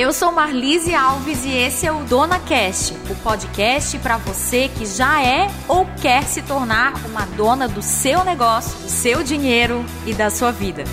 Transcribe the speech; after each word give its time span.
eu 0.00 0.14
sou 0.14 0.32
Marlise 0.32 0.94
Alves 0.94 1.44
e 1.44 1.50
esse 1.54 1.86
é 1.86 1.92
o 1.92 2.02
Dona 2.04 2.38
Cast, 2.38 2.94
o 3.10 3.14
podcast 3.16 3.98
para 3.98 4.16
você 4.16 4.66
que 4.68 4.86
já 4.86 5.22
é 5.22 5.50
ou 5.68 5.84
quer 6.00 6.22
se 6.22 6.40
tornar 6.40 6.94
uma 7.04 7.26
dona 7.26 7.68
do 7.68 7.82
seu 7.82 8.24
negócio, 8.24 8.78
do 8.78 8.88
seu 8.88 9.22
dinheiro 9.22 9.84
e 10.06 10.14
da 10.14 10.30
sua 10.30 10.52
vida. 10.52 10.84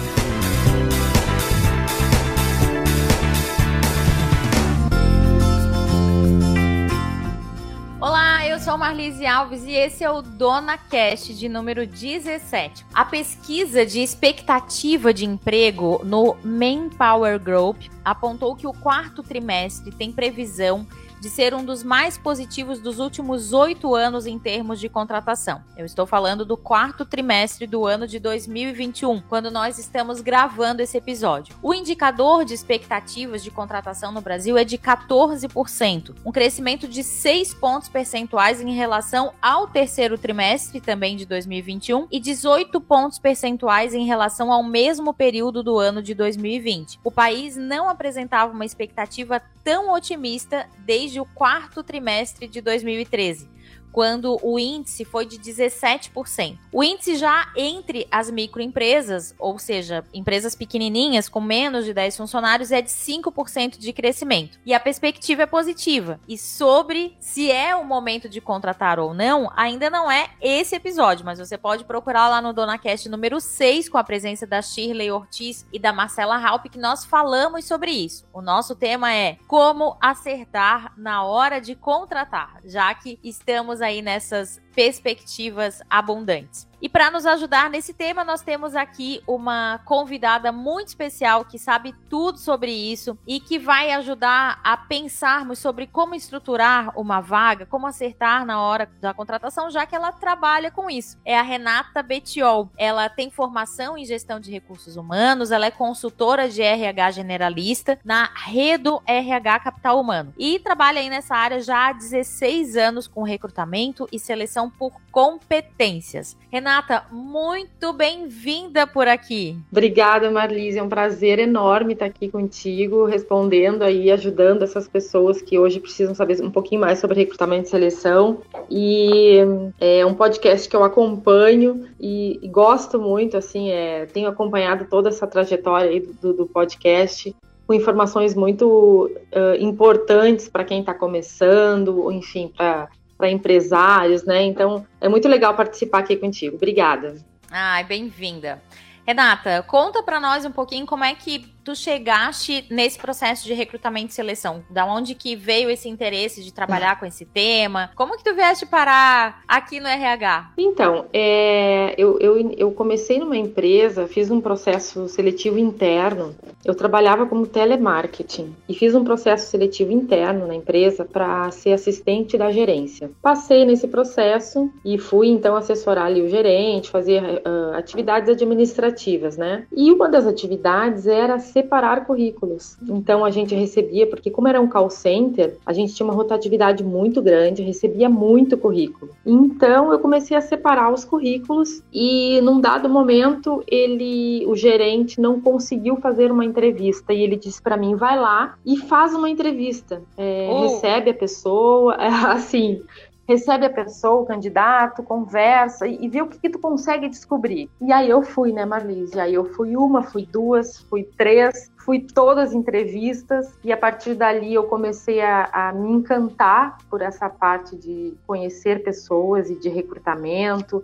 Marlise 8.87 9.25
Alves 9.25 9.65
e 9.65 9.71
esse 9.71 10.01
é 10.01 10.09
o 10.09 10.21
Dona 10.21 10.77
Cast 10.77 11.33
de 11.33 11.49
número 11.49 11.85
17. 11.85 12.85
A 12.93 13.03
pesquisa 13.03 13.85
de 13.85 13.99
expectativa 13.99 15.13
de 15.13 15.25
emprego 15.25 15.99
no 16.05 16.37
Manpower 16.41 17.37
Group 17.37 17.81
apontou 18.05 18.55
que 18.55 18.65
o 18.65 18.71
quarto 18.71 19.21
trimestre 19.21 19.91
tem 19.91 20.09
previsão 20.09 20.87
de 21.19 21.29
ser 21.29 21.53
um 21.53 21.63
dos 21.63 21.83
mais 21.83 22.17
positivos 22.17 22.79
dos 22.79 22.99
últimos 22.99 23.53
oito 23.53 23.95
anos 23.95 24.25
em 24.25 24.37
termos 24.37 24.79
de 24.79 24.89
contratação. 24.89 25.63
Eu 25.75 25.85
estou 25.85 26.05
falando 26.05 26.45
do 26.45 26.57
quarto 26.57 27.05
trimestre 27.05 27.65
do 27.65 27.85
ano 27.85 28.07
de 28.07 28.19
2021, 28.19 29.21
quando 29.21 29.49
nós 29.49 29.77
estamos 29.79 30.21
gravando 30.21 30.81
esse 30.81 30.97
episódio. 30.97 31.55
O 31.61 31.73
indicador 31.73 32.45
de 32.45 32.53
expectativas 32.53 33.43
de 33.43 33.51
contratação 33.51 34.11
no 34.11 34.21
Brasil 34.21 34.57
é 34.57 34.63
de 34.63 34.77
14%, 34.77 36.15
um 36.25 36.31
crescimento 36.31 36.87
de 36.87 37.03
6 37.03 37.53
pontos 37.55 37.89
percentuais 37.89 38.61
em 38.61 38.73
relação 38.73 39.33
ao 39.41 39.67
terceiro 39.67 40.17
trimestre 40.17 40.79
também 40.79 41.15
de 41.15 41.25
2021 41.25 42.07
e 42.11 42.19
18 42.19 42.79
pontos 42.81 43.19
percentuais 43.19 43.93
em 43.93 44.05
relação 44.05 44.51
ao 44.51 44.63
mesmo 44.63 45.13
período 45.13 45.63
do 45.63 45.77
ano 45.77 46.01
de 46.01 46.13
2020. 46.13 46.99
O 47.03 47.11
país 47.11 47.55
não 47.55 47.89
apresentava 47.89 48.53
uma 48.53 48.65
expectativa 48.65 49.41
tão 49.63 49.93
otimista 49.93 50.65
desde 50.85 51.06
o 51.15 51.25
quarto 51.25 51.83
trimestre 51.83 52.47
de 52.47 52.59
2013 52.59 53.56
quando 53.97 54.37
o 54.43 54.59
índice 54.59 55.03
foi 55.03 55.25
de 55.25 55.39
17%. 55.39 56.59
O 56.71 56.83
índice 56.83 57.15
já 57.15 57.51
entre 57.55 58.07
as 58.11 58.29
microempresas, 58.29 59.33
ou 59.39 59.57
seja, 59.57 60.05
empresas 60.13 60.53
pequenininhas 60.53 61.27
com 61.27 61.41
menos 61.41 61.83
de 61.83 61.95
10 61.95 62.15
funcionários, 62.15 62.71
é 62.71 62.79
de 62.79 62.91
5% 62.91 63.79
de 63.79 63.91
crescimento. 63.91 64.59
E 64.63 64.71
a 64.71 64.79
perspectiva 64.79 65.41
é 65.41 65.45
positiva. 65.47 66.19
E 66.27 66.37
sobre 66.37 67.17
se 67.19 67.51
é 67.51 67.75
o 67.75 67.83
momento 67.83 68.29
de 68.29 68.39
contratar 68.39 68.99
ou 68.99 69.15
não, 69.15 69.51
ainda 69.55 69.89
não 69.89 70.11
é 70.11 70.29
esse 70.39 70.75
episódio, 70.75 71.25
mas 71.25 71.39
você 71.39 71.57
pode 71.57 71.83
procurar 71.83 72.29
lá 72.29 72.39
no 72.39 72.53
DonaCast 72.53 73.09
número 73.09 73.41
6 73.41 73.89
com 73.89 73.97
a 73.97 74.03
presença 74.03 74.45
da 74.45 74.61
Shirley 74.61 75.09
Ortiz 75.09 75.65
e 75.73 75.79
da 75.79 75.91
Marcela 75.91 76.37
Halp 76.37 76.67
que 76.67 76.77
nós 76.77 77.03
falamos 77.03 77.65
sobre 77.65 77.89
isso. 77.89 78.27
O 78.31 78.43
nosso 78.43 78.75
tema 78.75 79.11
é 79.11 79.39
como 79.47 79.97
acertar 79.99 80.93
na 80.95 81.23
hora 81.23 81.59
de 81.59 81.73
contratar, 81.73 82.59
já 82.63 82.93
que 82.93 83.19
estamos 83.23 83.81
nessas 84.01 84.61
perspectivas 84.77 85.81
abundantes. 85.89 86.67
E 86.79 86.87
para 86.87 87.09
nos 87.09 87.25
ajudar 87.25 87.71
nesse 87.71 87.91
tema, 87.91 88.23
nós 88.23 88.41
temos 88.41 88.75
aqui 88.75 89.19
uma 89.25 89.79
convidada 89.83 90.51
muito 90.51 90.89
especial 90.89 91.43
que 91.43 91.57
sabe 91.57 91.95
tudo 92.07 92.37
sobre 92.37 92.71
isso 92.71 93.17
e 93.25 93.39
que 93.39 93.57
vai 93.57 93.91
ajudar 93.93 94.59
a 94.63 94.77
pensarmos 94.77 95.57
sobre 95.57 95.87
como 95.87 96.13
estruturar 96.13 96.91
uma 96.95 97.19
vaga, 97.19 97.65
como 97.65 97.87
acertar 97.87 98.45
na 98.45 98.61
hora 98.61 98.87
da 99.01 99.11
contratação, 99.11 99.71
já 99.71 99.87
que 99.87 99.95
ela 99.95 100.11
trabalha 100.11 100.69
com 100.69 100.87
isso. 100.87 101.17
É 101.25 101.37
a 101.37 101.41
Renata 101.41 102.03
Betiol. 102.03 102.69
Ela 102.77 103.09
tem 103.09 103.31
formação 103.31 103.97
em 103.97 104.05
gestão 104.05 104.39
de 104.39 104.51
recursos 104.51 104.97
humanos, 104.97 105.49
ela 105.49 105.65
é 105.65 105.71
consultora 105.71 106.47
de 106.47 106.61
RH 106.61 107.11
generalista 107.11 107.99
na 108.05 108.29
Redo 108.35 109.01
RH 109.07 109.59
Capital 109.61 109.99
Humano 109.99 110.31
e 110.37 110.59
trabalha 110.59 110.99
aí 110.99 111.09
nessa 111.09 111.35
área 111.35 111.59
já 111.59 111.89
há 111.89 111.93
16 111.93 112.77
anos 112.77 113.07
com 113.07 113.23
recrutamento 113.23 114.07
e 114.11 114.19
seleção 114.19 114.66
por 114.69 114.91
competências. 115.11 116.37
Renata, 116.51 117.05
muito 117.11 117.91
bem-vinda 117.93 118.85
por 118.87 119.07
aqui. 119.07 119.57
Obrigada, 119.71 120.29
Marlise. 120.31 120.79
É 120.79 120.83
um 120.83 120.89
prazer 120.89 121.39
enorme 121.39 121.93
estar 121.93 122.05
aqui 122.05 122.29
contigo, 122.29 123.05
respondendo 123.05 123.83
aí, 123.83 124.11
ajudando 124.11 124.63
essas 124.63 124.87
pessoas 124.87 125.41
que 125.41 125.57
hoje 125.57 125.79
precisam 125.79 126.15
saber 126.15 126.41
um 126.41 126.51
pouquinho 126.51 126.81
mais 126.81 126.99
sobre 126.99 127.17
recrutamento 127.17 127.67
e 127.67 127.69
seleção. 127.69 128.41
E 128.69 129.39
é 129.79 130.05
um 130.05 130.13
podcast 130.13 130.67
que 130.67 130.75
eu 130.75 130.83
acompanho 130.83 131.87
e, 131.99 132.39
e 132.41 132.47
gosto 132.47 132.99
muito, 132.99 133.37
assim, 133.37 133.69
é, 133.69 134.05
tenho 134.05 134.27
acompanhado 134.27 134.85
toda 134.89 135.09
essa 135.09 135.27
trajetória 135.27 135.89
aí 135.89 135.99
do, 135.99 136.33
do 136.33 136.45
podcast 136.45 137.35
com 137.67 137.73
informações 137.73 138.33
muito 138.33 139.11
uh, 139.11 139.55
importantes 139.59 140.47
para 140.47 140.63
quem 140.63 140.79
está 140.79 140.93
começando, 140.93 142.09
enfim, 142.13 142.49
para 142.55 142.87
para 143.17 143.29
empresários, 143.29 144.23
né? 144.23 144.43
Então 144.43 144.85
é 145.01 145.09
muito 145.09 145.27
legal 145.27 145.53
participar 145.55 145.99
aqui 145.99 146.15
contigo. 146.15 146.55
Obrigada. 146.55 147.15
Ai, 147.49 147.83
bem-vinda. 147.83 148.61
Renata, 149.05 149.63
conta 149.63 150.03
para 150.03 150.19
nós 150.19 150.45
um 150.45 150.51
pouquinho 150.51 150.85
como 150.85 151.03
é 151.03 151.15
que 151.15 151.45
tu 151.67 151.75
chegaste 151.75 152.63
nesse 152.69 152.97
processo 152.97 153.43
de 153.43 153.53
recrutamento 153.53 154.11
e 154.11 154.13
seleção? 154.13 154.63
Da 154.69 154.85
onde 154.85 155.13
que 155.13 155.35
veio 155.35 155.69
esse 155.69 155.89
interesse 155.89 156.41
de 156.41 156.53
trabalhar 156.53 156.97
com 156.97 157.05
esse 157.05 157.25
tema? 157.25 157.91
Como 157.93 158.15
que 158.15 158.23
tu 158.23 158.33
vieste 158.33 158.65
parar 158.65 159.43
aqui 159.45 159.81
no 159.81 159.87
RH? 159.87 160.53
Então, 160.57 161.07
é, 161.11 161.93
eu, 161.97 162.17
eu, 162.21 162.51
eu 162.57 162.71
comecei 162.71 163.19
numa 163.19 163.35
empresa, 163.35 164.07
fiz 164.07 164.31
um 164.31 164.39
processo 164.39 165.09
seletivo 165.09 165.59
interno. 165.59 166.33
Eu 166.63 166.73
trabalhava 166.73 167.25
como 167.25 167.45
telemarketing 167.45 168.55
e 168.69 168.73
fiz 168.73 168.95
um 168.95 169.03
processo 169.03 169.51
seletivo 169.51 169.91
interno 169.91 170.47
na 170.47 170.55
empresa 170.55 171.03
para 171.03 171.51
ser 171.51 171.73
assistente 171.73 172.37
da 172.37 172.49
gerência. 172.49 173.11
Passei 173.21 173.65
nesse 173.65 173.89
processo 173.89 174.71
e 174.85 174.97
fui 174.97 175.27
então 175.27 175.57
assessorar 175.57 176.05
ali 176.05 176.21
o 176.21 176.29
gerente, 176.29 176.89
fazer 176.89 177.21
uh, 177.21 177.75
atividades 177.75 178.29
administrativas, 178.29 179.35
né? 179.35 179.65
E 179.75 179.91
uma 179.91 180.07
das 180.07 180.25
atividades 180.25 181.07
era 181.07 181.39
separar 181.57 182.05
currículos. 182.05 182.77
Então 182.87 183.25
a 183.25 183.31
gente 183.31 183.55
recebia, 183.55 184.05
porque 184.05 184.29
como 184.29 184.47
era 184.47 184.61
um 184.61 184.67
call 184.67 184.91
center, 184.91 185.57
a 185.65 185.73
gente 185.73 185.93
tinha 185.95 186.05
uma 186.05 186.13
rotatividade 186.13 186.83
muito 186.83 187.19
grande, 187.19 187.63
recebia 187.63 188.07
muito 188.07 188.55
currículo. 188.57 189.11
Então 189.25 189.91
eu 189.91 189.97
comecei 189.97 190.37
a 190.37 190.41
separar 190.41 190.93
os 190.93 191.03
currículos 191.03 191.81
e 191.91 192.39
num 192.41 192.61
dado 192.61 192.87
momento 192.87 193.63
ele, 193.67 194.45
o 194.45 194.55
gerente 194.55 195.19
não 195.19 195.41
conseguiu 195.41 195.95
fazer 195.97 196.31
uma 196.31 196.45
entrevista 196.45 197.11
e 197.11 197.23
ele 197.23 197.35
disse 197.35 197.61
para 197.61 197.75
mim, 197.75 197.95
vai 197.95 198.17
lá 198.19 198.55
e 198.63 198.77
faz 198.77 199.15
uma 199.15 199.29
entrevista, 199.29 200.03
é, 200.15 200.47
oh. 200.51 200.61
recebe 200.61 201.09
a 201.09 201.13
pessoa, 201.13 201.95
assim 201.97 202.83
recebe 203.27 203.65
a 203.65 203.69
pessoa, 203.69 204.21
o 204.21 204.25
candidato, 204.25 205.03
conversa 205.03 205.85
e, 205.85 206.05
e 206.05 206.07
vê 206.07 206.21
o 206.21 206.27
que, 206.27 206.39
que, 206.39 206.49
tu 206.49 206.59
consegue 206.59 207.09
descobrir. 207.09 207.69
E 207.81 207.91
aí 207.91 208.09
eu 208.09 208.23
fui, 208.23 208.53
né, 208.53 208.65
Marlise? 208.65 209.19
Aí 209.19 209.33
eu 209.33 209.45
fui 209.53 209.75
uma, 209.75 210.01
fui 210.01 210.25
duas, 210.25 210.79
fui 210.89 211.03
três, 211.03 211.69
fui 211.77 211.99
todas 211.99 212.53
entrevistas 212.53 213.53
e 213.63 213.71
a 213.71 213.77
partir 213.77 214.15
dali 214.15 214.53
eu 214.53 214.63
comecei 214.63 215.21
a, 215.21 215.49
a 215.51 215.73
me 215.73 215.91
encantar 215.91 216.77
por 216.89 217.01
essa 217.01 217.29
parte 217.29 217.75
de 217.75 218.13
conhecer 218.25 218.83
pessoas 218.83 219.49
e 219.49 219.55
de 219.55 219.67
recrutamento. 219.67 220.83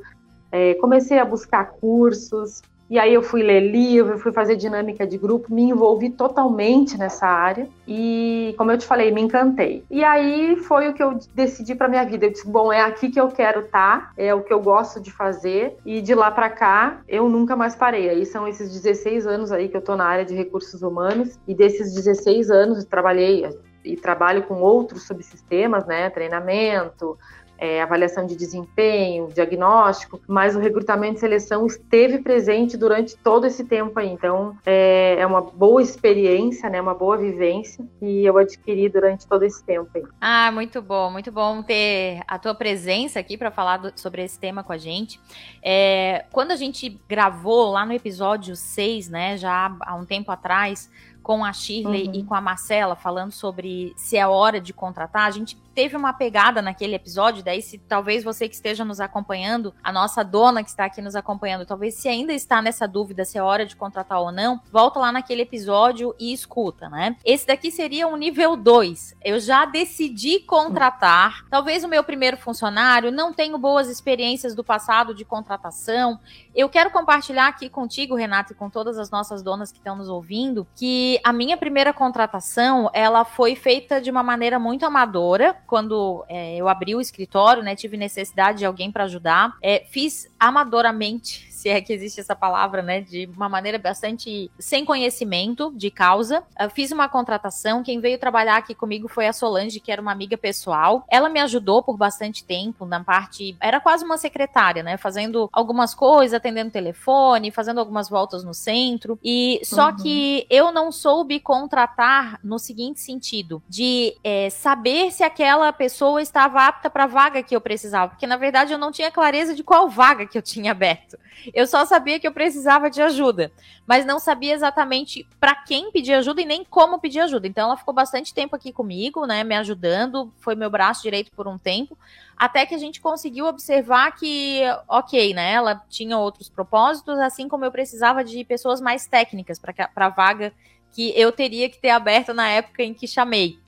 É, 0.51 0.73
comecei 0.75 1.17
a 1.17 1.25
buscar 1.25 1.71
cursos, 1.71 2.61
e 2.93 2.99
aí 2.99 3.11
eu 3.11 3.23
fui 3.23 3.41
ler 3.41 3.59
livro, 3.59 4.19
fui 4.19 4.31
fazer 4.31 4.55
dinâmica 4.55 5.07
de 5.07 5.17
grupo, 5.17 5.51
me 5.51 5.63
envolvi 5.63 6.11
totalmente 6.11 6.95
nessa 6.95 7.25
área 7.25 7.67
e, 7.87 8.53
como 8.55 8.71
eu 8.71 8.77
te 8.77 8.85
falei, 8.85 9.09
me 9.09 9.19
encantei. 9.19 9.83
E 9.89 10.03
aí 10.03 10.55
foi 10.57 10.89
o 10.89 10.93
que 10.93 11.01
eu 11.01 11.17
decidi 11.33 11.73
para 11.73 11.87
minha 11.87 12.05
vida. 12.05 12.27
Eu 12.27 12.31
disse, 12.31 12.47
bom, 12.47 12.71
é 12.71 12.81
aqui 12.81 13.09
que 13.09 13.19
eu 13.19 13.29
quero 13.29 13.61
estar, 13.61 13.99
tá, 13.99 14.11
é 14.15 14.31
o 14.31 14.43
que 14.43 14.53
eu 14.53 14.61
gosto 14.61 15.01
de 15.01 15.11
fazer 15.11 15.75
e 15.83 16.03
de 16.03 16.13
lá 16.13 16.29
para 16.29 16.51
cá 16.51 17.01
eu 17.07 17.27
nunca 17.27 17.55
mais 17.55 17.75
parei. 17.75 18.11
Aí 18.11 18.27
são 18.27 18.47
esses 18.47 18.71
16 18.71 19.25
anos 19.25 19.51
aí 19.51 19.69
que 19.69 19.75
eu 19.75 19.81
tô 19.81 19.95
na 19.95 20.05
área 20.05 20.23
de 20.23 20.35
recursos 20.35 20.83
humanos 20.83 21.39
e 21.47 21.55
desses 21.55 21.95
16 21.95 22.51
anos 22.51 22.83
eu 22.83 22.85
trabalhei 22.87 23.43
e 23.83 23.97
trabalho 23.97 24.43
com 24.43 24.61
outros 24.61 25.07
subsistemas, 25.07 25.85
né, 25.85 26.09
treinamento, 26.09 27.17
é, 27.63 27.81
avaliação 27.81 28.25
de 28.25 28.35
desempenho, 28.35 29.29
diagnóstico, 29.33 30.19
mas 30.27 30.53
o 30.53 30.59
recrutamento 30.59 31.15
e 31.15 31.19
seleção 31.21 31.65
esteve 31.65 32.17
presente 32.17 32.75
durante 32.75 33.15
todo 33.15 33.47
esse 33.47 33.63
tempo 33.63 33.97
aí. 33.97 34.09
Então, 34.09 34.57
é, 34.65 35.15
é 35.17 35.25
uma 35.25 35.39
boa 35.39 35.81
experiência, 35.81 36.69
né, 36.69 36.81
uma 36.81 36.93
boa 36.93 37.15
vivência 37.15 37.85
que 38.01 38.25
eu 38.25 38.37
adquiri 38.37 38.89
durante 38.89 39.25
todo 39.25 39.43
esse 39.43 39.63
tempo 39.63 39.89
aí. 39.95 40.03
Ah, 40.19 40.51
muito 40.51 40.81
bom, 40.81 41.09
muito 41.09 41.31
bom 41.31 41.63
ter 41.63 42.21
a 42.27 42.37
tua 42.37 42.53
presença 42.53 43.17
aqui 43.17 43.37
para 43.37 43.49
falar 43.49 43.77
do, 43.77 43.93
sobre 43.95 44.21
esse 44.21 44.37
tema 44.37 44.61
com 44.61 44.73
a 44.73 44.77
gente. 44.77 45.17
É, 45.63 46.25
quando 46.33 46.51
a 46.51 46.57
gente 46.57 46.99
gravou 47.07 47.71
lá 47.71 47.85
no 47.85 47.93
episódio 47.93 48.57
6, 48.57 49.07
né, 49.07 49.37
já 49.37 49.73
há 49.79 49.95
um 49.95 50.03
tempo 50.03 50.29
atrás, 50.33 50.91
com 51.23 51.45
a 51.45 51.53
Shirley 51.53 52.07
uhum. 52.07 52.13
e 52.15 52.23
com 52.23 52.35
a 52.35 52.41
Marcela, 52.41 52.97
falando 52.97 53.31
sobre 53.31 53.93
se 53.95 54.17
é 54.17 54.27
hora 54.27 54.59
de 54.59 54.73
contratar, 54.73 55.25
a 55.25 55.31
gente 55.31 55.55
teve 55.73 55.95
uma 55.95 56.13
pegada 56.13 56.61
naquele 56.61 56.95
episódio, 56.95 57.43
daí 57.43 57.61
se 57.61 57.77
talvez 57.77 58.23
você 58.23 58.47
que 58.47 58.55
esteja 58.55 58.85
nos 58.85 58.99
acompanhando, 58.99 59.73
a 59.83 59.91
nossa 59.91 60.23
dona 60.23 60.63
que 60.63 60.69
está 60.69 60.85
aqui 60.85 61.01
nos 61.01 61.15
acompanhando, 61.15 61.65
talvez 61.65 61.95
se 61.95 62.07
ainda 62.07 62.33
está 62.33 62.61
nessa 62.61 62.87
dúvida 62.87 63.25
se 63.25 63.37
é 63.37 63.43
hora 63.43 63.65
de 63.65 63.75
contratar 63.75 64.19
ou 64.19 64.31
não, 64.31 64.61
volta 64.71 64.99
lá 64.99 65.11
naquele 65.11 65.41
episódio 65.41 66.15
e 66.19 66.31
escuta, 66.31 66.89
né? 66.89 67.15
Esse 67.25 67.47
daqui 67.47 67.71
seria 67.71 68.07
um 68.07 68.15
nível 68.15 68.55
2. 68.55 69.15
Eu 69.23 69.39
já 69.39 69.65
decidi 69.65 70.39
contratar, 70.39 71.45
talvez 71.49 71.83
o 71.83 71.87
meu 71.87 72.03
primeiro 72.03 72.37
funcionário, 72.37 73.11
não 73.11 73.33
tenho 73.33 73.57
boas 73.57 73.89
experiências 73.89 74.55
do 74.55 74.63
passado 74.63 75.13
de 75.13 75.25
contratação. 75.25 76.19
Eu 76.55 76.69
quero 76.69 76.91
compartilhar 76.91 77.47
aqui 77.47 77.69
contigo, 77.69 78.15
Renato, 78.15 78.53
e 78.53 78.55
com 78.55 78.69
todas 78.69 78.97
as 78.99 79.09
nossas 79.09 79.41
donas 79.41 79.71
que 79.71 79.79
estão 79.79 79.95
nos 79.95 80.09
ouvindo, 80.09 80.67
que 80.75 81.19
a 81.23 81.33
minha 81.33 81.57
primeira 81.57 81.93
contratação, 81.93 82.89
ela 82.93 83.25
foi 83.25 83.55
feita 83.55 83.99
de 83.99 84.11
uma 84.11 84.21
maneira 84.21 84.59
muito 84.59 84.85
amadora, 84.85 85.55
quando 85.73 86.23
é, 86.29 86.55
eu 86.55 86.69
abri 86.69 86.93
o 86.93 87.01
escritório, 87.01 87.63
né, 87.63 87.75
tive 87.75 87.97
necessidade 87.97 88.59
de 88.59 88.65
alguém 88.65 88.91
para 88.91 89.05
ajudar, 89.05 89.57
é, 89.59 89.83
fiz 89.89 90.29
amadoramente 90.39 91.51
se 91.63 91.69
é 91.69 91.79
que 91.79 91.93
existe 91.93 92.19
essa 92.19 92.35
palavra, 92.35 92.81
né, 92.81 92.99
de 92.99 93.29
uma 93.33 93.47
maneira 93.47 93.79
bastante 93.79 94.51
sem 94.59 94.83
conhecimento 94.83 95.71
de 95.73 95.89
causa. 95.89 96.43
Eu 96.59 96.69
fiz 96.69 96.91
uma 96.91 97.07
contratação, 97.07 97.81
quem 97.81 98.01
veio 98.01 98.19
trabalhar 98.19 98.57
aqui 98.57 98.75
comigo 98.75 99.07
foi 99.07 99.27
a 99.27 99.33
Solange, 99.33 99.79
que 99.79 99.89
era 99.89 100.01
uma 100.01 100.11
amiga 100.11 100.37
pessoal. 100.37 101.05
Ela 101.09 101.29
me 101.29 101.39
ajudou 101.39 101.81
por 101.81 101.95
bastante 101.95 102.43
tempo 102.43 102.85
na 102.85 103.01
parte, 103.01 103.55
era 103.61 103.79
quase 103.79 104.03
uma 104.03 104.17
secretária, 104.17 104.83
né, 104.83 104.97
fazendo 104.97 105.49
algumas 105.53 105.95
coisas, 105.95 106.33
atendendo 106.33 106.69
telefone, 106.69 107.49
fazendo 107.49 107.79
algumas 107.79 108.09
voltas 108.09 108.43
no 108.43 108.53
centro. 108.53 109.17
E 109.23 109.61
só 109.63 109.87
uhum. 109.87 109.95
que 109.95 110.45
eu 110.49 110.69
não 110.69 110.91
soube 110.91 111.39
contratar 111.39 112.41
no 112.43 112.59
seguinte 112.59 112.99
sentido, 112.99 113.63
de 113.69 114.17
é, 114.21 114.49
saber 114.49 115.11
se 115.11 115.23
aquela 115.23 115.71
pessoa 115.71 116.21
estava 116.21 116.67
apta 116.67 116.89
para 116.89 117.05
a 117.05 117.07
vaga 117.07 117.41
que 117.41 117.55
eu 117.55 117.61
precisava, 117.61 118.09
porque 118.09 118.27
na 118.27 118.35
verdade 118.35 118.73
eu 118.73 118.77
não 118.77 118.91
tinha 118.91 119.09
clareza 119.09 119.55
de 119.55 119.63
qual 119.63 119.87
vaga 119.87 120.25
que 120.25 120.37
eu 120.37 120.41
tinha 120.41 120.71
aberto. 120.71 121.17
Eu 121.53 121.67
só 121.67 121.85
sabia 121.85 122.19
que 122.19 122.27
eu 122.27 122.31
precisava 122.31 122.89
de 122.89 123.01
ajuda, 123.01 123.51
mas 123.85 124.05
não 124.05 124.17
sabia 124.17 124.53
exatamente 124.53 125.27
para 125.39 125.53
quem 125.53 125.91
pedir 125.91 126.13
ajuda 126.13 126.41
e 126.41 126.45
nem 126.45 126.63
como 126.63 126.99
pedir 126.99 127.19
ajuda. 127.19 127.47
Então 127.47 127.67
ela 127.67 127.77
ficou 127.77 127.93
bastante 127.93 128.33
tempo 128.33 128.55
aqui 128.55 128.71
comigo, 128.73 129.27
né, 129.27 129.43
me 129.43 129.55
ajudando, 129.55 130.33
foi 130.39 130.55
meu 130.55 130.69
braço 130.69 131.03
direito 131.03 131.31
por 131.31 131.47
um 131.47 131.57
tempo, 131.57 131.95
até 132.35 132.65
que 132.65 132.73
a 132.73 132.77
gente 132.79 132.99
conseguiu 132.99 133.45
observar 133.45 134.15
que, 134.15 134.61
ok, 134.87 135.33
né, 135.35 135.51
ela 135.53 135.83
tinha 135.87 136.17
outros 136.17 136.49
propósitos, 136.49 137.19
assim 137.19 137.47
como 137.47 137.63
eu 137.63 137.71
precisava 137.71 138.23
de 138.23 138.43
pessoas 138.43 138.81
mais 138.81 139.05
técnicas 139.05 139.59
para 139.59 139.89
a 139.95 140.09
vaga 140.09 140.51
que 140.91 141.13
eu 141.15 141.31
teria 141.31 141.69
que 141.69 141.77
ter 141.77 141.89
aberto 141.89 142.33
na 142.33 142.49
época 142.49 142.83
em 142.83 142.93
que 142.93 143.07
chamei 143.07 143.59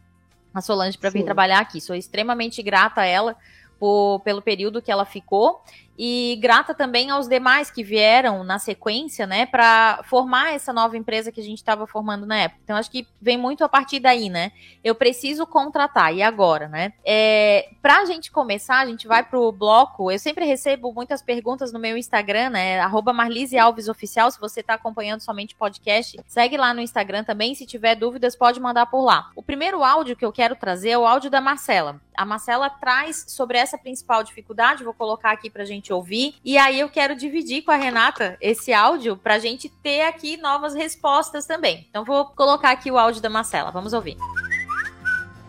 a 0.54 0.62
Solange 0.62 0.98
para 0.98 1.10
vir 1.10 1.24
trabalhar 1.24 1.60
aqui. 1.60 1.82
Sou 1.82 1.96
extremamente 1.96 2.64
grata 2.64 3.02
a 3.02 3.06
ela 3.06 3.36
por, 3.80 4.22
pelo 4.22 4.42
período 4.42 4.82
que 4.82 4.92
ela 4.92 5.06
ficou 5.06 5.62
e 5.98 6.38
grata 6.42 6.74
também 6.74 7.10
aos 7.10 7.28
demais 7.28 7.72
que 7.72 7.84
vieram 7.84 8.44
na 8.44 8.60
sequência, 8.60 9.26
né, 9.26 9.46
para 9.46 10.02
formar 10.04 10.54
essa 10.54 10.74
nova 10.74 10.98
empresa 10.98 11.32
que 11.32 11.42
a 11.42 11.44
gente 11.44 11.58
estava 11.58 11.88
formando 11.88 12.26
na 12.26 12.38
época. 12.38 12.62
Então, 12.64 12.76
acho 12.76 12.92
que 12.92 13.08
vem 13.22 13.38
muito 13.38 13.64
a 13.64 13.70
partir 13.70 14.00
daí, 14.00 14.30
né? 14.30 14.52
Eu 14.84 14.96
preciso 14.96 15.46
contratar, 15.46 16.14
e 16.14 16.22
agora, 16.22 16.68
né? 16.68 16.94
É, 17.04 17.70
para 17.82 18.00
a 18.00 18.06
gente 18.06 18.32
começar, 18.32 18.80
a 18.80 18.86
gente 18.86 19.08
vai 19.08 19.24
para 19.24 19.40
o 19.40 19.52
bloco. 19.52 20.12
Eu 20.12 20.20
sempre 20.20 20.46
recebo 20.46 20.94
muitas 20.94 21.22
perguntas 21.22 21.72
no 21.72 21.80
meu 21.80 21.98
Instagram, 21.98 22.50
né? 22.50 22.80
Arroba 22.80 23.14
Marlise 23.14 23.58
Alves 23.58 23.88
Oficial. 23.88 24.30
Se 24.32 24.40
você 24.40 24.60
está 24.60 24.74
acompanhando 24.74 25.22
somente 25.22 25.56
podcast, 25.56 26.20
segue 26.28 26.58
lá 26.58 26.74
no 26.74 26.82
Instagram 26.82 27.24
também. 27.24 27.56
Se 27.56 27.66
tiver 27.66 27.96
dúvidas, 27.96 28.36
pode 28.36 28.60
mandar 28.60 28.86
por 28.88 29.04
lá. 29.04 29.32
O 29.36 29.44
primeiro 29.44 29.84
áudio 29.84 30.16
que 30.16 30.26
eu 30.26 30.32
quero 30.32 30.56
trazer 30.56 30.90
é 30.90 30.98
o 30.98 31.06
áudio 31.06 31.30
da 31.30 31.42
Marcela. 31.42 32.00
A 32.16 32.26
Marcela 32.26 32.70
traz 32.70 33.26
sobre 33.28 33.58
essa 33.58 33.78
principal 33.78 34.24
dificuldade, 34.24 34.84
vou 34.84 34.94
colocar 34.94 35.32
aqui 35.32 35.50
para 35.50 35.64
a 35.64 35.66
gente 35.86 35.94
ouvir. 35.94 36.36
E 36.44 36.58
aí 36.58 36.80
eu 36.80 36.90
quero 36.90 37.16
dividir 37.16 37.62
com 37.62 37.72
a 37.72 37.76
Renata 37.76 38.38
esse 38.42 38.74
áudio 38.74 39.16
para 39.16 39.36
a 39.36 39.40
gente 39.40 39.70
ter 39.70 40.02
aqui 40.02 40.38
novas 40.38 40.74
respostas 40.74 41.46
também. 41.46 41.86
Então 41.90 42.04
vou 42.04 42.26
colocar 42.26 42.72
aqui 42.72 42.90
o 42.90 42.98
áudio 42.98 43.22
da 43.22 43.30
Marcela. 43.30 43.70
Vamos 43.70 43.94
ouvir. 43.94 44.18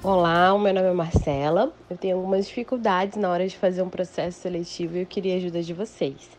Olá, 0.03 0.53
o 0.53 0.59
meu 0.59 0.75
nome 0.75 0.88
é 0.88 0.93
Marcela. 0.93 1.73
Eu 1.88 1.97
tenho 1.97 2.17
algumas 2.17 2.47
dificuldades 2.47 3.17
na 3.17 3.31
hora 3.31 3.49
de 3.49 3.56
fazer 3.56 3.83
um 3.83 3.88
processo 3.88 4.41
seletivo 4.41 4.97
e 4.97 5.00
eu 5.00 5.06
queria 5.06 5.35
a 5.35 5.37
ajuda 5.38 5.62
de 5.62 5.73
vocês. 5.73 6.37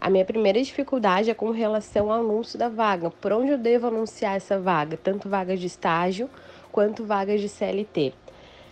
A 0.00 0.08
minha 0.08 0.24
primeira 0.24 0.62
dificuldade 0.62 1.28
é 1.30 1.34
com 1.34 1.50
relação 1.50 2.12
ao 2.12 2.20
anúncio 2.20 2.56
da 2.56 2.68
vaga. 2.68 3.10
Por 3.10 3.32
onde 3.32 3.50
eu 3.50 3.58
devo 3.58 3.88
anunciar 3.88 4.36
essa 4.36 4.60
vaga? 4.60 4.96
Tanto 4.96 5.28
vagas 5.28 5.58
de 5.58 5.66
estágio 5.66 6.30
quanto 6.70 7.04
vagas 7.04 7.40
de 7.40 7.48
CLT. 7.48 8.12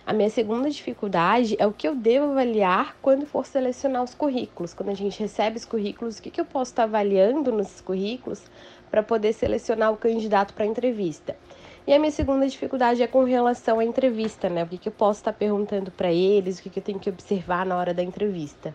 A 0.07 0.13
minha 0.13 0.31
segunda 0.31 0.71
dificuldade 0.71 1.57
é 1.59 1.67
o 1.67 1.73
que 1.73 1.89
eu 1.89 1.97
devo 1.97 2.31
avaliar 2.31 2.97
quando 3.03 3.27
for 3.27 3.45
selecionar 3.45 4.05
os 4.05 4.15
currículos. 4.15 4.73
Quando 4.73 4.91
a 4.91 4.95
gente 4.95 5.19
recebe 5.19 5.57
os 5.57 5.65
currículos, 5.65 6.19
o 6.19 6.23
que, 6.23 6.31
que 6.31 6.41
eu 6.41 6.45
posso 6.45 6.71
estar 6.71 6.85
avaliando 6.85 7.51
nesses 7.51 7.81
currículos 7.81 8.41
para 8.89 9.03
poder 9.03 9.33
selecionar 9.33 9.93
o 9.93 9.97
candidato 9.97 10.55
para 10.55 10.63
a 10.65 10.69
entrevista. 10.69 11.37
E 11.85 11.93
a 11.93 11.99
minha 11.99 12.13
segunda 12.13 12.47
dificuldade 12.47 13.03
é 13.03 13.07
com 13.09 13.25
relação 13.25 13.81
à 13.81 13.85
entrevista, 13.85 14.49
né? 14.49 14.63
O 14.63 14.69
que, 14.69 14.79
que 14.79 14.89
eu 14.89 14.93
posso 14.93 15.21
estar 15.21 15.33
perguntando 15.33 15.91
para 15.91 16.13
eles, 16.13 16.61
o 16.61 16.63
que, 16.63 16.71
que 16.71 16.79
eu 16.79 16.85
tenho 16.85 17.01
que 17.01 17.11
observar 17.11 17.67
na 17.67 17.77
hora 17.77 17.93
da 17.93 18.03
entrevista. 18.03 18.73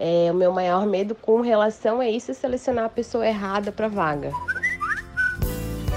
É, 0.00 0.28
o 0.30 0.34
meu 0.34 0.50
maior 0.50 0.86
medo 0.86 1.14
com 1.14 1.42
relação 1.42 2.00
a 2.00 2.08
isso 2.08 2.30
é 2.30 2.34
selecionar 2.34 2.86
a 2.86 2.88
pessoa 2.88 3.26
errada 3.26 3.70
para 3.70 3.88
vaga. 3.88 4.32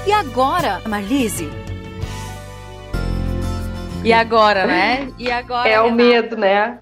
E 0.05 0.11
agora, 0.11 0.81
Marlise? 0.85 1.66
E 4.03 4.13
agora, 4.13 4.65
né? 4.65 5.11
E 5.17 5.31
agora. 5.31 5.67
É 5.67 5.81
o 5.81 5.91
medo, 5.91 6.37
né? 6.37 6.79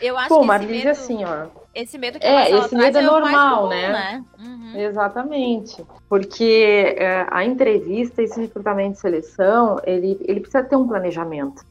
Eu 0.00 0.16
acho 0.16 0.28
Pô, 0.28 0.40
que 0.40 0.46
Marlise, 0.46 0.72
medo, 0.72 0.90
assim, 0.90 1.24
ó. 1.24 1.46
Esse 1.74 1.98
medo 1.98 2.18
que 2.18 2.26
é, 2.26 2.50
esse 2.50 2.74
medo 2.74 2.98
é, 2.98 3.02
é 3.02 3.04
normal, 3.04 3.56
comum, 3.56 3.68
né? 3.68 3.88
né? 3.88 4.24
Uhum. 4.38 4.72
Exatamente. 4.76 5.84
Porque 6.08 6.94
é, 6.96 7.26
a 7.30 7.44
entrevista, 7.44 8.22
esse 8.22 8.40
recrutamento 8.40 8.92
de 8.92 9.00
seleção, 9.00 9.80
ele, 9.84 10.18
ele 10.26 10.40
precisa 10.40 10.62
ter 10.64 10.76
um 10.76 10.86
planejamento 10.86 11.64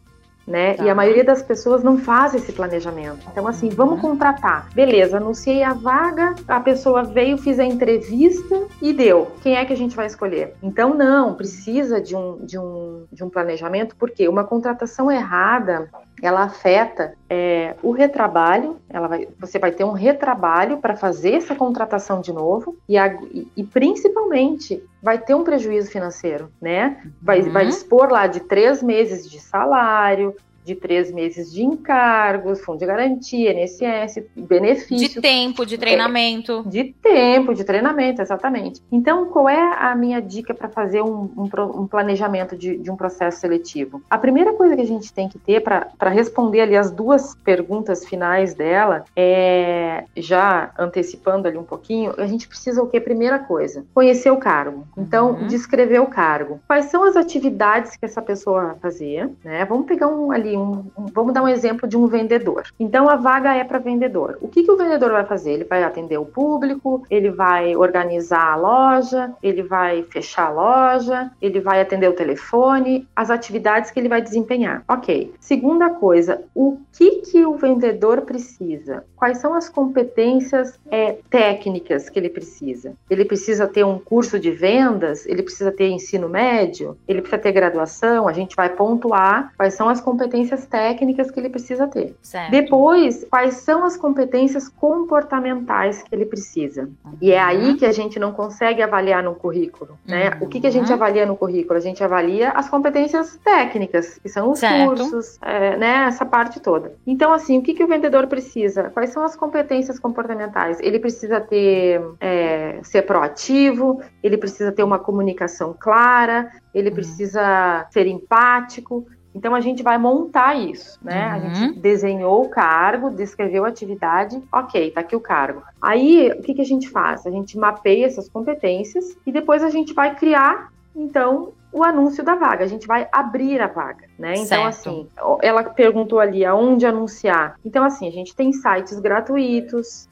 né? 0.48 0.74
Tá. 0.76 0.86
E 0.86 0.90
a 0.90 0.96
maioria 0.96 1.24
das 1.24 1.42
pessoas 1.42 1.84
não 1.84 1.98
faz 1.98 2.34
esse 2.36 2.52
planejamento. 2.52 3.26
Então, 3.32 3.48
assim, 3.48 3.70
uhum. 3.70 3.76
vamos 3.76 4.02
contratar. 4.02 4.70
Beleza, 4.74 5.18
anunciei 5.18 5.64
a 5.64 5.74
vaga, 5.74 6.36
a 6.48 6.60
pessoa 6.60 7.04
veio, 7.04 7.38
fiz 7.38 7.60
a 7.60 7.66
entrevista 7.66 8.68
e 8.82 8.94
deu. 8.94 9.32
Quem 9.42 9.56
é 9.56 9.66
que 9.66 9.74
a 9.74 9.78
gente 9.78 9.96
vai 9.96 10.06
escolher? 10.06 10.54
Então, 10.62 10.94
não, 10.94 11.34
precisa 11.34 12.00
de 12.00 12.16
um, 12.16 12.46
de 12.46 12.60
um, 12.60 13.06
de 13.12 13.24
um 13.24 13.30
planejamento, 13.30 13.96
porque 13.96 14.28
uma 14.28 14.44
contratação 14.44 15.12
errada, 15.12 15.90
ela 16.22 16.44
afeta 16.44 17.14
é, 17.30 17.76
o 17.84 17.92
retrabalho, 17.92 18.78
ela 18.90 19.08
vai, 19.08 19.28
você 19.40 19.60
vai 19.60 19.72
ter 19.72 19.84
um 19.84 19.92
retrabalho 19.92 20.78
para 20.78 20.96
fazer 20.96 21.34
essa 21.34 21.56
contratação 21.56 22.22
de 22.22 22.32
novo 22.32 22.78
e, 22.88 22.98
a, 22.98 23.08
e, 23.32 23.48
e, 23.56 23.64
principalmente 23.64 24.82
vai 25.02 25.18
ter 25.18 25.36
um 25.36 25.44
prejuízo 25.44 25.92
financeiro, 25.92 26.50
né? 26.62 27.02
Vai, 27.22 27.42
uhum. 27.42 27.52
vai 27.52 27.66
dispor 27.66 28.10
lá 28.10 28.28
de 28.28 28.40
três 28.40 28.82
meses 28.82 29.30
de 29.30 29.40
salário, 29.40 30.36
de 30.66 30.74
três 30.74 31.12
meses 31.12 31.54
de 31.54 31.64
encargos, 31.64 32.60
fundo 32.62 32.80
de 32.80 32.86
garantia, 32.88 33.54
INSS, 33.54 34.24
benefício. 34.36 35.08
De 35.10 35.22
tempo, 35.22 35.66
de 35.66 35.78
treinamento. 35.78 36.64
É, 36.66 36.70
de 36.70 36.84
tempo, 37.02 37.54
de 37.54 37.64
treinamento, 37.64 38.22
exatamente. 38.22 38.82
Então, 38.92 39.28
qual 39.28 39.48
é 39.48 39.76
a 39.78 39.96
minha 39.96 40.20
dica 40.20 40.54
para 40.54 40.68
fazer 40.68 41.04
um, 41.04 41.30
um, 41.38 41.50
um 41.82 41.88
planejamento 41.88 42.58
de, 42.58 42.78
de, 42.78 42.90
um 42.90 42.96
processo 42.96 43.40
seletivo? 43.40 44.02
A 44.10 44.18
primeira 44.18 44.54
coisa 44.54 44.76
que 44.76 44.82
a 44.82 44.88
gente 44.88 45.14
tem 45.14 45.30
que 45.30 45.38
ter 45.38 45.62
para 45.62 46.10
responder 46.10 46.62
ali 46.62 46.76
as 46.76 46.90
duas 46.90 47.36
perguntas 47.36 48.06
finais 48.06 48.56
dela, 48.56 49.06
é, 49.16 50.06
já 50.18 50.72
antecipando 50.80 51.48
ali 51.48 51.58
um 51.58 51.64
pouquinho, 51.64 52.14
a 52.18 52.26
gente 52.26 52.48
precisa 52.48 52.82
o 52.82 52.88
que? 52.88 53.00
Primeira 53.00 53.38
coisa, 53.38 53.86
conhecer 53.94 54.32
o 54.32 54.38
cargo. 54.38 54.88
Então, 54.98 55.34
uhum. 55.34 55.48
descrever 55.48 56.00
o 56.00 56.08
cargo. 56.08 56.60
Quais 56.66 56.86
são 56.86 57.04
as 57.04 57.16
atividades 57.16 57.96
que 57.96 58.06
essa 58.06 58.22
pessoa 58.22 58.66
vai 58.66 58.76
fazer, 58.76 59.30
né? 59.44 59.64
Vamos 59.66 59.86
pegar 59.86 60.08
um 60.08 60.32
ali 60.32 60.55
um, 60.58 60.86
vamos 61.14 61.34
dar 61.34 61.44
um 61.44 61.48
exemplo 61.48 61.88
de 61.88 61.98
um 61.98 62.08
vendedor. 62.08 62.64
Então 62.80 63.10
a 63.10 63.16
vaga 63.16 63.54
é 63.54 63.64
para 63.64 63.80
vendedor. 63.80 64.38
O 64.42 64.48
que, 64.48 64.64
que 64.64 64.72
o 64.72 64.78
vendedor 64.78 65.12
vai 65.12 65.26
fazer? 65.26 65.54
Ele 65.54 65.64
vai 65.64 65.84
atender 65.84 66.18
o 66.18 66.26
público, 66.26 67.04
ele 67.10 67.30
vai 67.30 67.76
organizar 67.76 68.54
a 68.54 68.56
loja, 68.56 69.34
ele 69.42 69.64
vai 69.64 70.04
fechar 70.04 70.48
a 70.48 70.52
loja, 70.52 71.32
ele 71.42 71.60
vai 71.60 71.82
atender 71.82 72.10
o 72.10 72.14
telefone, 72.14 73.08
as 73.16 73.30
atividades 73.30 73.92
que 73.92 74.00
ele 74.00 74.10
vai 74.10 74.22
desempenhar. 74.22 74.84
Ok. 74.88 75.34
Segunda 75.40 75.90
coisa, 75.90 76.44
o 76.54 76.78
que 76.94 77.22
que 77.22 77.46
o 77.46 77.56
vendedor 77.56 78.22
precisa? 78.22 79.04
Quais 79.16 79.38
são 79.40 79.54
as 79.54 79.70
competências 79.70 80.80
é, 80.90 81.18
técnicas 81.30 82.10
que 82.10 82.20
ele 82.20 82.30
precisa? 82.30 82.94
Ele 83.10 83.26
precisa 83.26 83.68
ter 83.68 83.84
um 83.84 83.98
curso 83.98 84.40
de 84.40 84.52
vendas? 84.52 85.26
Ele 85.26 85.42
precisa 85.42 85.72
ter 85.72 85.90
ensino 85.90 86.30
médio? 86.30 86.98
Ele 87.08 87.22
precisa 87.22 87.42
ter 87.42 87.52
graduação? 87.52 88.28
A 88.28 88.34
gente 88.34 88.56
vai 88.56 88.70
pontuar 88.70 89.54
quais 89.58 89.74
são 89.74 89.90
as 89.90 90.02
competências 90.02 90.45
competências 90.46 90.66
técnicas 90.66 91.32
que 91.32 91.40
ele 91.40 91.50
precisa 91.50 91.88
ter. 91.88 92.16
Certo. 92.22 92.52
Depois, 92.52 93.26
quais 93.30 93.56
são 93.56 93.84
as 93.84 93.98
competências 93.98 94.70
comportamentais 94.70 96.04
que 96.04 96.14
ele 96.14 96.26
precisa? 96.26 96.84
Uhum. 97.04 97.18
E 97.22 97.32
é 97.32 97.40
aí 97.40 97.76
que 97.76 97.86
a 97.86 97.92
gente 97.92 98.20
não 98.20 98.32
consegue 98.32 98.82
avaliar 98.82 99.24
no 99.24 99.36
currículo, 99.36 99.98
né? 100.06 100.30
Uhum. 100.30 100.46
O 100.46 100.48
que, 100.48 100.60
que 100.60 100.68
a 100.68 100.72
gente 100.72 100.88
uhum. 100.88 100.94
avalia 100.94 101.26
no 101.26 101.36
currículo? 101.36 101.78
A 101.78 101.82
gente 101.82 102.04
avalia 102.04 102.52
as 102.52 102.70
competências 102.70 103.38
técnicas, 103.44 104.20
que 104.20 104.30
são 104.30 104.52
os 104.52 104.60
certo. 104.60 104.88
cursos, 104.88 105.40
é, 105.42 105.78
né? 105.78 106.06
Essa 106.08 106.26
parte 106.26 106.60
toda. 106.60 106.94
Então, 107.06 107.34
assim, 107.34 107.58
o 107.58 107.62
que, 107.62 107.74
que 107.74 107.84
o 107.84 107.88
vendedor 107.88 108.28
precisa? 108.28 108.90
Quais 108.92 109.10
são 109.10 109.24
as 109.24 109.36
competências 109.36 110.00
comportamentais? 110.00 110.80
Ele 110.80 111.00
precisa 111.00 111.42
ter, 111.42 112.02
é, 112.20 112.80
ser 112.84 113.04
proativo, 113.04 114.02
ele 114.22 114.38
precisa 114.38 114.72
ter 114.72 114.84
uma 114.84 115.00
comunicação 115.00 115.76
clara, 115.78 116.52
ele 116.74 116.90
uhum. 116.90 116.96
precisa 116.96 117.88
ser 117.90 118.06
empático. 118.06 119.08
Então 119.36 119.54
a 119.54 119.60
gente 119.60 119.84
vai 119.84 119.98
montar 119.98 120.56
isso, 120.56 120.98
né? 121.04 121.28
Uhum. 121.28 121.34
A 121.34 121.40
gente 121.40 121.80
desenhou 121.80 122.46
o 122.46 122.50
cargo, 122.50 123.12
descreveu 123.12 123.66
a 123.66 123.68
atividade, 123.68 124.42
ok, 124.52 124.92
tá 124.92 125.02
aqui 125.02 125.16
o 125.16 125.20
cargo. 125.20 125.62
Aí 125.82 126.32
o 126.32 126.42
que, 126.42 126.54
que 126.54 126.62
a 126.62 126.66
gente 126.66 126.90
faz? 126.90 127.28
A 127.28 127.30
gente 127.30 127.58
mapeia 127.58 128.06
essas 128.06 128.30
competências 128.30 129.18
e 129.28 129.32
depois 129.34 129.62
a 129.62 129.70
gente 129.70 129.94
vai 129.94 130.16
criar, 130.16 130.72
então, 130.96 131.52
o 131.76 131.84
anúncio 131.84 132.24
da 132.24 132.36
vaga. 132.36 132.64
A 132.64 132.68
gente 132.68 132.88
vai 132.88 133.06
abrir 133.12 133.60
a 133.60 133.68
vaga, 133.68 134.06
né? 134.18 134.32
Então, 134.36 134.46
certo. 134.46 134.68
assim, 134.68 135.08
ela 135.42 135.62
perguntou 135.62 136.22
ali 136.22 136.46
aonde 136.46 136.86
anunciar. 136.86 137.60
Então, 137.66 137.84
assim, 137.84 138.08
a 138.08 138.12
gente 138.12 138.34
tem 138.34 138.54
sites 138.54 138.98
gratuitos, 139.00 140.08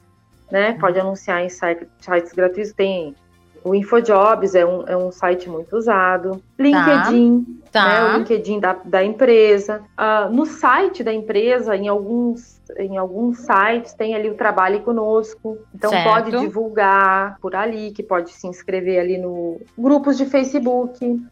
né? 0.50 0.74
Pode 0.78 1.00
anunciar 1.00 1.42
em 1.42 1.48
sites 1.48 2.32
gratuitos, 2.34 2.74
tem 2.74 3.16
o 3.64 3.74
InfoJobs 3.74 4.54
é 4.54 4.64
um, 4.64 4.86
é 4.86 4.94
um 4.94 5.10
site 5.10 5.48
muito 5.48 5.74
usado. 5.74 6.42
LinkedIn, 6.58 7.62
tá. 7.72 7.88
Né, 7.88 8.04
o 8.04 8.18
LinkedIn 8.18 8.60
da, 8.60 8.76
da 8.84 9.02
empresa. 9.02 9.80
Uh, 9.98 10.30
no 10.30 10.44
site 10.44 11.02
da 11.02 11.12
empresa, 11.12 11.74
em 11.74 11.88
alguns, 11.88 12.60
em 12.78 12.98
alguns 12.98 13.38
sites, 13.38 13.94
tem 13.94 14.14
ali 14.14 14.28
o 14.28 14.34
Trabalhe 14.34 14.80
Conosco. 14.80 15.56
Então 15.74 15.90
certo. 15.90 16.04
pode 16.06 16.30
divulgar 16.38 17.38
por 17.40 17.56
ali, 17.56 17.90
que 17.90 18.02
pode 18.02 18.32
se 18.32 18.46
inscrever 18.46 19.00
ali 19.00 19.16
no 19.16 19.58
grupos 19.78 20.18
de 20.18 20.26
Facebook, 20.26 21.02
uhum. 21.02 21.24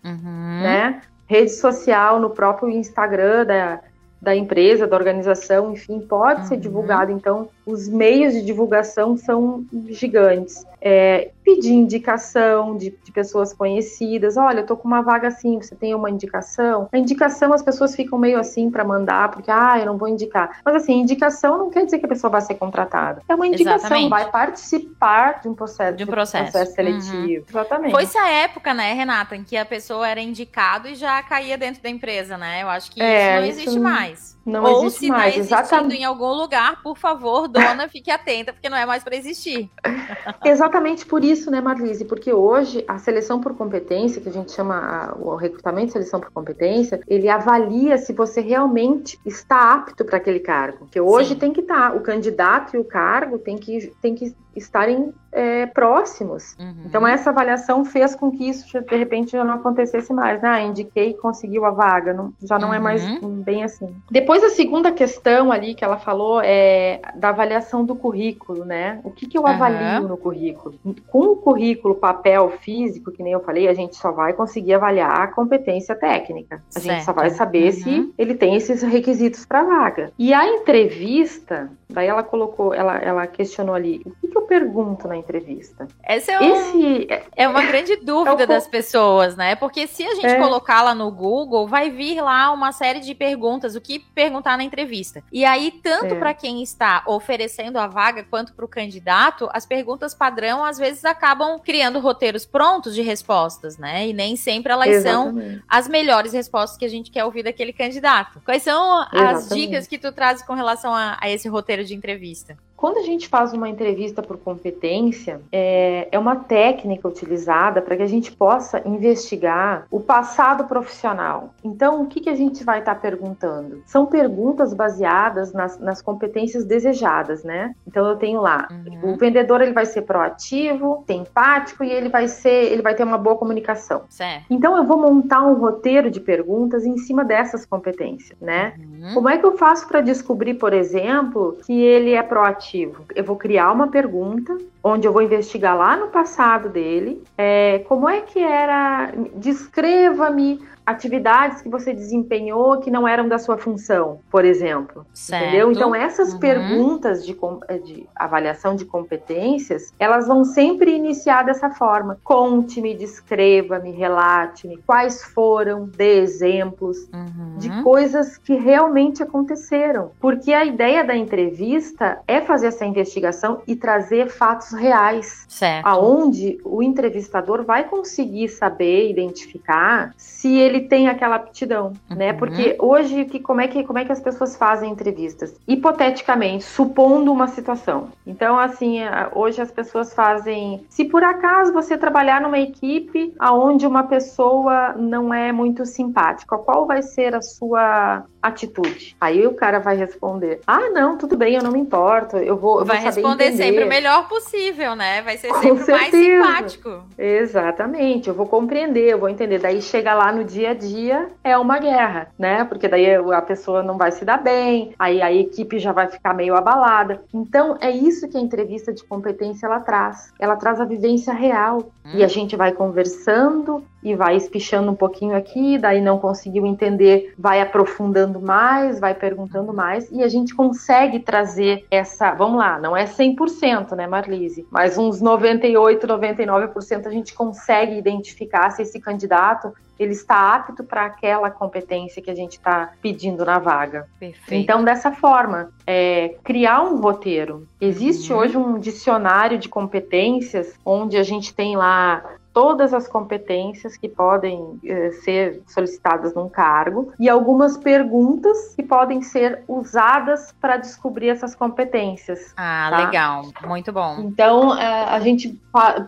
né? 0.62 1.02
Rede 1.26 1.52
social, 1.52 2.18
no 2.18 2.30
próprio 2.30 2.70
Instagram 2.70 3.44
da, 3.44 3.80
da 4.22 4.34
empresa, 4.34 4.86
da 4.86 4.96
organização, 4.96 5.72
enfim, 5.72 6.00
pode 6.00 6.42
uhum. 6.42 6.46
ser 6.46 6.56
divulgado. 6.56 7.12
Então, 7.12 7.48
os 7.64 7.88
meios 7.88 8.34
de 8.34 8.42
divulgação 8.42 9.16
são 9.16 9.64
gigantes. 9.88 10.64
É, 10.80 11.30
pedir 11.44 11.72
indicação 11.72 12.76
de, 12.76 12.90
de, 13.04 13.12
pessoas 13.12 13.52
conhecidas. 13.52 14.36
Olha, 14.36 14.60
eu 14.60 14.66
tô 14.66 14.76
com 14.76 14.88
uma 14.88 15.00
vaga 15.00 15.28
assim, 15.28 15.60
você 15.60 15.74
tem 15.74 15.94
uma 15.94 16.10
indicação? 16.10 16.88
A 16.92 16.98
indicação 16.98 17.52
as 17.52 17.62
pessoas 17.62 17.94
ficam 17.94 18.18
meio 18.18 18.38
assim 18.38 18.70
para 18.70 18.84
mandar, 18.84 19.30
porque, 19.30 19.50
ah, 19.50 19.78
eu 19.78 19.86
não 19.86 19.96
vou 19.96 20.08
indicar. 20.08 20.60
Mas 20.64 20.74
assim, 20.76 21.00
indicação 21.00 21.58
não 21.58 21.70
quer 21.70 21.84
dizer 21.84 21.98
que 21.98 22.06
a 22.06 22.08
pessoa 22.08 22.30
vai 22.30 22.40
ser 22.40 22.54
contratada. 22.54 23.22
É 23.28 23.34
uma 23.34 23.46
indicação, 23.46 23.76
Exatamente. 23.76 24.10
vai 24.10 24.30
participar 24.30 25.40
de 25.40 25.48
um 25.48 25.54
processo, 25.54 25.96
de 25.96 26.04
um 26.04 26.06
processo, 26.06 26.50
processo 26.50 26.74
seletivo. 26.74 27.16
Uhum. 27.16 27.44
Exatamente. 27.48 27.90
Foi 27.92 28.02
essa 28.02 28.28
época, 28.28 28.74
né, 28.74 28.92
Renata, 28.92 29.36
em 29.36 29.44
que 29.44 29.56
a 29.56 29.64
pessoa 29.64 30.08
era 30.08 30.20
indicado 30.20 30.88
e 30.88 30.94
já 30.94 31.22
caía 31.22 31.56
dentro 31.56 31.82
da 31.82 31.88
empresa, 31.88 32.36
né? 32.36 32.62
Eu 32.62 32.68
acho 32.68 32.90
que 32.90 33.00
é, 33.00 33.24
isso 33.24 33.40
não 33.40 33.48
existe 33.48 33.70
isso 33.70 33.80
mais. 33.80 34.32
Não 34.44 34.64
Ou 34.64 34.84
existe 34.86 35.00
se 35.00 35.08
mais. 35.08 35.48
tá 35.48 35.60
existindo 35.60 35.94
em 35.94 36.04
algum 36.04 36.32
lugar, 36.32 36.82
por 36.82 36.96
favor, 36.96 37.46
dona, 37.52 37.88
fique 37.88 38.10
atenta, 38.10 38.52
porque 38.52 38.68
não 38.68 38.76
é 38.76 38.86
mais 38.86 39.04
para 39.04 39.14
existir. 39.14 39.70
Exatamente 40.44 41.06
por 41.06 41.22
isso, 41.24 41.50
né, 41.50 41.60
Marlise? 41.60 42.04
Porque 42.04 42.32
hoje 42.32 42.84
a 42.88 42.98
seleção 42.98 43.40
por 43.40 43.54
competência, 43.54 44.20
que 44.20 44.28
a 44.28 44.32
gente 44.32 44.52
chama 44.52 45.14
o 45.20 45.36
recrutamento 45.36 45.86
de 45.86 45.92
seleção 45.92 46.20
por 46.20 46.30
competência, 46.30 47.00
ele 47.06 47.28
avalia 47.28 47.98
se 47.98 48.12
você 48.12 48.40
realmente 48.40 49.18
está 49.24 49.74
apto 49.74 50.04
para 50.04 50.16
aquele 50.16 50.40
cargo. 50.40 50.78
Porque 50.78 51.00
hoje 51.00 51.30
Sim. 51.30 51.36
tem 51.36 51.52
que 51.52 51.60
estar, 51.60 51.90
tá, 51.90 51.96
o 51.96 52.00
candidato 52.00 52.76
e 52.76 52.78
o 52.78 52.84
cargo 52.84 53.38
tem 53.38 53.56
que, 53.56 53.92
tem 54.00 54.14
que 54.14 54.34
estarem 54.54 55.12
é, 55.32 55.66
próximos. 55.66 56.54
Uhum. 56.58 56.84
Então, 56.84 57.06
essa 57.06 57.30
avaliação 57.30 57.84
fez 57.84 58.14
com 58.14 58.30
que 58.30 58.48
isso, 58.48 58.66
de 58.80 58.96
repente, 58.96 59.32
já 59.32 59.44
não 59.44 59.54
acontecesse 59.54 60.12
mais. 60.12 60.40
Né? 60.42 60.48
Ah, 60.48 60.62
indiquei 60.62 61.10
e 61.10 61.14
conseguiu 61.14 61.64
a 61.64 61.70
vaga. 61.70 62.12
Não, 62.12 62.32
já 62.42 62.58
não 62.58 62.68
uhum. 62.68 62.74
é 62.74 62.78
mais 62.78 63.04
uhum. 63.04 63.42
bem 63.42 63.64
assim. 63.64 63.94
Depois, 64.10 64.44
a 64.44 64.50
segunda 64.50 64.92
questão 64.92 65.50
ali 65.50 65.74
que 65.74 65.84
ela 65.84 65.96
falou 65.96 66.40
é 66.42 67.00
da 67.14 67.30
avaliação 67.30 67.84
do 67.84 67.96
currículo, 67.96 68.64
né? 68.64 69.00
O 69.02 69.10
que, 69.10 69.26
que 69.26 69.38
eu 69.38 69.46
avalio 69.46 70.06
no 70.06 70.16
currículo? 70.16 70.74
Com 71.08 71.32
o 71.32 71.36
currículo, 71.36 71.94
papel, 71.94 72.50
físico, 72.60 73.10
que 73.10 73.22
nem 73.22 73.32
eu 73.32 73.40
falei, 73.40 73.68
a 73.68 73.74
gente 73.74 73.96
só 73.96 74.12
vai 74.12 74.32
conseguir 74.32 74.74
avaliar 74.74 75.22
a 75.22 75.26
competência 75.28 75.94
técnica. 75.94 76.62
A 76.74 76.80
certo. 76.80 76.84
gente 76.84 77.04
só 77.04 77.12
vai 77.12 77.30
saber 77.30 77.66
uhum. 77.66 77.72
se 77.72 78.14
ele 78.18 78.34
tem 78.34 78.54
esses 78.54 78.82
requisitos 78.82 79.46
para 79.46 79.62
vaga. 79.62 80.12
E 80.18 80.34
a 80.34 80.46
entrevista, 80.46 81.70
daí 81.92 82.08
ela 82.08 82.22
colocou, 82.22 82.74
ela, 82.74 82.96
ela 82.98 83.26
questionou 83.26 83.74
ali, 83.74 84.02
o 84.04 84.10
que, 84.12 84.28
que 84.28 84.36
eu 84.36 84.42
pergunto 84.42 85.08
na 85.08 85.16
entrevista? 85.16 85.88
Essa 86.02 86.32
é, 86.32 86.40
um, 86.40 86.54
Esse, 86.54 87.08
é 87.36 87.48
uma 87.48 87.62
grande 87.62 87.96
dúvida 87.96 88.42
é 88.42 88.46
das 88.46 88.66
pessoas, 88.66 89.36
né? 89.36 89.54
Porque 89.54 89.86
se 89.86 90.04
a 90.04 90.14
gente 90.14 90.26
é. 90.26 90.38
colocar 90.38 90.82
lá 90.82 90.94
no 90.94 91.10
Google, 91.10 91.66
vai 91.66 91.90
vir 91.90 92.20
lá 92.20 92.50
uma 92.52 92.72
série 92.72 93.00
de 93.00 93.14
perguntas, 93.14 93.74
o 93.74 93.80
que 93.80 93.98
perguntar 93.98 94.56
na 94.56 94.64
entrevista. 94.64 95.22
E 95.32 95.44
aí, 95.44 95.70
tanto 95.82 96.14
é. 96.14 96.18
para 96.18 96.34
quem 96.34 96.62
está 96.62 97.02
oferecendo 97.06 97.78
a 97.78 97.86
vaga 97.86 98.24
quanto 98.28 98.52
para 98.52 98.64
o 98.64 98.68
candidato, 98.68 99.48
as 99.52 99.66
perguntas 99.66 100.14
padrão 100.14 100.64
às 100.64 100.78
vezes 100.78 101.04
acabam 101.04 101.58
criando 101.58 102.00
roteiros 102.00 102.44
prontos 102.44 102.94
de 102.94 103.02
respostas, 103.02 103.78
né? 103.78 104.08
E 104.08 104.12
nem 104.12 104.36
sempre 104.36 104.72
elas 104.72 104.88
Exatamente. 104.88 105.50
são 105.50 105.62
as 105.68 105.88
melhores 105.88 106.32
respostas 106.32 106.78
que 106.78 106.84
a 106.84 106.88
gente 106.88 107.10
quer 107.10 107.24
ouvir 107.24 107.42
daquele 107.42 107.72
candidato. 107.72 108.40
Quais 108.44 108.62
são 108.62 109.00
as 109.10 109.12
Exatamente. 109.12 109.54
dicas 109.54 109.86
que 109.86 109.98
tu 109.98 110.12
traz 110.12 110.42
com 110.42 110.54
relação 110.54 110.94
a, 110.94 111.16
a 111.20 111.30
esse 111.30 111.48
roteiro 111.48 111.81
de 111.88 111.94
entrevista? 111.94 112.56
Quando 112.82 112.98
a 112.98 113.02
gente 113.02 113.28
faz 113.28 113.52
uma 113.52 113.68
entrevista 113.68 114.24
por 114.24 114.36
competência, 114.36 115.40
é, 115.52 116.08
é 116.10 116.18
uma 116.18 116.34
técnica 116.34 117.06
utilizada 117.06 117.80
para 117.80 117.96
que 117.96 118.02
a 118.02 118.08
gente 118.08 118.32
possa 118.32 118.82
investigar 118.84 119.86
o 119.88 120.00
passado 120.00 120.64
profissional. 120.64 121.54
Então, 121.62 122.02
o 122.02 122.08
que, 122.08 122.18
que 122.20 122.28
a 122.28 122.34
gente 122.34 122.64
vai 122.64 122.80
estar 122.80 122.96
tá 122.96 123.00
perguntando? 123.00 123.84
São 123.86 124.04
perguntas 124.06 124.74
baseadas 124.74 125.52
nas, 125.52 125.78
nas, 125.78 126.02
competências 126.02 126.64
desejadas, 126.64 127.44
né? 127.44 127.72
Então, 127.86 128.04
eu 128.04 128.16
tenho 128.16 128.40
lá, 128.40 128.66
uhum. 128.68 129.12
o 129.12 129.16
vendedor 129.16 129.60
ele 129.60 129.72
vai 129.72 129.86
ser 129.86 130.02
proativo, 130.02 131.04
empático 131.08 131.84
e 131.84 131.92
ele 131.92 132.08
vai 132.08 132.26
ser, 132.26 132.72
ele 132.72 132.82
vai 132.82 132.96
ter 132.96 133.04
uma 133.04 133.16
boa 133.16 133.36
comunicação. 133.36 134.02
Certo. 134.08 134.46
Então, 134.50 134.76
eu 134.76 134.82
vou 134.82 134.98
montar 134.98 135.42
um 135.42 135.54
roteiro 135.54 136.10
de 136.10 136.18
perguntas 136.18 136.84
em 136.84 136.98
cima 136.98 137.24
dessas 137.24 137.64
competências, 137.64 138.36
né? 138.40 138.74
Uhum. 138.76 139.14
Como 139.14 139.28
é 139.28 139.38
que 139.38 139.46
eu 139.46 139.56
faço 139.56 139.86
para 139.86 140.00
descobrir, 140.00 140.54
por 140.54 140.72
exemplo, 140.72 141.58
que 141.64 141.80
ele 141.80 142.14
é 142.14 142.22
proativo? 142.24 142.71
Eu 143.14 143.24
vou 143.24 143.36
criar 143.36 143.72
uma 143.72 143.88
pergunta 143.88 144.56
onde 144.82 145.06
eu 145.06 145.12
vou 145.12 145.22
investigar 145.22 145.76
lá 145.76 145.96
no 145.96 146.08
passado 146.08 146.68
dele, 146.68 147.22
é, 147.38 147.80
como 147.88 148.08
é 148.08 148.20
que 148.20 148.38
era, 148.38 149.12
descreva-me 149.34 150.60
atividades 150.84 151.62
que 151.62 151.68
você 151.68 151.92
desempenhou 151.92 152.78
que 152.78 152.90
não 152.90 153.06
eram 153.06 153.28
da 153.28 153.38
sua 153.38 153.56
função, 153.56 154.18
por 154.30 154.44
exemplo. 154.44 155.06
Certo. 155.14 155.42
Entendeu? 155.42 155.70
Então, 155.70 155.94
essas 155.94 156.32
uhum. 156.32 156.38
perguntas 156.40 157.24
de, 157.24 157.36
de, 157.84 158.06
avaliação 158.14 158.74
de 158.74 158.84
competências, 158.84 159.92
elas 159.98 160.26
vão 160.26 160.44
sempre 160.44 160.94
iniciar 160.94 161.44
dessa 161.44 161.70
forma. 161.70 162.18
Conte-me, 162.24 162.94
descreva-me, 162.94 163.92
relate-me 163.92 164.76
quais 164.78 165.22
foram, 165.22 165.86
dê 165.86 166.20
exemplos 166.20 167.08
uhum. 167.12 167.58
de 167.58 167.82
coisas 167.82 168.36
que 168.36 168.54
realmente 168.54 169.22
aconteceram. 169.22 170.10
Porque 170.20 170.52
a 170.52 170.64
ideia 170.64 171.04
da 171.04 171.16
entrevista 171.16 172.18
é 172.26 172.40
fazer 172.40 172.68
essa 172.68 172.84
investigação 172.84 173.62
e 173.66 173.76
trazer 173.76 174.28
fatos 174.28 174.71
reais. 174.72 175.44
Certo. 175.48 175.86
Aonde 175.86 176.58
o 176.64 176.82
entrevistador 176.82 177.64
vai 177.64 177.84
conseguir 177.84 178.48
saber, 178.48 179.10
identificar 179.10 180.12
se 180.16 180.56
ele 180.58 180.72
ele 180.72 180.80
tem 180.88 181.08
aquela 181.08 181.36
aptidão, 181.36 181.90
né? 181.90 181.96
uhum. 182.10 182.16
né? 182.16 182.32
Porque 182.32 182.76
hoje 182.78 183.24
que 183.26 183.38
como 183.38 183.60
é 183.60 183.68
que 183.68 183.84
como 183.84 183.98
é 183.98 184.04
que 184.04 184.12
as 184.12 184.20
pessoas 184.20 184.56
fazem 184.56 184.90
entrevistas? 184.90 185.54
Hipoteticamente, 185.68 186.64
supondo 186.64 187.30
uma 187.30 187.48
situação. 187.48 188.08
Então, 188.26 188.58
assim, 188.58 188.98
hoje 189.34 189.60
as 189.60 189.70
pessoas 189.70 190.14
fazem, 190.14 190.84
se 190.88 191.04
por 191.04 191.22
acaso 191.22 191.72
você 191.72 191.98
trabalhar 191.98 192.40
numa 192.40 192.58
equipe 192.58 193.34
aonde 193.38 193.86
uma 193.86 194.04
pessoa 194.04 194.94
não 194.94 195.32
é 195.32 195.52
muito 195.52 195.84
simpática, 195.84 196.56
qual 196.56 196.86
vai 196.86 197.02
ser 197.02 197.34
a 197.34 197.42
sua 197.42 198.24
atitude? 198.40 199.16
Aí 199.20 199.46
o 199.46 199.54
cara 199.54 199.78
vai 199.78 199.96
responder: 199.96 200.60
"Ah, 200.66 200.90
não, 200.90 201.18
tudo 201.18 201.36
bem, 201.36 201.54
eu 201.54 201.62
não 201.62 201.72
me 201.72 201.80
importo, 201.80 202.36
eu 202.38 202.56
vou 202.56 202.80
eu 202.80 202.86
Vai 202.86 202.96
vou 202.96 203.06
responder 203.06 203.48
entender. 203.48 203.64
sempre 203.64 203.84
o 203.84 203.88
melhor 203.88 204.28
possível 204.28 204.61
incrível, 204.62 204.94
né? 204.94 205.22
Vai 205.22 205.36
ser 205.36 205.52
sempre 205.54 205.92
mais 205.92 206.10
simpático. 206.10 207.02
Exatamente, 207.18 208.28
eu 208.28 208.34
vou 208.34 208.46
compreender, 208.46 209.08
eu 209.08 209.18
vou 209.18 209.28
entender. 209.28 209.58
Daí 209.58 209.82
chega 209.82 210.14
lá 210.14 210.32
no 210.32 210.44
dia 210.44 210.70
a 210.70 210.74
dia, 210.74 211.30
é 211.42 211.56
uma 211.58 211.78
guerra, 211.78 212.28
né? 212.38 212.64
Porque 212.64 212.88
daí 212.88 213.14
a 213.14 213.42
pessoa 213.42 213.82
não 213.82 213.96
vai 213.96 214.12
se 214.12 214.24
dar 214.24 214.38
bem, 214.38 214.94
aí 214.98 215.20
a 215.20 215.32
equipe 215.32 215.78
já 215.78 215.92
vai 215.92 216.08
ficar 216.08 216.34
meio 216.34 216.54
abalada. 216.54 217.22
Então, 217.32 217.76
é 217.80 217.90
isso 217.90 218.28
que 218.28 218.36
a 218.36 218.40
entrevista 218.40 218.92
de 218.92 219.04
competência 219.04 219.66
ela 219.66 219.80
traz. 219.80 220.32
Ela 220.38 220.56
traz 220.56 220.80
a 220.80 220.84
vivência 220.84 221.32
real. 221.32 221.90
Hum. 222.04 222.10
E 222.14 222.24
a 222.24 222.28
gente 222.28 222.56
vai 222.56 222.72
conversando 222.72 223.84
e 224.02 224.14
vai 224.14 224.36
espichando 224.36 224.90
um 224.90 224.94
pouquinho 224.94 225.36
aqui, 225.36 225.78
daí 225.78 226.00
não 226.00 226.18
conseguiu 226.18 226.66
entender, 226.66 227.32
vai 227.38 227.60
aprofundando 227.60 228.40
mais, 228.40 228.98
vai 228.98 229.14
perguntando 229.14 229.72
mais, 229.72 230.10
e 230.10 230.22
a 230.22 230.28
gente 230.28 230.54
consegue 230.54 231.20
trazer 231.20 231.86
essa, 231.90 232.32
vamos 232.32 232.58
lá, 232.58 232.80
não 232.80 232.96
é 232.96 233.04
100%, 233.04 233.94
né, 233.94 234.06
Marlise? 234.06 234.51
Mas 234.70 234.98
uns 234.98 235.20
98, 235.20 236.06
99% 236.06 237.06
a 237.06 237.10
gente 237.10 237.34
consegue 237.34 237.96
identificar 237.96 238.70
se 238.70 238.82
esse 238.82 239.00
candidato 239.00 239.72
ele 239.98 240.12
está 240.12 240.54
apto 240.54 240.82
para 240.82 241.06
aquela 241.06 241.50
competência 241.50 242.20
que 242.20 242.30
a 242.30 242.34
gente 242.34 242.52
está 242.52 242.92
pedindo 243.00 243.44
na 243.44 243.58
vaga. 243.58 244.08
Perfeito. 244.18 244.62
Então, 244.62 244.82
dessa 244.82 245.12
forma, 245.12 245.70
é, 245.86 246.36
criar 246.42 246.82
um 246.82 247.00
roteiro. 247.00 247.68
Existe 247.80 248.32
uhum. 248.32 248.38
hoje 248.38 248.56
um 248.56 248.78
dicionário 248.78 249.58
de 249.58 249.68
competências 249.68 250.74
onde 250.84 251.16
a 251.16 251.22
gente 251.22 251.54
tem 251.54 251.76
lá 251.76 252.38
todas 252.52 252.92
as 252.92 253.08
competências 253.08 253.96
que 253.96 254.08
podem 254.08 254.78
eh, 254.84 255.10
ser 255.22 255.62
solicitadas 255.66 256.34
num 256.34 256.48
cargo 256.48 257.12
e 257.18 257.28
algumas 257.28 257.76
perguntas 257.76 258.74
que 258.74 258.82
podem 258.82 259.22
ser 259.22 259.62
usadas 259.66 260.54
para 260.60 260.76
descobrir 260.76 261.28
essas 261.28 261.54
competências. 261.54 262.52
Ah, 262.56 262.88
tá? 262.90 263.04
legal, 263.06 263.42
muito 263.66 263.92
bom. 263.92 264.16
Então 264.20 264.78
eh, 264.78 265.04
a 265.08 265.20
gente 265.20 265.58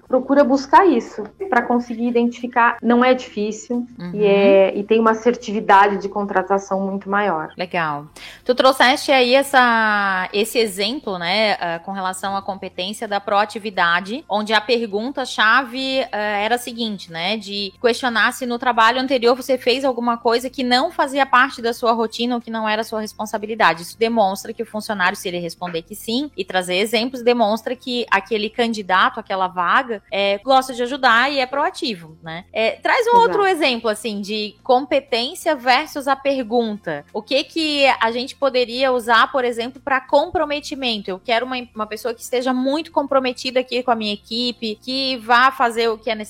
procura 0.06 0.44
buscar 0.44 0.86
isso 0.86 1.24
para 1.48 1.62
conseguir 1.62 2.06
identificar. 2.06 2.76
Não 2.82 3.04
é 3.04 3.14
difícil 3.14 3.86
uhum. 3.98 4.10
e, 4.12 4.24
é, 4.24 4.76
e 4.76 4.84
tem 4.84 5.00
uma 5.00 5.12
assertividade 5.12 5.98
de 5.98 6.08
contratação 6.08 6.80
muito 6.80 7.08
maior. 7.08 7.50
Legal. 7.56 8.06
Tu 8.44 8.54
trouxeste 8.54 9.10
aí 9.10 9.34
essa, 9.34 10.28
esse 10.32 10.58
exemplo, 10.58 11.18
né, 11.18 11.54
uh, 11.54 11.84
com 11.84 11.92
relação 11.92 12.36
à 12.36 12.42
competência 12.42 13.08
da 13.08 13.20
proatividade, 13.20 14.24
onde 14.28 14.52
a 14.52 14.60
pergunta-chave 14.60 16.00
uh, 16.00 16.33
era 16.36 16.56
a 16.56 16.58
seguinte, 16.58 17.10
né? 17.10 17.36
De 17.36 17.72
questionar 17.80 18.32
se 18.32 18.46
no 18.46 18.58
trabalho 18.58 19.00
anterior 19.00 19.34
você 19.34 19.58
fez 19.58 19.84
alguma 19.84 20.16
coisa 20.16 20.50
que 20.50 20.62
não 20.62 20.90
fazia 20.90 21.26
parte 21.26 21.60
da 21.60 21.72
sua 21.72 21.92
rotina 21.92 22.34
ou 22.34 22.40
que 22.40 22.50
não 22.50 22.68
era 22.68 22.84
sua 22.84 23.00
responsabilidade. 23.00 23.82
Isso 23.82 23.98
demonstra 23.98 24.52
que 24.52 24.62
o 24.62 24.66
funcionário, 24.66 25.16
se 25.16 25.28
ele 25.28 25.38
responder 25.38 25.82
que 25.82 25.94
sim 25.94 26.30
e 26.36 26.44
trazer 26.44 26.76
exemplos, 26.76 27.22
demonstra 27.22 27.74
que 27.76 28.06
aquele 28.10 28.50
candidato, 28.50 29.20
aquela 29.20 29.48
vaga, 29.48 30.02
é, 30.10 30.38
gosta 30.38 30.72
de 30.72 30.82
ajudar 30.82 31.30
e 31.30 31.38
é 31.38 31.46
proativo, 31.46 32.16
né? 32.22 32.44
É, 32.52 32.72
traz 32.72 33.06
um 33.06 33.10
Exato. 33.10 33.22
outro 33.22 33.46
exemplo, 33.46 33.88
assim, 33.90 34.20
de 34.20 34.56
competência 34.62 35.54
versus 35.54 36.08
a 36.08 36.16
pergunta. 36.16 37.04
O 37.12 37.22
que 37.22 37.44
que 37.44 37.86
a 38.00 38.10
gente 38.10 38.36
poderia 38.36 38.92
usar, 38.92 39.30
por 39.30 39.44
exemplo, 39.44 39.80
para 39.80 40.00
comprometimento? 40.00 41.10
Eu 41.10 41.18
quero 41.18 41.46
uma, 41.46 41.56
uma 41.74 41.86
pessoa 41.86 42.14
que 42.14 42.22
esteja 42.22 42.52
muito 42.52 42.90
comprometida 42.90 43.60
aqui 43.60 43.82
com 43.82 43.90
a 43.90 43.94
minha 43.94 44.12
equipe, 44.12 44.78
que 44.80 45.16
vá 45.18 45.50
fazer 45.50 45.88
o 45.88 45.98
que 45.98 46.10
é 46.10 46.14
necessário? 46.14 46.23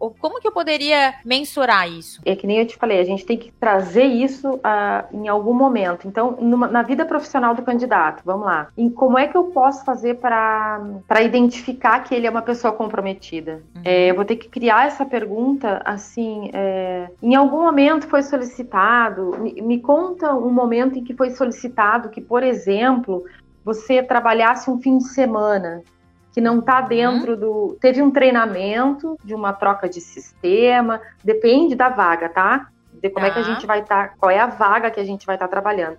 Ou 0.00 0.14
como 0.18 0.40
que 0.40 0.46
eu 0.46 0.52
poderia 0.52 1.14
mensurar 1.24 1.90
isso? 1.90 2.20
É 2.24 2.34
que 2.36 2.46
nem 2.46 2.58
eu 2.58 2.66
te 2.66 2.76
falei, 2.76 2.98
a 3.00 3.04
gente 3.04 3.24
tem 3.24 3.36
que 3.36 3.52
trazer 3.52 4.04
isso 4.04 4.54
uh, 4.54 5.06
em 5.12 5.28
algum 5.28 5.54
momento. 5.54 6.06
Então, 6.06 6.36
numa, 6.40 6.66
na 6.66 6.82
vida 6.82 7.04
profissional 7.04 7.54
do 7.54 7.62
candidato, 7.62 8.22
vamos 8.24 8.46
lá. 8.46 8.68
E 8.76 8.90
como 8.90 9.18
é 9.18 9.26
que 9.26 9.36
eu 9.36 9.44
posso 9.44 9.84
fazer 9.84 10.16
para 10.16 11.22
identificar 11.22 12.00
que 12.00 12.14
ele 12.14 12.26
é 12.26 12.30
uma 12.30 12.42
pessoa 12.42 12.72
comprometida? 12.72 13.62
Uhum. 13.76 13.82
É, 13.84 14.10
eu 14.10 14.14
vou 14.14 14.24
ter 14.24 14.36
que 14.36 14.48
criar 14.48 14.86
essa 14.86 15.04
pergunta 15.04 15.80
assim: 15.84 16.50
é, 16.52 17.08
em 17.22 17.34
algum 17.34 17.62
momento 17.62 18.06
foi 18.08 18.22
solicitado? 18.22 19.36
Me, 19.38 19.60
me 19.62 19.80
conta 19.80 20.34
um 20.34 20.50
momento 20.50 20.98
em 20.98 21.04
que 21.04 21.14
foi 21.14 21.30
solicitado 21.30 22.08
que, 22.08 22.20
por 22.20 22.42
exemplo, 22.42 23.24
você 23.64 24.02
trabalhasse 24.02 24.70
um 24.70 24.80
fim 24.80 24.98
de 24.98 25.08
semana 25.08 25.82
que 26.32 26.40
não 26.40 26.60
está 26.60 26.80
dentro 26.80 27.32
uhum. 27.32 27.40
do. 27.40 27.78
Teve 27.80 28.02
um 28.02 28.10
treinamento 28.10 29.16
de 29.24 29.34
uma 29.34 29.52
troca 29.52 29.88
de 29.88 30.00
sistema, 30.00 31.00
depende 31.24 31.74
da 31.74 31.88
vaga, 31.88 32.28
tá? 32.28 32.68
De 32.92 33.10
como 33.10 33.26
é 33.26 33.30
que 33.30 33.38
a 33.38 33.42
tá. 33.42 33.48
gente 33.48 33.66
vai 33.66 33.80
estar, 33.80 34.08
tá, 34.10 34.14
qual 34.18 34.30
é 34.30 34.38
a 34.38 34.46
vaga 34.46 34.90
que 34.90 35.00
a 35.00 35.04
gente 35.04 35.26
vai 35.26 35.36
estar 35.36 35.48
tá 35.48 35.50
trabalhando. 35.50 35.98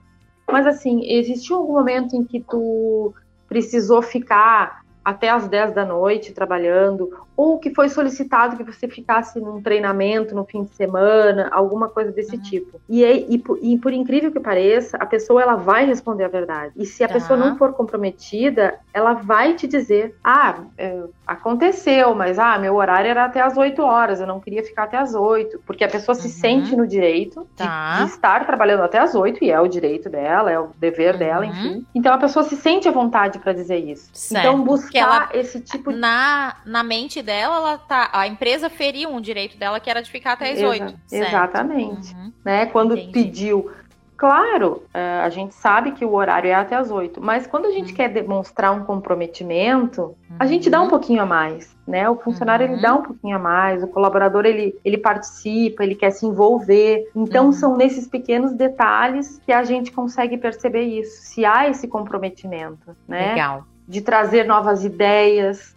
Mas 0.49 0.67
assim, 0.67 1.05
existiu 1.05 1.57
algum 1.57 1.73
momento 1.73 2.15
em 2.15 2.23
que 2.23 2.41
tu 2.41 3.13
precisou 3.47 4.01
ficar 4.01 4.81
até 5.03 5.29
as 5.29 5.47
10 5.47 5.73
da 5.73 5.85
noite 5.85 6.33
trabalhando, 6.33 7.09
ou 7.41 7.57
que 7.57 7.73
foi 7.73 7.89
solicitado 7.89 8.55
que 8.55 8.63
você 8.63 8.87
ficasse 8.87 9.39
num 9.39 9.59
treinamento 9.63 10.35
no 10.35 10.45
fim 10.45 10.63
de 10.63 10.75
semana, 10.75 11.49
alguma 11.51 11.89
coisa 11.89 12.11
desse 12.11 12.35
uhum. 12.35 12.41
tipo. 12.43 12.79
E, 12.87 13.03
e, 13.03 13.43
e, 13.63 13.77
por 13.79 13.91
incrível 13.91 14.31
que 14.31 14.39
pareça, 14.39 14.95
a 14.97 15.07
pessoa 15.07 15.41
ela 15.41 15.55
vai 15.55 15.83
responder 15.83 16.25
a 16.25 16.27
verdade. 16.27 16.73
E 16.75 16.85
se 16.85 17.03
a 17.03 17.07
tá. 17.07 17.15
pessoa 17.15 17.39
não 17.39 17.57
for 17.57 17.73
comprometida, 17.73 18.75
ela 18.93 19.13
vai 19.13 19.55
te 19.55 19.67
dizer: 19.67 20.15
ah, 20.23 20.59
é, 20.77 21.01
aconteceu, 21.25 22.13
mas 22.13 22.37
ah, 22.37 22.59
meu 22.59 22.75
horário 22.75 23.09
era 23.09 23.25
até 23.25 23.41
as 23.41 23.57
8 23.57 23.81
horas, 23.81 24.19
eu 24.19 24.27
não 24.27 24.39
queria 24.39 24.63
ficar 24.63 24.83
até 24.83 24.97
as 24.97 25.15
8, 25.15 25.61
porque 25.65 25.83
a 25.83 25.89
pessoa 25.89 26.15
uhum. 26.15 26.21
se 26.21 26.29
sente 26.29 26.75
no 26.75 26.85
direito 26.85 27.47
tá. 27.55 27.95
de, 27.95 28.05
de, 28.05 28.11
estar 28.11 28.45
trabalhando 28.45 28.83
até 28.83 28.99
as 28.99 29.15
8, 29.15 29.43
e 29.43 29.49
é 29.49 29.59
o 29.59 29.67
direito 29.67 30.09
dela, 30.09 30.51
é 30.51 30.59
o 30.59 30.69
dever 30.77 31.13
uhum. 31.13 31.19
dela, 31.19 31.45
enfim. 31.45 31.85
Então 31.95 32.13
a 32.13 32.17
pessoa 32.17 32.43
se 32.43 32.55
sente 32.55 32.87
à 32.87 32.91
vontade 32.91 33.39
para 33.39 33.53
dizer 33.53 33.77
isso. 33.77 34.09
Certo. 34.13 34.45
Então 34.45 34.63
buscar 34.63 34.99
ela, 34.99 35.29
esse 35.33 35.59
tipo 35.61 35.91
de... 35.91 35.97
na, 35.97 36.57
na 36.65 36.83
mente 36.83 37.21
dela, 37.21 37.30
ela 37.33 37.77
tá, 37.77 38.09
a 38.13 38.27
empresa 38.27 38.69
feriu 38.69 39.09
um 39.09 39.21
direito 39.21 39.57
dela 39.57 39.79
que 39.79 39.89
era 39.89 40.01
de 40.01 40.09
ficar 40.09 40.33
até 40.33 40.51
as 40.51 40.57
Exa 40.57 40.67
8. 40.67 40.99
Exatamente. 41.11 42.13
Uhum. 42.15 42.31
Né? 42.43 42.65
Quando 42.67 42.93
Entendi. 42.93 43.11
pediu 43.11 43.71
Claro, 44.21 44.83
é, 44.93 45.19
a 45.21 45.29
gente 45.29 45.55
sabe 45.55 45.93
que 45.93 46.05
o 46.05 46.13
horário 46.13 46.47
é 46.47 46.53
até 46.53 46.75
as 46.75 46.91
oito, 46.91 47.19
mas 47.19 47.47
quando 47.47 47.65
a 47.65 47.71
gente 47.71 47.89
uhum. 47.89 47.95
quer 47.95 48.07
demonstrar 48.07 48.71
um 48.71 48.83
comprometimento, 48.83 50.15
uhum. 50.29 50.35
a 50.37 50.45
gente 50.45 50.69
dá 50.69 50.79
um 50.79 50.83
uhum. 50.83 50.89
pouquinho 50.91 51.23
a 51.23 51.25
mais, 51.25 51.75
né? 51.87 52.07
O 52.07 52.15
funcionário 52.17 52.67
uhum. 52.67 52.73
ele 52.73 52.81
dá 52.83 52.93
um 52.93 53.01
pouquinho 53.01 53.35
a 53.35 53.39
mais, 53.39 53.81
o 53.81 53.87
colaborador 53.87 54.45
ele, 54.45 54.79
ele 54.85 54.99
participa, 54.99 55.83
ele 55.83 55.95
quer 55.95 56.11
se 56.11 56.23
envolver. 56.23 57.09
Então 57.15 57.47
uhum. 57.47 57.51
são 57.51 57.75
nesses 57.75 58.07
pequenos 58.07 58.53
detalhes 58.53 59.41
que 59.43 59.51
a 59.51 59.63
gente 59.63 59.91
consegue 59.91 60.37
perceber 60.37 60.83
isso, 60.83 61.23
se 61.23 61.43
há 61.43 61.67
esse 61.67 61.87
comprometimento, 61.87 62.95
né? 63.07 63.29
Legal. 63.29 63.65
De 63.87 64.01
trazer 64.01 64.45
novas 64.45 64.85
ideias, 64.85 65.75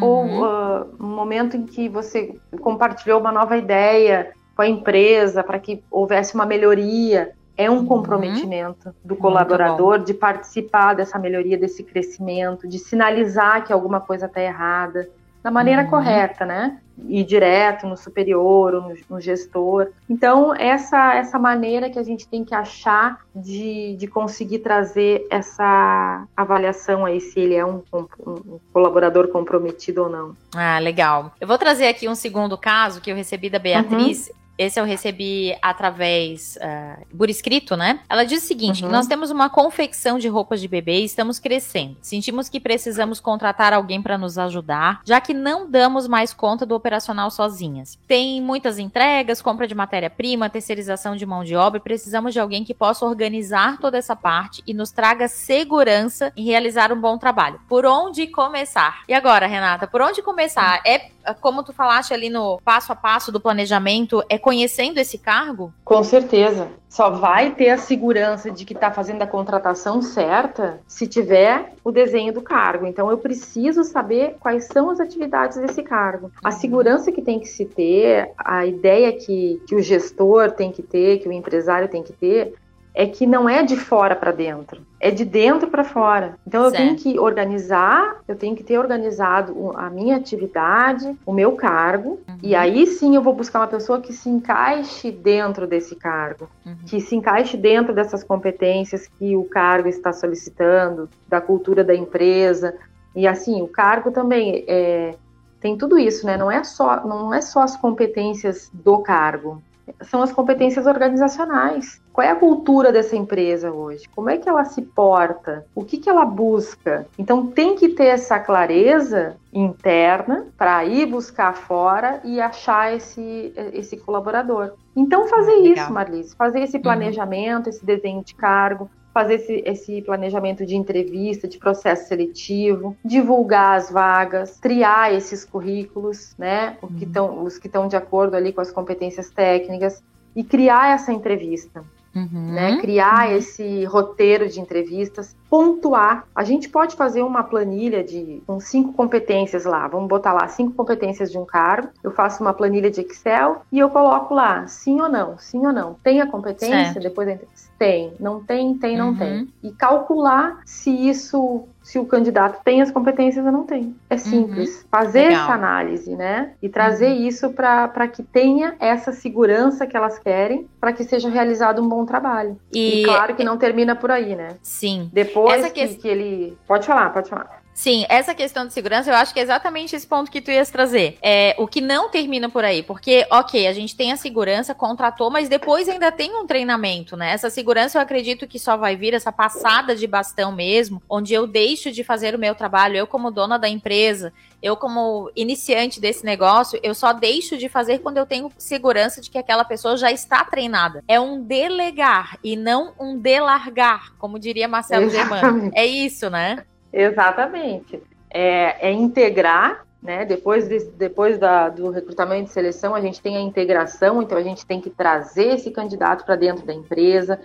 ou 0.00 0.24
uh, 0.24 0.94
um 1.00 1.06
momento 1.06 1.56
em 1.56 1.64
que 1.64 1.88
você 1.88 2.36
compartilhou 2.60 3.20
uma 3.20 3.32
nova 3.32 3.56
ideia 3.56 4.32
com 4.54 4.62
a 4.62 4.68
empresa 4.68 5.42
para 5.42 5.58
que 5.58 5.82
houvesse 5.90 6.34
uma 6.34 6.46
melhoria. 6.46 7.32
É 7.58 7.70
um 7.70 7.78
uhum. 7.78 7.86
comprometimento 7.86 8.94
do 9.02 9.16
colaborador 9.16 9.98
de 9.98 10.12
participar 10.12 10.94
dessa 10.94 11.18
melhoria, 11.18 11.56
desse 11.56 11.82
crescimento, 11.82 12.68
de 12.68 12.78
sinalizar 12.78 13.64
que 13.64 13.72
alguma 13.72 13.98
coisa 13.98 14.26
está 14.26 14.42
errada 14.42 15.08
da 15.46 15.50
maneira 15.52 15.82
uhum. 15.82 15.90
correta, 15.90 16.44
né? 16.44 16.76
Ir 17.08 17.22
direto 17.22 17.86
no 17.86 17.96
superior 17.96 18.74
ou 18.74 18.80
no, 18.80 18.96
no, 19.08 19.20
gestor. 19.20 19.92
Então, 20.10 20.52
essa, 20.52 21.14
essa 21.14 21.38
maneira 21.38 21.88
que 21.88 22.00
a 22.00 22.02
gente 22.02 22.26
tem 22.26 22.44
que 22.44 22.52
achar 22.52 23.20
de, 23.32 23.94
de 23.94 24.08
conseguir 24.08 24.58
trazer 24.58 25.24
essa 25.30 26.26
avaliação 26.36 27.06
aí, 27.06 27.20
se 27.20 27.38
ele 27.38 27.54
é 27.54 27.64
um, 27.64 27.80
um, 27.92 28.06
um 28.26 28.60
colaborador 28.72 29.28
comprometido 29.28 30.02
ou 30.02 30.10
não. 30.10 30.36
Ah, 30.52 30.80
legal. 30.80 31.30
Eu 31.40 31.46
vou 31.46 31.58
trazer 31.58 31.86
aqui 31.86 32.08
um 32.08 32.16
segundo 32.16 32.58
caso 32.58 33.00
que 33.00 33.12
eu 33.12 33.14
recebi 33.14 33.48
da 33.48 33.60
Beatriz. 33.60 34.26
Uhum 34.26 34.45
esse 34.58 34.80
eu 34.80 34.84
recebi 34.84 35.56
através 35.60 36.56
uh, 36.56 37.16
por 37.16 37.28
escrito, 37.28 37.76
né? 37.76 38.00
Ela 38.08 38.24
diz 38.24 38.42
o 38.42 38.46
seguinte: 38.46 38.84
uhum. 38.84 38.90
nós 38.90 39.06
temos 39.06 39.30
uma 39.30 39.50
confecção 39.50 40.18
de 40.18 40.28
roupas 40.28 40.60
de 40.60 40.68
bebê 40.68 41.00
e 41.00 41.04
estamos 41.04 41.38
crescendo. 41.38 41.96
Sentimos 42.00 42.48
que 42.48 42.60
precisamos 42.60 43.20
contratar 43.20 43.72
alguém 43.72 44.00
para 44.00 44.18
nos 44.18 44.38
ajudar, 44.38 45.00
já 45.04 45.20
que 45.20 45.34
não 45.34 45.70
damos 45.70 46.08
mais 46.08 46.32
conta 46.32 46.64
do 46.64 46.74
operacional 46.74 47.30
sozinhas. 47.30 47.98
Tem 48.06 48.40
muitas 48.40 48.78
entregas, 48.78 49.42
compra 49.42 49.66
de 49.66 49.74
matéria-prima, 49.74 50.48
terceirização 50.48 51.16
de 51.16 51.26
mão 51.26 51.44
de 51.44 51.54
obra 51.54 51.78
e 51.78 51.82
precisamos 51.82 52.32
de 52.32 52.40
alguém 52.40 52.64
que 52.64 52.74
possa 52.74 53.04
organizar 53.04 53.78
toda 53.78 53.98
essa 53.98 54.16
parte 54.16 54.62
e 54.66 54.72
nos 54.72 54.90
traga 54.90 55.28
segurança 55.28 56.32
em 56.36 56.44
realizar 56.44 56.92
um 56.92 57.00
bom 57.00 57.18
trabalho. 57.18 57.60
Por 57.68 57.84
onde 57.84 58.26
começar? 58.26 59.02
E 59.08 59.14
agora, 59.14 59.46
Renata, 59.46 59.86
por 59.86 60.00
onde 60.00 60.22
começar? 60.22 60.80
É 60.84 61.10
como 61.34 61.62
tu 61.62 61.72
falaste 61.72 62.12
ali 62.12 62.30
no 62.30 62.60
passo 62.64 62.92
a 62.92 62.96
passo 62.96 63.30
do 63.30 63.40
planejamento, 63.40 64.22
é 64.28 64.38
conhecendo 64.38 64.98
esse 64.98 65.18
cargo? 65.18 65.72
Com 65.84 66.02
certeza. 66.02 66.68
Só 66.88 67.10
vai 67.10 67.54
ter 67.54 67.70
a 67.70 67.78
segurança 67.78 68.50
de 68.50 68.64
que 68.64 68.72
está 68.72 68.90
fazendo 68.90 69.20
a 69.20 69.26
contratação 69.26 70.00
certa 70.00 70.80
se 70.86 71.06
tiver 71.06 71.74
o 71.84 71.90
desenho 71.90 72.32
do 72.32 72.40
cargo. 72.40 72.86
Então, 72.86 73.10
eu 73.10 73.18
preciso 73.18 73.84
saber 73.84 74.36
quais 74.40 74.66
são 74.66 74.88
as 74.88 75.00
atividades 75.00 75.58
desse 75.58 75.82
cargo. 75.82 76.30
A 76.42 76.48
uhum. 76.48 76.52
segurança 76.58 77.12
que 77.12 77.20
tem 77.20 77.38
que 77.38 77.48
se 77.48 77.66
ter, 77.66 78.30
a 78.38 78.64
ideia 78.64 79.12
que, 79.12 79.60
que 79.66 79.74
o 79.74 79.82
gestor 79.82 80.52
tem 80.52 80.72
que 80.72 80.82
ter, 80.82 81.18
que 81.18 81.28
o 81.28 81.32
empresário 81.32 81.88
tem 81.88 82.02
que 82.02 82.12
ter, 82.12 82.54
é 82.96 83.06
que 83.06 83.26
não 83.26 83.46
é 83.46 83.62
de 83.62 83.76
fora 83.76 84.16
para 84.16 84.32
dentro, 84.32 84.80
é 84.98 85.10
de 85.10 85.22
dentro 85.22 85.68
para 85.68 85.84
fora. 85.84 86.36
Então 86.46 86.64
eu 86.64 86.70
certo. 86.70 86.82
tenho 86.82 86.96
que 86.96 87.18
organizar, 87.20 88.22
eu 88.26 88.34
tenho 88.34 88.56
que 88.56 88.64
ter 88.64 88.78
organizado 88.78 89.70
a 89.76 89.90
minha 89.90 90.16
atividade, 90.16 91.14
o 91.26 91.30
meu 91.30 91.52
cargo, 91.52 92.18
uhum. 92.26 92.38
e 92.42 92.54
aí 92.54 92.86
sim 92.86 93.14
eu 93.14 93.20
vou 93.20 93.34
buscar 93.34 93.60
uma 93.60 93.66
pessoa 93.66 94.00
que 94.00 94.14
se 94.14 94.30
encaixe 94.30 95.10
dentro 95.10 95.66
desse 95.66 95.94
cargo, 95.94 96.48
uhum. 96.64 96.74
que 96.86 96.98
se 96.98 97.14
encaixe 97.14 97.58
dentro 97.58 97.94
dessas 97.94 98.24
competências 98.24 99.06
que 99.06 99.36
o 99.36 99.44
cargo 99.44 99.88
está 99.88 100.10
solicitando, 100.10 101.06
da 101.28 101.38
cultura 101.38 101.84
da 101.84 101.94
empresa. 101.94 102.74
E 103.14 103.26
assim, 103.26 103.60
o 103.60 103.68
cargo 103.68 104.10
também 104.10 104.64
é, 104.66 105.14
tem 105.60 105.76
tudo 105.76 105.98
isso, 105.98 106.24
né? 106.24 106.38
Não 106.38 106.50
é 106.50 106.64
só 106.64 107.06
não 107.06 107.34
é 107.34 107.42
só 107.42 107.60
as 107.60 107.76
competências 107.76 108.70
do 108.72 109.00
cargo, 109.00 109.62
são 110.02 110.22
as 110.22 110.32
competências 110.32 110.86
organizacionais. 110.86 112.00
Qual 112.16 112.26
é 112.26 112.30
a 112.30 112.36
cultura 112.36 112.90
dessa 112.90 113.14
empresa 113.14 113.70
hoje? 113.70 114.08
Como 114.16 114.30
é 114.30 114.38
que 114.38 114.48
ela 114.48 114.64
se 114.64 114.80
porta? 114.80 115.66
O 115.74 115.84
que, 115.84 115.98
que 115.98 116.08
ela 116.08 116.24
busca? 116.24 117.06
Então 117.18 117.48
tem 117.48 117.76
que 117.76 117.90
ter 117.90 118.06
essa 118.06 118.40
clareza 118.40 119.36
interna 119.52 120.46
para 120.56 120.82
ir 120.86 121.04
buscar 121.04 121.52
fora 121.52 122.22
e 122.24 122.40
achar 122.40 122.96
esse, 122.96 123.52
esse 123.74 123.98
colaborador. 123.98 124.72
Então 124.96 125.28
fazer 125.28 125.56
ah, 125.56 125.58
isso, 125.58 125.92
Marlise, 125.92 126.34
fazer 126.34 126.60
esse 126.60 126.78
uhum. 126.78 126.84
planejamento, 126.84 127.66
uhum. 127.66 127.70
esse 127.70 127.84
desenho 127.84 128.24
de 128.24 128.34
cargo, 128.34 128.90
fazer 129.12 129.34
esse, 129.34 129.62
esse, 129.66 130.00
planejamento 130.00 130.64
de 130.64 130.74
entrevista, 130.74 131.46
de 131.46 131.58
processo 131.58 132.08
seletivo, 132.08 132.96
divulgar 133.04 133.76
as 133.76 133.90
vagas, 133.90 134.58
triar 134.58 135.12
esses 135.12 135.44
currículos, 135.44 136.34
né, 136.38 136.78
que 136.98 137.04
tão, 137.04 137.44
os 137.44 137.58
que 137.58 137.66
estão 137.66 137.86
de 137.86 137.96
acordo 137.96 138.36
ali 138.36 138.54
com 138.54 138.62
as 138.62 138.72
competências 138.72 139.28
técnicas 139.28 140.02
e 140.34 140.42
criar 140.42 140.94
essa 140.94 141.12
entrevista. 141.12 141.84
Uhum, 142.16 142.52
né? 142.52 142.78
Criar 142.80 143.30
esse 143.30 143.84
roteiro 143.84 144.48
de 144.48 144.58
entrevistas, 144.58 145.36
pontuar. 145.50 146.26
A 146.34 146.42
gente 146.44 146.66
pode 146.70 146.96
fazer 146.96 147.22
uma 147.22 147.44
planilha 147.44 148.02
de 148.02 148.42
com 148.46 148.58
cinco 148.58 148.94
competências 148.94 149.66
lá. 149.66 149.86
Vamos 149.86 150.08
botar 150.08 150.32
lá 150.32 150.48
cinco 150.48 150.72
competências 150.72 151.30
de 151.30 151.36
um 151.36 151.44
cargo. 151.44 151.90
Eu 152.02 152.10
faço 152.10 152.42
uma 152.42 152.54
planilha 152.54 152.90
de 152.90 153.02
Excel 153.02 153.60
e 153.70 153.78
eu 153.78 153.90
coloco 153.90 154.34
lá 154.34 154.66
sim 154.66 154.98
ou 154.98 155.10
não, 155.10 155.36
sim 155.36 155.66
ou 155.66 155.72
não. 155.72 155.94
Tem 156.02 156.22
a 156.22 156.26
competência 156.26 156.92
certo. 156.92 157.00
depois 157.00 157.28
da 157.28 157.34
entrevista 157.34 157.66
tem, 157.78 158.12
não 158.18 158.42
tem, 158.42 158.76
tem, 158.76 158.96
não 158.96 159.08
uhum. 159.08 159.16
tem. 159.16 159.48
E 159.62 159.70
calcular 159.70 160.60
se 160.64 160.90
isso, 160.90 161.64
se 161.86 162.00
o 162.00 162.04
candidato 162.04 162.64
tem 162.64 162.82
as 162.82 162.90
competências 162.90 163.46
ou 163.46 163.52
não 163.52 163.62
tem. 163.62 163.94
É 164.10 164.14
uhum. 164.14 164.20
simples. 164.20 164.80
Uhum. 164.80 164.88
Fazer 164.90 165.28
Legal. 165.28 165.44
essa 165.44 165.52
análise, 165.52 166.16
né? 166.16 166.50
E 166.60 166.68
trazer 166.68 167.12
uhum. 167.12 167.28
isso 167.28 167.50
para 167.50 168.08
que 168.08 168.24
tenha 168.24 168.74
essa 168.80 169.12
segurança 169.12 169.86
que 169.86 169.96
elas 169.96 170.18
querem, 170.18 170.66
para 170.80 170.92
que 170.92 171.04
seja 171.04 171.28
realizado 171.28 171.80
um 171.80 171.88
bom 171.88 172.04
trabalho. 172.04 172.58
E, 172.74 173.02
e 173.02 173.04
claro 173.04 173.36
que 173.36 173.44
não 173.44 173.56
termina 173.56 173.94
por 173.94 174.10
aí, 174.10 174.34
né? 174.34 174.56
Sim. 174.62 175.08
Depois 175.12 175.70
que, 175.70 175.86
que 175.94 176.08
ele. 176.08 176.58
Pode 176.66 176.84
falar, 176.84 177.10
pode 177.10 177.30
falar. 177.30 177.62
Sim, 177.76 178.06
essa 178.08 178.34
questão 178.34 178.66
de 178.66 178.72
segurança, 178.72 179.10
eu 179.10 179.14
acho 179.14 179.34
que 179.34 179.38
é 179.38 179.42
exatamente 179.42 179.94
esse 179.94 180.06
ponto 180.06 180.30
que 180.30 180.40
tu 180.40 180.50
ias 180.50 180.70
trazer. 180.70 181.18
É, 181.20 181.54
o 181.58 181.68
que 181.68 181.82
não 181.82 182.08
termina 182.08 182.48
por 182.48 182.64
aí, 182.64 182.82
porque, 182.82 183.26
ok, 183.30 183.66
a 183.66 183.72
gente 183.74 183.94
tem 183.94 184.10
a 184.12 184.16
segurança, 184.16 184.74
contratou, 184.74 185.30
mas 185.30 185.46
depois 185.46 185.86
ainda 185.86 186.10
tem 186.10 186.34
um 186.34 186.46
treinamento, 186.46 187.18
né? 187.18 187.32
Essa 187.32 187.50
segurança 187.50 187.98
eu 187.98 188.02
acredito 188.02 188.46
que 188.48 188.58
só 188.58 188.78
vai 188.78 188.96
vir, 188.96 189.12
essa 189.12 189.30
passada 189.30 189.94
de 189.94 190.06
bastão 190.06 190.50
mesmo, 190.52 191.02
onde 191.06 191.34
eu 191.34 191.46
deixo 191.46 191.92
de 191.92 192.02
fazer 192.02 192.34
o 192.34 192.38
meu 192.38 192.54
trabalho, 192.54 192.96
eu 192.96 193.06
como 193.06 193.30
dona 193.30 193.58
da 193.58 193.68
empresa, 193.68 194.32
eu 194.62 194.74
como 194.74 195.30
iniciante 195.36 196.00
desse 196.00 196.24
negócio, 196.24 196.80
eu 196.82 196.94
só 196.94 197.12
deixo 197.12 197.58
de 197.58 197.68
fazer 197.68 197.98
quando 197.98 198.16
eu 198.16 198.24
tenho 198.24 198.50
segurança 198.56 199.20
de 199.20 199.28
que 199.28 199.36
aquela 199.36 199.64
pessoa 199.64 199.98
já 199.98 200.10
está 200.10 200.42
treinada. 200.46 201.04
É 201.06 201.20
um 201.20 201.42
delegar 201.42 202.38
e 202.42 202.56
não 202.56 202.94
um 202.98 203.18
delargar, 203.18 204.14
como 204.16 204.38
diria 204.38 204.66
Marcelo 204.66 205.10
Germano. 205.10 205.70
É 205.76 205.84
isso, 205.84 206.30
né? 206.30 206.64
Exatamente. 206.92 208.02
É, 208.30 208.88
é 208.88 208.92
integrar, 208.92 209.84
né? 210.02 210.24
Depois, 210.24 210.68
de, 210.68 210.78
depois 210.92 211.38
da, 211.38 211.68
do 211.68 211.90
recrutamento 211.90 212.50
e 212.50 212.52
seleção, 212.52 212.94
a 212.94 213.00
gente 213.00 213.20
tem 213.20 213.36
a 213.36 213.40
integração, 213.40 214.22
então 214.22 214.36
a 214.36 214.42
gente 214.42 214.66
tem 214.66 214.80
que 214.80 214.90
trazer 214.90 215.54
esse 215.54 215.70
candidato 215.70 216.24
para 216.24 216.36
dentro 216.36 216.64
da 216.66 216.72
empresa, 216.72 217.40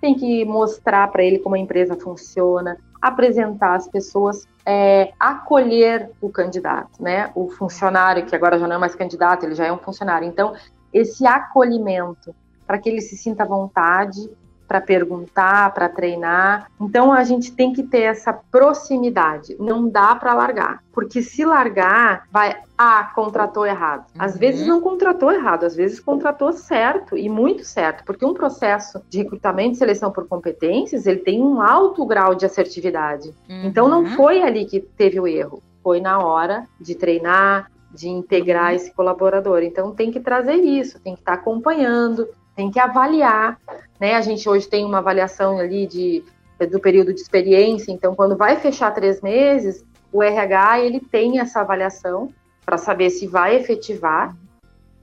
tem 0.00 0.14
que 0.14 0.44
mostrar 0.44 1.08
para 1.08 1.22
ele 1.22 1.38
como 1.38 1.54
a 1.54 1.58
empresa 1.58 1.96
funciona, 1.96 2.76
apresentar 3.00 3.74
as 3.74 3.88
pessoas, 3.88 4.46
é, 4.66 5.12
acolher 5.18 6.10
o 6.20 6.30
candidato, 6.30 7.02
né? 7.02 7.30
O 7.34 7.48
funcionário, 7.50 8.24
que 8.26 8.34
agora 8.34 8.58
já 8.58 8.66
não 8.66 8.76
é 8.76 8.78
mais 8.78 8.94
candidato, 8.94 9.44
ele 9.44 9.54
já 9.54 9.66
é 9.66 9.72
um 9.72 9.78
funcionário. 9.78 10.26
Então, 10.28 10.54
esse 10.92 11.26
acolhimento 11.26 12.34
para 12.66 12.78
que 12.78 12.88
ele 12.88 13.00
se 13.00 13.16
sinta 13.16 13.42
à 13.42 13.46
vontade 13.46 14.30
para 14.66 14.80
perguntar, 14.80 15.72
para 15.72 15.88
treinar. 15.88 16.70
Então 16.80 17.12
a 17.12 17.22
gente 17.24 17.52
tem 17.52 17.72
que 17.72 17.82
ter 17.82 18.02
essa 18.02 18.32
proximidade. 18.32 19.56
Não 19.58 19.88
dá 19.88 20.14
para 20.14 20.34
largar, 20.34 20.82
porque 20.92 21.22
se 21.22 21.44
largar, 21.44 22.26
vai 22.30 22.56
ah, 22.76 23.12
contratou 23.14 23.64
errado. 23.64 24.06
Às 24.18 24.32
uhum. 24.32 24.38
vezes 24.38 24.66
não 24.66 24.80
contratou 24.80 25.30
errado, 25.30 25.64
às 25.64 25.76
vezes 25.76 26.00
contratou 26.00 26.52
certo 26.52 27.16
e 27.16 27.28
muito 27.28 27.64
certo, 27.64 28.04
porque 28.04 28.24
um 28.24 28.34
processo 28.34 29.00
de 29.08 29.18
recrutamento 29.18 29.74
e 29.74 29.76
seleção 29.76 30.10
por 30.10 30.26
competências, 30.26 31.06
ele 31.06 31.20
tem 31.20 31.40
um 31.40 31.60
alto 31.60 32.04
grau 32.04 32.34
de 32.34 32.44
assertividade. 32.44 33.28
Uhum. 33.48 33.64
Então 33.64 33.88
não 33.88 34.06
foi 34.06 34.42
ali 34.42 34.64
que 34.64 34.80
teve 34.80 35.20
o 35.20 35.26
erro, 35.26 35.62
foi 35.82 36.00
na 36.00 36.18
hora 36.18 36.66
de 36.80 36.94
treinar, 36.94 37.70
de 37.92 38.08
integrar 38.08 38.70
uhum. 38.70 38.76
esse 38.76 38.92
colaborador. 38.92 39.62
Então 39.62 39.92
tem 39.92 40.10
que 40.10 40.18
trazer 40.18 40.56
isso, 40.56 40.98
tem 41.00 41.14
que 41.14 41.20
estar 41.20 41.34
acompanhando, 41.34 42.28
tem 42.54 42.70
que 42.70 42.78
avaliar, 42.78 43.58
né? 43.98 44.14
A 44.14 44.20
gente 44.20 44.48
hoje 44.48 44.68
tem 44.68 44.84
uma 44.84 44.98
avaliação 44.98 45.58
ali 45.58 45.86
de, 45.86 46.24
do 46.70 46.78
período 46.80 47.12
de 47.12 47.20
experiência, 47.20 47.92
então 47.92 48.14
quando 48.14 48.36
vai 48.36 48.56
fechar 48.56 48.92
três 48.92 49.20
meses, 49.20 49.84
o 50.12 50.22
RH 50.22 50.80
ele 50.80 51.00
tem 51.00 51.40
essa 51.40 51.60
avaliação 51.60 52.32
para 52.64 52.78
saber 52.78 53.10
se 53.10 53.26
vai 53.26 53.56
efetivar 53.56 54.34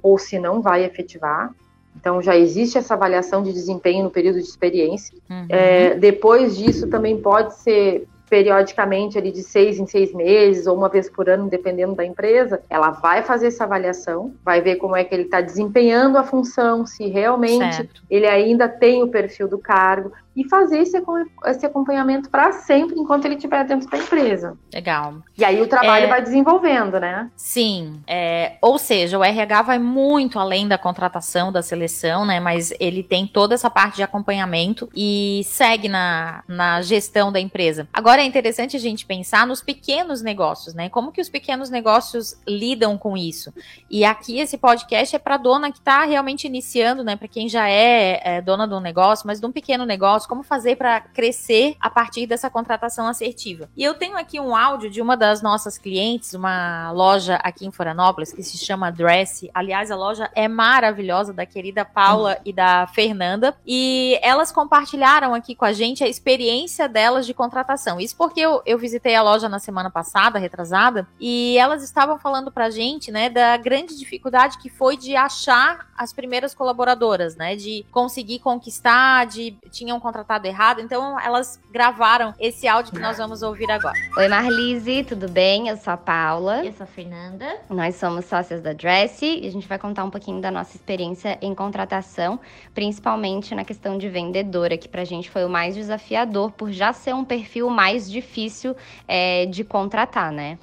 ou 0.01 0.17
se 0.17 0.39
não 0.39 0.61
vai 0.61 0.83
efetivar. 0.83 1.53
Então 1.95 2.21
já 2.21 2.35
existe 2.35 2.77
essa 2.77 2.93
avaliação 2.93 3.43
de 3.43 3.51
desempenho 3.51 4.05
no 4.05 4.09
período 4.09 4.39
de 4.39 4.47
experiência. 4.47 5.17
Uhum. 5.29 5.45
É, 5.49 5.95
depois 5.95 6.57
disso 6.57 6.87
também 6.87 7.21
pode 7.21 7.55
ser 7.55 8.07
periodicamente 8.31 9.17
ali 9.17 9.29
de 9.29 9.43
seis 9.43 9.77
em 9.77 9.85
seis 9.85 10.13
meses 10.13 10.65
ou 10.65 10.77
uma 10.77 10.87
vez 10.87 11.09
por 11.09 11.29
ano, 11.29 11.49
dependendo 11.49 11.93
da 11.93 12.05
empresa, 12.05 12.61
ela 12.69 12.89
vai 12.89 13.21
fazer 13.21 13.47
essa 13.47 13.65
avaliação, 13.65 14.33
vai 14.41 14.61
ver 14.61 14.77
como 14.77 14.95
é 14.95 15.03
que 15.03 15.13
ele 15.13 15.23
está 15.23 15.41
desempenhando 15.41 16.17
a 16.17 16.23
função, 16.23 16.85
se 16.85 17.09
realmente 17.09 17.75
certo. 17.75 18.01
ele 18.09 18.25
ainda 18.25 18.69
tem 18.69 19.03
o 19.03 19.09
perfil 19.09 19.49
do 19.49 19.59
cargo, 19.59 20.13
e 20.35 20.47
fazer 20.47 20.79
esse, 20.79 21.01
esse 21.45 21.65
acompanhamento 21.65 22.29
para 22.29 22.51
sempre 22.53 22.97
enquanto 22.97 23.25
ele 23.25 23.35
estiver 23.35 23.65
dentro 23.65 23.89
da 23.89 23.97
empresa. 23.97 24.57
Legal. 24.73 25.15
E 25.37 25.43
aí 25.43 25.61
o 25.61 25.67
trabalho 25.67 26.05
é... 26.05 26.09
vai 26.09 26.21
desenvolvendo, 26.21 26.99
né? 26.99 27.29
Sim. 27.35 28.01
É... 28.07 28.53
Ou 28.61 28.77
seja, 28.77 29.17
o 29.17 29.23
RH 29.23 29.61
vai 29.63 29.79
muito 29.79 30.39
além 30.39 30.67
da 30.67 30.77
contratação, 30.77 31.51
da 31.51 31.61
seleção, 31.61 32.25
né? 32.25 32.39
Mas 32.39 32.73
ele 32.79 33.03
tem 33.03 33.27
toda 33.27 33.55
essa 33.55 33.69
parte 33.69 33.97
de 33.97 34.03
acompanhamento 34.03 34.89
e 34.95 35.41
segue 35.45 35.89
na, 35.89 36.43
na 36.47 36.81
gestão 36.81 37.31
da 37.31 37.39
empresa. 37.39 37.87
Agora 37.91 38.21
é 38.21 38.25
interessante 38.25 38.77
a 38.77 38.79
gente 38.79 39.05
pensar 39.05 39.45
nos 39.45 39.61
pequenos 39.61 40.21
negócios, 40.21 40.73
né? 40.73 40.89
Como 40.89 41.11
que 41.11 41.21
os 41.21 41.29
pequenos 41.29 41.69
negócios 41.69 42.39
lidam 42.47 42.97
com 42.97 43.17
isso? 43.17 43.53
E 43.89 44.05
aqui 44.05 44.39
esse 44.39 44.57
podcast 44.57 45.15
é 45.15 45.19
para 45.19 45.37
dona 45.37 45.71
que 45.71 45.79
está 45.79 46.05
realmente 46.05 46.47
iniciando, 46.47 47.03
né? 47.03 47.15
Para 47.15 47.27
quem 47.27 47.49
já 47.49 47.69
é, 47.69 48.21
é 48.23 48.41
dona 48.41 48.67
de 48.67 48.73
um 48.73 48.79
negócio, 48.79 49.27
mas 49.27 49.39
de 49.39 49.45
um 49.45 49.51
pequeno 49.51 49.85
negócio 49.85 50.20
negócio, 50.21 50.29
como 50.29 50.43
fazer 50.43 50.75
para 50.75 51.01
crescer 51.01 51.75
a 51.79 51.89
partir 51.89 52.25
dessa 52.25 52.49
contratação 52.49 53.07
assertiva. 53.07 53.69
E 53.75 53.83
eu 53.83 53.93
tenho 53.93 54.17
aqui 54.17 54.39
um 54.39 54.55
áudio 54.55 54.89
de 54.89 55.01
uma 55.01 55.17
das 55.17 55.41
nossas 55.41 55.77
clientes, 55.77 56.33
uma 56.33 56.91
loja 56.91 57.35
aqui 57.37 57.65
em 57.65 57.71
Florianópolis 57.71 58.31
que 58.31 58.43
se 58.43 58.57
chama 58.57 58.91
Dress. 58.91 59.49
Aliás, 59.53 59.91
a 59.91 59.95
loja 59.95 60.29
é 60.35 60.47
maravilhosa 60.47 61.33
da 61.33 61.45
querida 61.45 61.83
Paula 61.83 62.37
e 62.45 62.53
da 62.53 62.87
Fernanda 62.87 63.55
e 63.65 64.19
elas 64.21 64.51
compartilharam 64.51 65.33
aqui 65.33 65.55
com 65.55 65.65
a 65.65 65.73
gente 65.73 66.03
a 66.03 66.07
experiência 66.07 66.87
delas 66.87 67.25
de 67.25 67.33
contratação. 67.33 67.99
Isso 67.99 68.15
porque 68.15 68.39
eu, 68.39 68.61
eu 68.65 68.77
visitei 68.77 69.15
a 69.15 69.23
loja 69.23 69.49
na 69.49 69.59
semana 69.59 69.89
passada, 69.89 70.39
retrasada, 70.39 71.07
e 71.19 71.57
elas 71.57 71.83
estavam 71.83 72.17
falando 72.19 72.51
pra 72.51 72.69
gente, 72.69 73.11
né, 73.11 73.29
da 73.29 73.57
grande 73.57 73.97
dificuldade 73.97 74.57
que 74.57 74.69
foi 74.69 74.97
de 74.97 75.15
achar 75.15 75.87
as 75.97 76.13
primeiras 76.13 76.53
colaboradoras, 76.53 77.35
né, 77.35 77.55
de 77.55 77.85
conseguir 77.91 78.39
conquistar, 78.39 79.25
de 79.25 79.55
tinham 79.71 79.99
contratado 80.11 80.45
errado, 80.45 80.81
então 80.81 81.17
elas 81.17 81.57
gravaram 81.71 82.33
esse 82.37 82.67
áudio 82.67 82.91
que 82.91 82.99
nós 82.99 83.17
vamos 83.17 83.41
ouvir 83.41 83.71
agora. 83.71 83.95
Oi, 84.17 84.27
Marlise, 84.27 85.05
tudo 85.05 85.29
bem? 85.29 85.69
Eu 85.69 85.77
sou 85.77 85.93
a 85.93 85.97
Paula. 85.97 86.65
Eu 86.65 86.73
sou 86.73 86.83
a 86.83 86.87
Fernanda. 86.87 87.47
Nós 87.69 87.95
somos 87.95 88.25
sócias 88.25 88.61
da 88.61 88.73
Dress 88.73 89.23
e 89.23 89.47
a 89.47 89.51
gente 89.51 89.65
vai 89.69 89.79
contar 89.79 90.03
um 90.03 90.09
pouquinho 90.09 90.41
da 90.41 90.51
nossa 90.51 90.75
experiência 90.75 91.39
em 91.41 91.55
contratação, 91.55 92.41
principalmente 92.73 93.55
na 93.55 93.63
questão 93.63 93.97
de 93.97 94.09
vendedora, 94.09 94.77
que 94.77 94.89
pra 94.89 95.05
gente 95.05 95.29
foi 95.29 95.45
o 95.45 95.49
mais 95.49 95.75
desafiador, 95.75 96.51
por 96.51 96.71
já 96.71 96.91
ser 96.91 97.15
um 97.15 97.23
perfil 97.23 97.69
mais 97.69 98.11
difícil 98.11 98.75
é, 99.07 99.45
de 99.45 99.63
contratar, 99.63 100.29
né? 100.29 100.59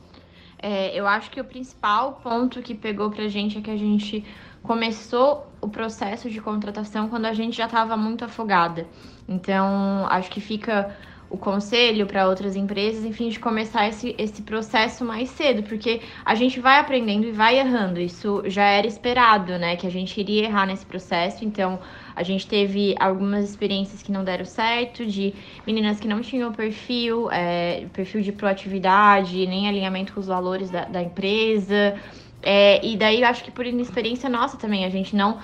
É, 0.61 0.95
eu 0.95 1.07
acho 1.07 1.31
que 1.31 1.41
o 1.41 1.45
principal 1.45 2.21
ponto 2.23 2.61
que 2.61 2.75
pegou 2.75 3.11
pra 3.11 3.29
gente 3.29 3.57
é 3.57 3.61
que 3.63 3.71
a 3.71 3.77
gente 3.77 4.25
começou 4.63 5.47
o 5.61 5.69
processo 5.69 6.31
de 6.31 6.41
contratação 6.41 7.09
quando 7.09 7.27
a 7.27 7.33
gente 7.33 7.57
já 7.57 7.67
estava 7.67 7.97
muito 7.97 8.25
afogada. 8.25 8.87
Então, 9.29 10.07
acho 10.09 10.31
que 10.31 10.41
fica 10.41 10.97
o 11.31 11.37
conselho 11.37 12.07
para 12.07 12.27
outras 12.27 12.57
empresas, 12.57 13.05
enfim, 13.05 13.29
de 13.29 13.39
começar 13.39 13.87
esse, 13.89 14.15
esse 14.17 14.41
processo 14.43 15.05
mais 15.05 15.29
cedo, 15.29 15.63
porque 15.63 16.01
a 16.25 16.35
gente 16.35 16.59
vai 16.59 16.79
aprendendo 16.79 17.27
e 17.27 17.33
vai 17.33 17.59
errando. 17.59 18.01
Isso 18.01 18.43
já 18.47 18.65
era 18.65 18.87
esperado, 18.87 19.59
né? 19.59 19.77
Que 19.77 19.87
a 19.87 19.91
gente 19.91 20.19
iria 20.19 20.45
errar 20.45 20.67
nesse 20.67 20.87
processo. 20.87 21.45
Então, 21.45 21.79
a 22.17 22.23
gente 22.23 22.47
teve 22.47 22.95
algumas 22.99 23.51
experiências 23.51 24.03
que 24.03 24.11
não 24.11 24.25
deram 24.25 24.45
certo, 24.45 25.05
de 25.05 25.35
meninas 25.67 26.01
que 26.01 26.09
não 26.09 26.23
tinham 26.23 26.51
perfil, 26.53 27.31
é, 27.31 27.87
perfil 27.93 28.23
de 28.23 28.33
proatividade, 28.33 29.47
nem 29.47 29.69
alinhamento 29.69 30.15
com 30.15 30.21
os 30.21 30.27
valores 30.27 30.71
da, 30.71 30.85
da 30.85 31.03
empresa. 31.03 31.95
É, 32.43 32.85
e 32.87 32.97
daí, 32.97 33.21
eu 33.23 33.27
acho 33.29 33.45
que 33.45 33.51
por 33.51 33.67
inexperiência 33.67 34.29
nossa 34.29 34.57
também, 34.57 34.85
a 34.85 34.91
gente 34.91 35.15
não 35.17 35.41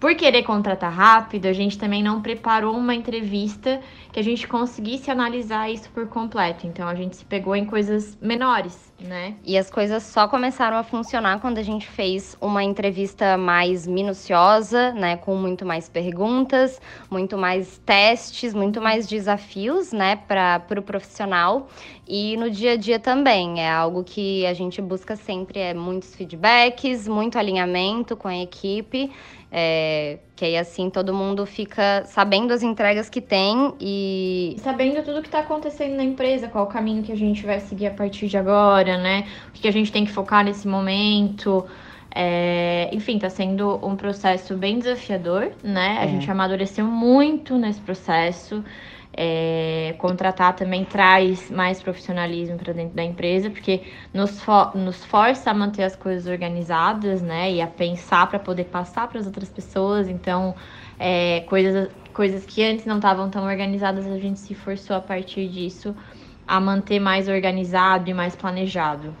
por 0.00 0.14
querer 0.14 0.44
contratar 0.44 0.92
rápido, 0.92 1.46
a 1.46 1.52
gente 1.52 1.76
também 1.76 2.02
não 2.02 2.22
preparou 2.22 2.76
uma 2.76 2.94
entrevista 2.94 3.80
que 4.12 4.20
a 4.20 4.22
gente 4.22 4.46
conseguisse 4.46 5.10
analisar 5.10 5.70
isso 5.70 5.90
por 5.90 6.06
completo. 6.06 6.66
Então 6.66 6.88
a 6.88 6.94
gente 6.94 7.16
se 7.16 7.24
pegou 7.24 7.54
em 7.54 7.64
coisas 7.64 8.16
menores, 8.20 8.92
né? 9.00 9.34
E 9.44 9.58
as 9.58 9.70
coisas 9.70 10.04
só 10.04 10.28
começaram 10.28 10.76
a 10.76 10.82
funcionar 10.82 11.40
quando 11.40 11.58
a 11.58 11.62
gente 11.62 11.86
fez 11.86 12.36
uma 12.40 12.62
entrevista 12.62 13.36
mais 13.36 13.86
minuciosa, 13.86 14.92
né, 14.92 15.16
com 15.16 15.34
muito 15.36 15.66
mais 15.66 15.88
perguntas, 15.88 16.80
muito 17.10 17.36
mais 17.36 17.78
testes, 17.84 18.54
muito 18.54 18.80
mais 18.80 19.06
desafios, 19.06 19.92
né, 19.92 20.16
para 20.16 20.62
o 20.64 20.68
pro 20.68 20.82
profissional. 20.82 21.68
E 22.06 22.36
no 22.38 22.50
dia 22.50 22.72
a 22.72 22.76
dia 22.76 22.98
também 22.98 23.60
é 23.60 23.70
algo 23.70 24.02
que 24.02 24.46
a 24.46 24.54
gente 24.54 24.80
busca 24.80 25.14
sempre 25.14 25.60
é 25.60 25.74
muitos 25.74 26.14
feedbacks, 26.14 27.06
muito 27.06 27.38
alinhamento 27.38 28.16
com 28.16 28.28
a 28.28 28.36
equipe 28.36 29.10
é, 29.50 30.18
que 30.36 30.44
aí 30.44 30.56
assim 30.58 30.90
todo 30.90 31.14
mundo 31.14 31.46
fica 31.46 32.04
sabendo 32.04 32.52
as 32.52 32.62
entregas 32.62 33.08
que 33.08 33.20
tem 33.20 33.74
e. 33.80 34.56
Sabendo 34.58 35.02
tudo 35.02 35.22
que 35.22 35.28
está 35.28 35.40
acontecendo 35.40 35.96
na 35.96 36.04
empresa, 36.04 36.48
qual 36.48 36.64
o 36.64 36.68
caminho 36.68 37.02
que 37.02 37.12
a 37.12 37.16
gente 37.16 37.44
vai 37.46 37.58
seguir 37.60 37.86
a 37.86 37.90
partir 37.90 38.28
de 38.28 38.36
agora, 38.36 38.98
né? 38.98 39.26
O 39.48 39.52
que 39.52 39.66
a 39.66 39.72
gente 39.72 39.90
tem 39.90 40.04
que 40.04 40.12
focar 40.12 40.44
nesse 40.44 40.68
momento. 40.68 41.64
É, 42.14 42.88
enfim, 42.92 43.16
está 43.16 43.30
sendo 43.30 43.78
um 43.86 43.94
processo 43.94 44.54
bem 44.56 44.78
desafiador, 44.78 45.52
né? 45.62 45.98
A 46.00 46.04
é. 46.04 46.08
gente 46.08 46.30
amadureceu 46.30 46.84
muito 46.84 47.56
nesse 47.56 47.80
processo. 47.80 48.64
É, 49.20 49.96
contratar 49.98 50.54
também 50.54 50.84
traz 50.84 51.50
mais 51.50 51.82
profissionalismo 51.82 52.56
para 52.56 52.72
dentro 52.72 52.94
da 52.94 53.02
empresa, 53.02 53.50
porque 53.50 53.82
nos, 54.14 54.40
for, 54.40 54.76
nos 54.76 55.04
força 55.04 55.50
a 55.50 55.54
manter 55.54 55.82
as 55.82 55.96
coisas 55.96 56.26
organizadas, 56.30 57.20
né? 57.20 57.52
E 57.52 57.60
a 57.60 57.66
pensar 57.66 58.28
para 58.28 58.38
poder 58.38 58.66
passar 58.66 59.08
para 59.08 59.18
as 59.18 59.26
outras 59.26 59.50
pessoas. 59.50 60.08
Então, 60.08 60.54
é, 60.98 61.40
coisas, 61.48 61.90
coisas 62.12 62.46
que 62.46 62.62
antes 62.62 62.84
não 62.86 62.96
estavam 62.96 63.28
tão 63.30 63.44
organizadas, 63.44 64.06
a 64.06 64.18
gente 64.18 64.38
se 64.38 64.54
forçou 64.54 64.94
a 64.96 65.00
partir 65.00 65.48
disso 65.48 65.96
a 66.46 66.60
manter 66.60 66.98
mais 67.00 67.28
organizado 67.28 68.08
e 68.10 68.14
mais 68.14 68.34
planejado. 68.36 69.16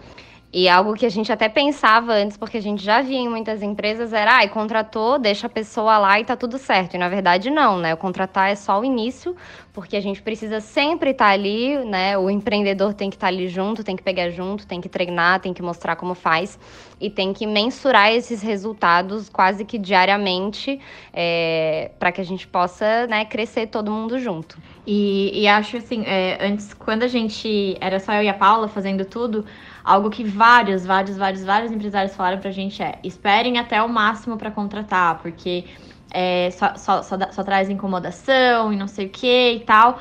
E 0.50 0.66
algo 0.66 0.94
que 0.94 1.04
a 1.04 1.10
gente 1.10 1.30
até 1.30 1.46
pensava 1.46 2.12
antes, 2.12 2.38
porque 2.38 2.56
a 2.56 2.62
gente 2.62 2.82
já 2.82 3.02
via 3.02 3.18
em 3.18 3.28
muitas 3.28 3.62
empresas, 3.62 4.14
era, 4.14 4.38
ah, 4.40 4.48
contratou, 4.48 5.18
deixa 5.18 5.46
a 5.46 5.50
pessoa 5.50 5.98
lá 5.98 6.18
e 6.18 6.24
tá 6.24 6.36
tudo 6.36 6.56
certo. 6.56 6.94
E 6.94 6.98
na 6.98 7.08
verdade 7.08 7.50
não, 7.50 7.78
né? 7.78 7.92
O 7.92 7.98
contratar 7.98 8.50
é 8.50 8.54
só 8.54 8.80
o 8.80 8.84
início, 8.84 9.36
porque 9.74 9.94
a 9.94 10.00
gente 10.00 10.22
precisa 10.22 10.60
sempre 10.60 11.10
estar 11.10 11.26
tá 11.26 11.30
ali, 11.32 11.76
né? 11.84 12.16
O 12.16 12.30
empreendedor 12.30 12.94
tem 12.94 13.10
que 13.10 13.16
estar 13.16 13.26
tá 13.26 13.32
ali 13.32 13.46
junto, 13.46 13.84
tem 13.84 13.94
que 13.94 14.02
pegar 14.02 14.30
junto, 14.30 14.66
tem 14.66 14.80
que 14.80 14.88
treinar, 14.88 15.40
tem 15.40 15.52
que 15.52 15.60
mostrar 15.60 15.96
como 15.96 16.14
faz 16.14 16.58
e 17.00 17.08
tem 17.08 17.32
que 17.32 17.46
mensurar 17.46 18.12
esses 18.12 18.42
resultados 18.42 19.28
quase 19.28 19.64
que 19.64 19.78
diariamente 19.78 20.80
é, 21.12 21.90
para 21.98 22.10
que 22.10 22.20
a 22.20 22.24
gente 22.24 22.46
possa 22.46 23.06
né, 23.06 23.24
crescer 23.24 23.68
todo 23.68 23.90
mundo 23.90 24.18
junto. 24.18 24.58
E, 24.86 25.42
e 25.42 25.46
acho 25.46 25.76
assim, 25.76 26.04
é, 26.06 26.38
antes, 26.40 26.74
quando 26.74 27.02
a 27.02 27.08
gente 27.08 27.76
era 27.80 28.00
só 28.00 28.14
eu 28.14 28.22
e 28.22 28.28
a 28.28 28.34
Paula 28.34 28.68
fazendo 28.68 29.04
tudo, 29.04 29.44
Algo 29.88 30.10
que 30.10 30.22
vários, 30.22 30.84
vários, 30.84 31.16
vários, 31.16 31.42
vários 31.42 31.72
empresários 31.72 32.14
falaram 32.14 32.38
pra 32.38 32.50
gente 32.50 32.82
é: 32.82 32.98
esperem 33.02 33.58
até 33.58 33.82
o 33.82 33.88
máximo 33.88 34.36
para 34.36 34.50
contratar, 34.50 35.18
porque 35.22 35.64
é, 36.12 36.50
só, 36.50 36.74
só, 36.76 37.02
só, 37.02 37.16
só, 37.32 37.42
traz 37.42 37.70
incomodação 37.70 38.70
e 38.70 38.76
não 38.76 38.86
sei 38.86 39.06
o 39.06 39.08
que 39.08 39.52
e 39.52 39.60
tal. 39.60 39.98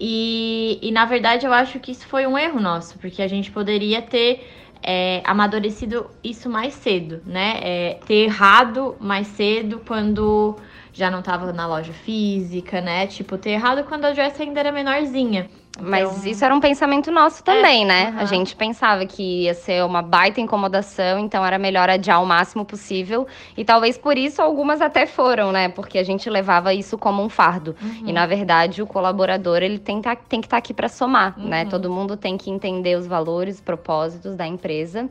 E, 0.00 0.78
e 0.80 0.90
na 0.90 1.04
verdade 1.04 1.44
eu 1.44 1.52
acho 1.52 1.78
que 1.80 1.92
isso 1.92 2.06
foi 2.06 2.26
um 2.26 2.38
erro 2.38 2.58
nosso, 2.58 2.98
porque 2.98 3.20
a 3.20 3.28
gente 3.28 3.50
poderia 3.50 4.00
ter 4.00 4.42
é, 4.82 5.22
amadurecido 5.24 6.10
isso 6.22 6.48
mais 6.48 6.74
cedo, 6.74 7.20
né? 7.26 7.60
É, 7.62 8.00
ter 8.06 8.24
errado 8.24 8.96
mais 9.00 9.26
cedo 9.28 9.80
quando 9.86 10.56
já 10.92 11.10
não 11.10 11.20
estava 11.20 11.52
na 11.52 11.66
loja 11.66 11.92
física, 11.92 12.80
né? 12.80 13.06
Tipo, 13.06 13.36
ter 13.36 13.50
errado 13.50 13.84
quando 13.84 14.06
a 14.06 14.14
Jess 14.14 14.40
ainda 14.40 14.60
era 14.60 14.72
menorzinha. 14.72 15.48
Mas 15.80 16.18
então... 16.18 16.30
isso 16.30 16.44
era 16.44 16.54
um 16.54 16.60
pensamento 16.60 17.10
nosso 17.10 17.42
também, 17.42 17.82
é, 17.84 17.86
né? 17.86 18.14
A 18.18 18.24
gente 18.24 18.56
pensava 18.56 19.04
que 19.04 19.44
ia 19.44 19.54
ser 19.54 19.84
uma 19.84 20.02
baita 20.02 20.40
incomodação, 20.40 21.18
então 21.18 21.44
era 21.44 21.58
melhor 21.58 21.88
adiar 21.90 22.22
o 22.22 22.26
máximo 22.26 22.64
possível. 22.64 23.26
E 23.56 23.64
talvez 23.64 23.98
por 23.98 24.16
isso 24.16 24.40
algumas 24.40 24.80
até 24.80 25.06
foram, 25.06 25.52
né? 25.52 25.68
Porque 25.68 25.98
a 25.98 26.04
gente 26.04 26.28
levava 26.30 26.72
isso 26.72 26.96
como 26.96 27.22
um 27.22 27.28
fardo. 27.28 27.76
Uhum. 27.80 28.08
E 28.08 28.12
na 28.12 28.26
verdade 28.26 28.82
o 28.82 28.86
colaborador 28.86 29.62
ele 29.62 29.78
tem, 29.78 30.00
tá, 30.00 30.16
tem 30.16 30.40
que 30.40 30.46
estar 30.46 30.56
tá 30.56 30.58
aqui 30.58 30.72
para 30.72 30.88
somar, 30.88 31.36
né? 31.36 31.42
uhum. 31.42 31.50
né? 31.50 31.64
Todo 31.66 31.90
mundo 31.90 32.16
tem 32.16 32.36
que 32.36 32.50
entender 32.50 32.96
os 32.96 33.06
valores, 33.06 33.56
os 33.56 33.60
propósitos 33.60 34.34
da 34.34 34.46
empresa 34.46 35.08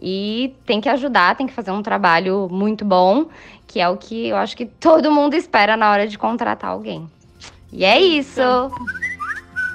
e 0.00 0.54
tem 0.66 0.80
que 0.80 0.88
ajudar, 0.88 1.36
tem 1.36 1.46
que 1.46 1.52
fazer 1.52 1.70
um 1.70 1.82
trabalho 1.82 2.48
muito 2.50 2.84
bom, 2.84 3.26
que 3.66 3.80
é 3.80 3.88
o 3.88 3.96
que 3.96 4.28
eu 4.28 4.36
acho 4.36 4.56
que 4.56 4.66
todo 4.66 5.10
mundo 5.10 5.34
espera 5.34 5.76
na 5.76 5.90
hora 5.90 6.06
de 6.06 6.18
contratar 6.18 6.70
alguém. 6.70 7.08
E 7.72 7.84
é 7.84 7.98
isso. 7.98 8.40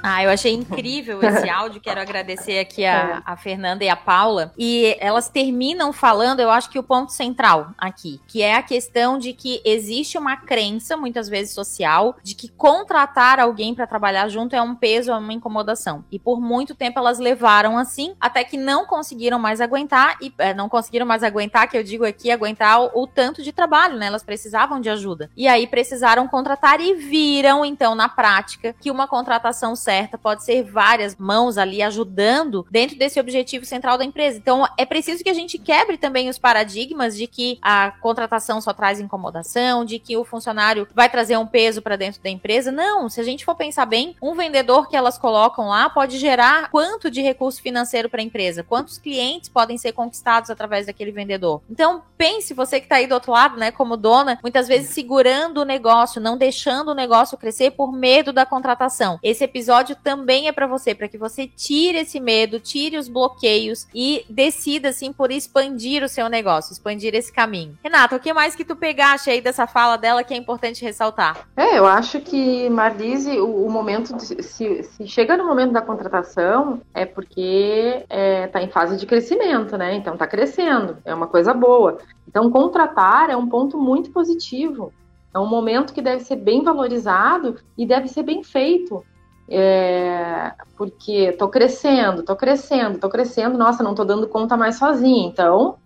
Ah, 0.02 0.22
eu 0.22 0.30
achei 0.30 0.52
incrível 0.52 1.22
esse 1.22 1.48
áudio. 1.50 1.80
Quero 1.80 2.00
agradecer 2.00 2.58
aqui 2.58 2.84
a, 2.84 2.92
é. 2.92 3.22
a, 3.24 3.36
Fernanda 3.36 3.84
e 3.84 3.88
a 3.88 3.96
Paula. 3.96 4.52
E 4.56 4.96
elas 5.00 5.28
terminam 5.28 5.92
falando, 5.92 6.40
eu 6.40 6.50
acho 6.50 6.70
que 6.70 6.78
o 6.78 6.82
ponto 6.82 7.12
central 7.12 7.72
aqui, 7.76 8.20
que 8.26 8.42
é 8.42 8.54
a 8.54 8.62
questão 8.62 9.18
de 9.18 9.32
que 9.32 9.60
existe 9.64 10.16
uma 10.16 10.36
crença, 10.36 10.96
muitas 10.96 11.28
vezes 11.28 11.54
social, 11.54 12.16
de 12.22 12.34
que 12.34 12.48
contratar 12.48 13.40
alguém 13.40 13.74
para 13.74 13.86
trabalhar 13.86 14.28
junto 14.28 14.54
é 14.54 14.62
um 14.62 14.74
peso, 14.74 15.10
é 15.10 15.16
uma 15.16 15.32
incomodação. 15.32 16.04
E 16.10 16.18
por 16.18 16.40
muito 16.40 16.74
tempo 16.74 16.98
elas 16.98 17.18
levaram 17.18 17.76
assim, 17.76 18.14
até 18.20 18.44
que 18.44 18.56
não 18.56 18.86
conseguiram 18.86 19.38
mais 19.38 19.60
aguentar 19.60 20.16
e 20.20 20.32
é, 20.38 20.54
não 20.54 20.68
conseguiram 20.68 21.06
mais 21.06 21.22
aguentar, 21.22 21.68
que 21.68 21.76
eu 21.76 21.82
digo 21.82 22.04
aqui, 22.04 22.30
aguentar 22.30 22.80
o, 22.80 23.02
o 23.02 23.06
tanto 23.06 23.42
de 23.42 23.52
trabalho, 23.52 23.96
né? 23.96 24.06
Elas 24.06 24.22
precisavam 24.22 24.80
de 24.80 24.90
ajuda. 24.90 25.30
E 25.36 25.48
aí 25.48 25.66
precisaram 25.66 26.26
contratar 26.28 26.80
e 26.80 26.94
viram 26.94 27.64
então 27.64 27.94
na 27.94 28.08
prática 28.08 28.74
que 28.80 28.90
uma 28.90 29.06
contratação 29.06 29.74
certa, 29.88 30.18
pode 30.18 30.44
ser 30.44 30.62
várias 30.64 31.16
mãos 31.16 31.56
ali 31.56 31.80
ajudando 31.82 32.66
dentro 32.70 32.98
desse 32.98 33.18
objetivo 33.18 33.64
central 33.64 33.96
da 33.96 34.04
empresa. 34.04 34.36
Então, 34.36 34.68
é 34.76 34.84
preciso 34.84 35.24
que 35.24 35.30
a 35.30 35.34
gente 35.34 35.56
quebre 35.56 35.96
também 35.96 36.28
os 36.28 36.38
paradigmas 36.38 37.16
de 37.16 37.26
que 37.26 37.58
a 37.62 37.90
contratação 38.02 38.60
só 38.60 38.74
traz 38.74 39.00
incomodação, 39.00 39.86
de 39.86 39.98
que 39.98 40.14
o 40.14 40.26
funcionário 40.26 40.86
vai 40.94 41.08
trazer 41.08 41.38
um 41.38 41.46
peso 41.46 41.80
para 41.80 41.96
dentro 41.96 42.22
da 42.22 42.28
empresa. 42.28 42.70
Não, 42.70 43.08
se 43.08 43.18
a 43.18 43.24
gente 43.24 43.46
for 43.46 43.54
pensar 43.54 43.86
bem, 43.86 44.14
um 44.20 44.34
vendedor 44.34 44.90
que 44.90 44.96
elas 44.96 45.16
colocam 45.16 45.68
lá 45.68 45.88
pode 45.88 46.18
gerar 46.18 46.70
quanto 46.70 47.10
de 47.10 47.22
recurso 47.22 47.62
financeiro 47.62 48.10
para 48.10 48.20
a 48.20 48.24
empresa, 48.24 48.62
quantos 48.62 48.98
clientes 48.98 49.48
podem 49.48 49.78
ser 49.78 49.92
conquistados 49.92 50.50
através 50.50 50.84
daquele 50.84 51.12
vendedor. 51.12 51.62
Então, 51.70 52.02
pense 52.18 52.52
você 52.52 52.78
que 52.78 52.84
está 52.84 52.96
aí 52.96 53.06
do 53.06 53.14
outro 53.14 53.32
lado, 53.32 53.56
né, 53.56 53.70
como 53.70 53.96
dona, 53.96 54.38
muitas 54.42 54.68
vezes 54.68 54.90
segurando 54.90 55.62
o 55.62 55.64
negócio, 55.64 56.20
não 56.20 56.36
deixando 56.36 56.90
o 56.90 56.94
negócio 56.94 57.38
crescer 57.38 57.70
por 57.70 57.90
medo 57.90 58.34
da 58.34 58.44
contratação. 58.44 59.18
Esse 59.22 59.44
episódio 59.44 59.77
episódio 59.78 59.96
também 60.02 60.48
é 60.48 60.52
para 60.52 60.66
você, 60.66 60.94
para 60.94 61.08
que 61.08 61.18
você 61.18 61.46
tire 61.46 61.98
esse 61.98 62.18
medo, 62.18 62.58
tire 62.58 62.96
os 62.96 63.08
bloqueios 63.08 63.86
e 63.94 64.24
decida, 64.28 64.88
assim, 64.88 65.12
por 65.12 65.30
expandir 65.30 66.02
o 66.02 66.08
seu 66.08 66.28
negócio, 66.28 66.72
expandir 66.72 67.14
esse 67.14 67.32
caminho. 67.32 67.78
Renata, 67.82 68.16
o 68.16 68.20
que 68.20 68.32
mais 68.32 68.54
que 68.54 68.64
tu 68.64 68.74
pegaste 68.74 69.30
aí 69.30 69.40
dessa 69.40 69.66
fala 69.66 69.96
dela 69.96 70.24
que 70.24 70.34
é 70.34 70.36
importante 70.36 70.84
ressaltar? 70.84 71.48
É, 71.56 71.78
eu 71.78 71.86
acho 71.86 72.20
que, 72.20 72.68
Marlise, 72.70 73.38
o, 73.38 73.66
o 73.66 73.70
momento, 73.70 74.16
de, 74.16 74.42
se, 74.42 74.82
se, 74.82 75.06
chega 75.06 75.36
no 75.36 75.46
momento 75.46 75.72
da 75.72 75.82
contratação, 75.82 76.80
é 76.92 77.04
porque 77.04 78.04
é, 78.08 78.46
tá 78.48 78.62
em 78.62 78.68
fase 78.68 78.96
de 78.96 79.06
crescimento, 79.06 79.76
né? 79.76 79.94
Então 79.94 80.16
tá 80.16 80.26
crescendo, 80.26 80.98
é 81.04 81.14
uma 81.14 81.26
coisa 81.26 81.54
boa. 81.54 81.98
Então, 82.26 82.50
contratar 82.50 83.30
é 83.30 83.36
um 83.36 83.48
ponto 83.48 83.78
muito 83.78 84.10
positivo. 84.10 84.92
É 85.32 85.38
um 85.38 85.46
momento 85.46 85.92
que 85.92 86.02
deve 86.02 86.24
ser 86.24 86.36
bem 86.36 86.62
valorizado 86.62 87.56
e 87.76 87.86
deve 87.86 88.08
ser 88.08 88.22
bem 88.22 88.42
feito 88.42 89.04
é, 89.48 90.52
porque 90.76 91.30
estou 91.30 91.48
crescendo, 91.48 92.20
estou 92.20 92.36
crescendo, 92.36 92.94
estou 92.94 93.10
crescendo, 93.10 93.56
nossa, 93.56 93.82
não 93.82 93.92
estou 93.92 94.04
dando 94.04 94.28
conta 94.28 94.56
mais 94.56 94.76
sozinha. 94.76 95.26
Então, 95.26 95.76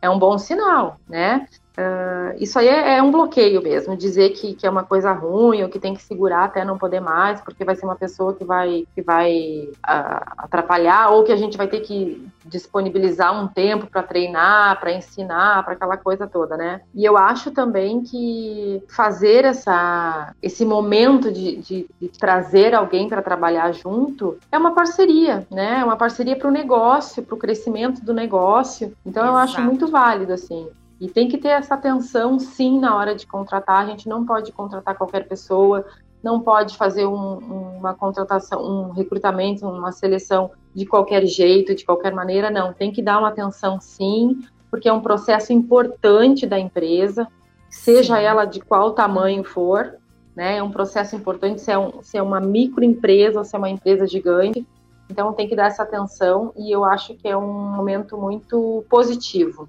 é 0.00 0.10
um 0.10 0.18
bom 0.18 0.36
sinal, 0.38 0.98
né? 1.08 1.46
Uh, 1.72 2.36
isso 2.38 2.58
aí 2.58 2.68
é, 2.68 2.98
é, 2.98 3.02
um 3.02 3.10
bloqueio 3.10 3.62
mesmo, 3.62 3.96
dizer 3.96 4.30
que, 4.30 4.54
que 4.54 4.66
é 4.66 4.70
uma 4.70 4.84
coisa 4.84 5.10
ruim 5.12 5.62
ou 5.62 5.70
que 5.70 5.78
tem 5.78 5.94
que 5.94 6.02
segurar 6.02 6.44
até 6.44 6.64
não 6.64 6.76
poder 6.76 7.00
mais, 7.00 7.40
porque 7.40 7.64
vai 7.64 7.74
ser 7.74 7.86
uma 7.86 7.96
pessoa 7.96 8.34
que 8.34 8.44
vai, 8.44 8.86
que 8.94 9.00
vai 9.00 9.68
uh, 9.78 10.32
atrapalhar, 10.36 11.10
ou 11.10 11.24
que 11.24 11.32
a 11.32 11.36
gente 11.36 11.56
vai 11.56 11.66
ter 11.66 11.80
que 11.80 12.26
disponibilizar 12.44 13.32
um 13.32 13.48
tempo 13.48 13.86
para 13.86 14.02
treinar, 14.02 14.78
para 14.80 14.92
ensinar, 14.92 15.64
para 15.64 15.72
aquela 15.72 15.96
coisa 15.96 16.26
toda, 16.26 16.56
né? 16.56 16.82
E 16.94 17.04
eu 17.04 17.16
acho 17.16 17.50
também 17.50 18.02
que 18.02 18.82
fazer 18.88 19.44
essa, 19.44 20.34
esse 20.42 20.64
momento 20.66 21.32
de, 21.32 21.56
de, 21.56 21.86
de 22.00 22.08
trazer 22.08 22.74
alguém 22.74 23.08
para 23.08 23.22
trabalhar 23.22 23.72
junto 23.72 24.36
é 24.50 24.58
uma 24.58 24.72
parceria, 24.72 25.46
né? 25.50 25.80
É 25.80 25.84
uma 25.84 25.96
parceria 25.96 26.36
para 26.36 26.48
o 26.48 26.52
negócio, 26.52 27.22
para 27.22 27.34
o 27.34 27.38
crescimento 27.38 28.04
do 28.04 28.12
negócio. 28.12 28.92
Então 29.06 29.22
Exato. 29.22 29.38
eu 29.38 29.42
acho 29.42 29.60
muito 29.62 29.86
válido, 29.86 30.32
assim. 30.32 30.68
E 31.02 31.08
tem 31.08 31.26
que 31.26 31.36
ter 31.36 31.48
essa 31.48 31.74
atenção, 31.74 32.38
sim, 32.38 32.78
na 32.78 32.96
hora 32.96 33.12
de 33.12 33.26
contratar. 33.26 33.82
A 33.82 33.86
gente 33.86 34.08
não 34.08 34.24
pode 34.24 34.52
contratar 34.52 34.96
qualquer 34.96 35.26
pessoa, 35.26 35.84
não 36.22 36.38
pode 36.40 36.76
fazer 36.76 37.06
um, 37.06 37.38
uma 37.76 37.92
contratação, 37.92 38.62
um 38.62 38.92
recrutamento, 38.92 39.66
uma 39.66 39.90
seleção 39.90 40.52
de 40.72 40.86
qualquer 40.86 41.26
jeito, 41.26 41.74
de 41.74 41.84
qualquer 41.84 42.14
maneira, 42.14 42.52
não. 42.52 42.72
Tem 42.72 42.92
que 42.92 43.02
dar 43.02 43.18
uma 43.18 43.30
atenção, 43.30 43.80
sim, 43.80 44.42
porque 44.70 44.88
é 44.88 44.92
um 44.92 45.00
processo 45.00 45.52
importante 45.52 46.46
da 46.46 46.56
empresa, 46.56 47.26
seja 47.68 48.16
sim. 48.16 48.22
ela 48.22 48.44
de 48.44 48.60
qual 48.60 48.92
tamanho 48.92 49.42
for, 49.42 49.96
né? 50.36 50.58
É 50.58 50.62
um 50.62 50.70
processo 50.70 51.16
importante 51.16 51.62
se 51.62 51.72
é, 51.72 51.76
um, 51.76 52.00
se 52.00 52.16
é 52.16 52.22
uma 52.22 52.38
microempresa 52.38 53.40
ou 53.40 53.44
se 53.44 53.56
é 53.56 53.58
uma 53.58 53.68
empresa 53.68 54.06
gigante. 54.06 54.64
Então 55.10 55.32
tem 55.32 55.48
que 55.48 55.56
dar 55.56 55.66
essa 55.66 55.82
atenção 55.82 56.52
e 56.56 56.70
eu 56.70 56.84
acho 56.84 57.14
que 57.16 57.26
é 57.26 57.36
um 57.36 57.52
momento 57.52 58.16
muito 58.16 58.84
positivo. 58.88 59.68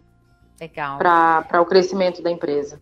Legal. 0.63 0.97
Para 0.97 1.61
o 1.61 1.65
crescimento 1.65 2.21
da 2.21 2.31
empresa. 2.31 2.81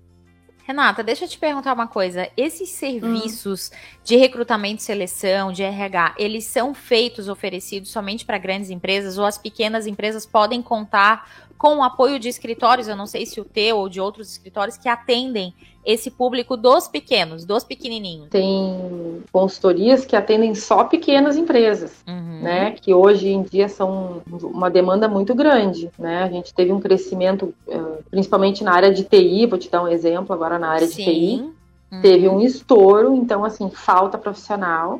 Renata, 0.63 1.03
deixa 1.03 1.25
eu 1.25 1.29
te 1.29 1.39
perguntar 1.39 1.73
uma 1.73 1.87
coisa. 1.87 2.29
Esses 2.37 2.69
serviços 2.69 3.71
hum. 3.73 3.77
de 4.03 4.15
recrutamento 4.15 4.81
e 4.81 4.85
seleção, 4.85 5.51
de 5.51 5.63
RH, 5.63 6.15
eles 6.19 6.45
são 6.45 6.73
feitos, 6.73 7.27
oferecidos 7.27 7.89
somente 7.89 8.23
para 8.23 8.37
grandes 8.37 8.69
empresas 8.69 9.17
ou 9.17 9.25
as 9.25 9.37
pequenas 9.37 9.87
empresas 9.87 10.25
podem 10.25 10.61
contar 10.61 11.49
com 11.61 11.75
o 11.75 11.83
apoio 11.83 12.17
de 12.17 12.27
escritórios, 12.27 12.87
eu 12.87 12.95
não 12.95 13.05
sei 13.05 13.23
se 13.23 13.39
o 13.39 13.45
teu 13.45 13.77
ou 13.77 13.87
de 13.87 14.01
outros 14.01 14.31
escritórios 14.31 14.77
que 14.77 14.89
atendem 14.89 15.53
esse 15.85 16.09
público 16.09 16.57
dos 16.57 16.87
pequenos, 16.87 17.45
dos 17.45 17.63
pequenininhos. 17.63 18.29
Tem 18.31 19.21
consultorias 19.31 20.03
que 20.03 20.15
atendem 20.15 20.55
só 20.55 20.85
pequenas 20.85 21.37
empresas, 21.37 22.03
uhum. 22.07 22.41
né? 22.41 22.71
Que 22.71 22.95
hoje 22.95 23.29
em 23.29 23.43
dia 23.43 23.69
são 23.69 24.23
uma 24.41 24.71
demanda 24.71 25.07
muito 25.07 25.35
grande, 25.35 25.91
né? 25.99 26.23
A 26.23 26.29
gente 26.29 26.51
teve 26.51 26.71
um 26.71 26.79
crescimento, 26.79 27.53
eh, 27.67 27.99
principalmente 28.09 28.63
na 28.63 28.73
área 28.73 28.91
de 28.91 29.03
TI, 29.03 29.45
vou 29.45 29.59
te 29.59 29.69
dar 29.69 29.83
um 29.83 29.87
exemplo 29.87 30.33
agora 30.33 30.57
na 30.57 30.69
área 30.69 30.87
Sim. 30.87 30.95
de 30.97 31.03
TI, 31.03 31.53
uhum. 31.91 32.01
teve 32.01 32.27
um 32.27 32.41
estouro, 32.41 33.13
então 33.13 33.45
assim 33.45 33.69
falta 33.69 34.17
profissional. 34.17 34.99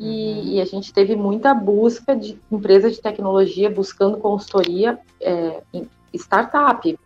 E, 0.00 0.04
uhum. 0.04 0.42
e, 0.44 0.60
a 0.60 0.64
gente 0.64 0.90
teve 0.90 1.16
muita 1.16 1.52
busca 1.52 2.16
de 2.16 2.38
empresas 2.50 2.94
de 2.94 3.02
tecnologia 3.02 3.68
buscando 3.68 4.16
consultoria 4.16 4.96
é, 5.20 5.60
startup, 6.14 6.98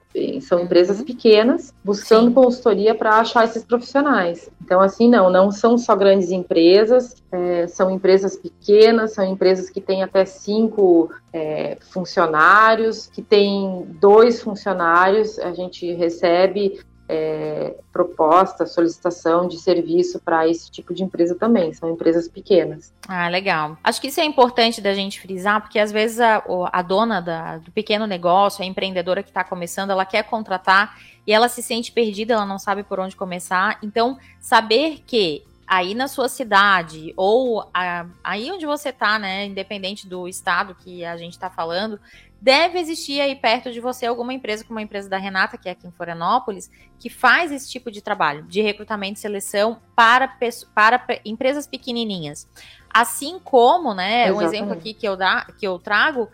são 0.43 0.59
uhum. 0.59 0.65
empresas 0.65 1.03
pequenas 1.03 1.73
buscando 1.83 2.29
Sim. 2.29 2.35
consultoria 2.35 2.95
para 2.95 3.17
achar 3.17 3.45
esses 3.45 3.65
profissionais. 3.65 4.51
Então, 4.63 4.81
assim, 4.81 5.09
não, 5.09 5.31
não 5.31 5.51
são 5.51 5.79
só 5.79 5.97
grandes 5.97 6.31
empresas, 6.31 7.17
é, 7.33 7.67
são 7.67 7.91
empresas 7.91 8.37
pequenas, 8.37 9.15
são 9.15 9.25
empresas 9.25 9.71
que 9.71 9.81
têm 9.81 10.03
até 10.03 10.25
cinco 10.27 11.11
é, 11.33 11.79
funcionários, 11.81 13.07
que 13.07 13.23
têm 13.23 13.87
dois 14.01 14.43
funcionários, 14.43 15.39
a 15.39 15.53
gente 15.53 15.91
recebe 15.95 16.81
é, 17.15 17.75
proposta, 17.93 18.65
solicitação 18.65 19.47
de 19.47 19.59
serviço 19.59 20.19
para 20.19 20.49
esse 20.49 20.71
tipo 20.71 20.95
de 20.95 21.03
empresa 21.03 21.35
também. 21.35 21.75
São 21.75 21.91
empresas 21.91 22.27
pequenas. 22.27 22.91
Ah, 23.07 23.29
legal. 23.29 23.77
Acho 23.85 24.01
que 24.01 24.07
isso 24.07 24.19
é 24.19 24.25
importante 24.25 24.81
da 24.81 24.95
gente 24.95 25.21
frisar, 25.21 25.61
porque 25.61 25.79
às 25.79 25.93
vezes 25.93 26.21
a, 26.21 26.43
a 26.73 26.81
dona 26.81 27.21
da, 27.21 27.59
do 27.59 27.71
pequeno 27.71 28.07
negócio, 28.07 28.63
a 28.63 28.67
empreendedora 28.67 29.23
que 29.23 29.29
está 29.29 29.45
começando, 29.45 29.91
ela 29.91 30.07
quer 30.07 30.23
contratar 30.23 30.97
e 31.27 31.33
ela 31.35 31.51
se 31.51 31.63
sente 31.63 31.93
perdida, 31.93 32.33
ela 32.33 32.47
não 32.47 32.59
sabe 32.59 32.83
por 32.83 32.99
onde 32.99 33.15
começar. 33.15 33.79
Então, 33.83 34.19
saber 34.41 35.03
que 35.07 35.45
aí 35.67 35.95
na 35.95 36.09
sua 36.09 36.31
cidade 36.31 37.13
ou 37.15 37.69
a, 37.75 38.07
aí 38.25 38.51
onde 38.51 38.65
você 38.65 38.89
está, 38.89 39.19
né, 39.19 39.47
independente 39.47 40.09
do 40.09 40.27
estado 40.27 40.75
que 40.75 41.05
a 41.05 41.17
gente 41.19 41.33
está 41.33 41.51
falando, 41.51 42.01
deve 42.43 42.81
existir 42.81 43.21
aí 43.21 43.37
perto 43.37 43.71
de 43.71 43.81
você 43.81 44.05
alguma 44.05 44.35
empresa, 44.35 44.65
como 44.65 44.81
a 44.81 44.83
empresa 44.83 45.09
da 45.09 45.17
Renata, 45.17 45.57
que 45.57 45.69
é 45.69 45.73
aqui 45.73 45.87
em 45.87 45.93
Florianópolis, 45.93 46.69
que 46.99 47.09
faz 47.09 47.53
esse 47.53 47.71
tipo 47.71 47.89
de 47.89 48.03
trabalho 48.03 48.43
de 48.43 48.61
recrutamento 48.61 49.17
e 49.17 49.23
seleção 49.23 49.81
para, 49.95 50.27
para 50.75 51.05
empresas 51.25 51.69
pequenininhas. 51.69 52.49
Assim 52.93 53.39
como, 53.39 53.95
né, 53.95 54.25
Exatamente. 54.25 54.37
um 54.37 54.43
exemplo 54.49 54.73
aqui 54.73 54.93
que 54.93 55.07
eu, 55.07 55.17
dá, 55.17 55.47
que 55.57 55.65
eu 55.65 55.79
trago, 55.79 56.29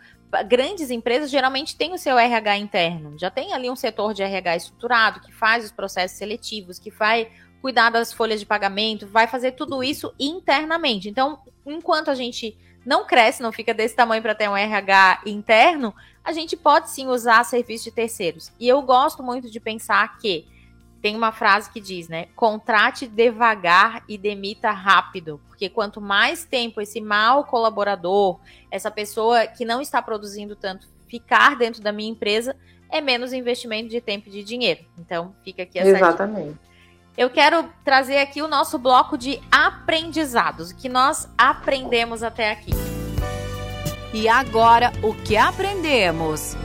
grandes 0.49 0.91
empresas 0.91 1.31
geralmente 1.31 1.77
têm 1.77 1.93
o 1.93 1.99
seu 1.99 2.19
RH 2.19 2.57
interno, 2.57 3.19
já 3.19 3.31
tem 3.31 3.53
ali 3.53 3.69
um 3.69 3.77
setor 3.77 4.15
de 4.15 4.23
RH 4.23 4.57
estruturado 4.57 5.21
que 5.21 5.31
faz 5.31 5.67
os 5.67 5.73
processos 5.73 6.17
seletivos, 6.17 6.79
que 6.79 6.91
vai 6.91 7.31
cuidar 7.61 7.91
das 7.91 8.15
folhas 8.15 8.41
de 8.41 8.47
pagamento, 8.47 9.07
vai 9.07 9.27
fazer 9.27 9.53
tudo 9.53 9.85
isso 9.85 10.15
internamente. 10.19 11.11
Então, 11.11 11.39
enquanto 11.67 12.11
a 12.11 12.15
gente 12.15 12.57
não 12.89 13.05
cresce, 13.05 13.43
não 13.43 13.53
fica 13.53 13.75
desse 13.75 13.95
tamanho 13.95 14.23
para 14.23 14.35
ter 14.35 14.49
um 14.49 14.57
RH 14.57 15.21
interno, 15.27 15.95
a 16.25 16.33
gente 16.33 16.57
pode 16.57 16.89
sim 16.89 17.07
usar 17.07 17.45
serviços 17.45 17.85
de 17.85 17.93
terceiros. 17.93 18.51
E 18.59 18.67
eu 18.67 18.81
gosto 18.81 19.23
muito 19.23 19.51
de 19.51 19.61
pensar 19.61 20.17
que 20.17 20.49
tem 21.03 21.15
uma 21.15 21.31
frase 21.31 21.71
que 21.71 21.83
diz, 21.83 22.09
né? 22.09 22.29
Contrate 22.35 23.07
devagar 23.07 24.03
e 24.09 24.17
demita 24.17 24.71
rápido. 24.71 25.39
Porque 25.49 25.69
quanto 25.69 26.01
mais 26.01 26.47
tempo 26.47 26.81
esse 26.81 26.99
mau 26.99 27.45
colaborador, 27.45 28.41
essa 28.71 28.91
pessoa 28.91 29.47
que 29.47 29.67
não 29.67 29.83
está 29.83 30.01
produzindo 30.01 30.57
tanto, 30.57 30.89
ficar 31.07 31.57
dentro 31.57 31.83
da 31.83 31.93
minha 31.93 32.11
empresa, 32.11 32.57
é 32.89 33.03
menos 33.03 33.35
investimento 33.35 33.91
de 33.91 34.01
tempo 34.01 34.29
e 34.29 34.33
de 34.33 34.43
dinheiro. 34.43 34.81
Então, 34.99 35.35
fica 35.45 35.65
aqui 35.65 35.79
essa 35.79 35.91
Exatamente. 35.91 36.53
Dica 36.53 36.68
eu 37.19 37.29
quero 37.29 37.69
trazer 37.85 38.19
aqui 38.19 38.41
o 38.41 38.47
nosso 38.47 38.79
bloco 38.79 39.19
de 39.19 39.41
aprendizados, 39.51 40.71
o 40.71 40.77
que 40.77 40.89
nós 40.89 41.29
aprendemos 41.37 42.23
até 42.23 42.53
aqui. 42.53 42.71
E 44.15 44.29
agora, 44.29 44.93
o 45.03 45.13
que 45.13 45.37
aprendemos? 45.37 46.57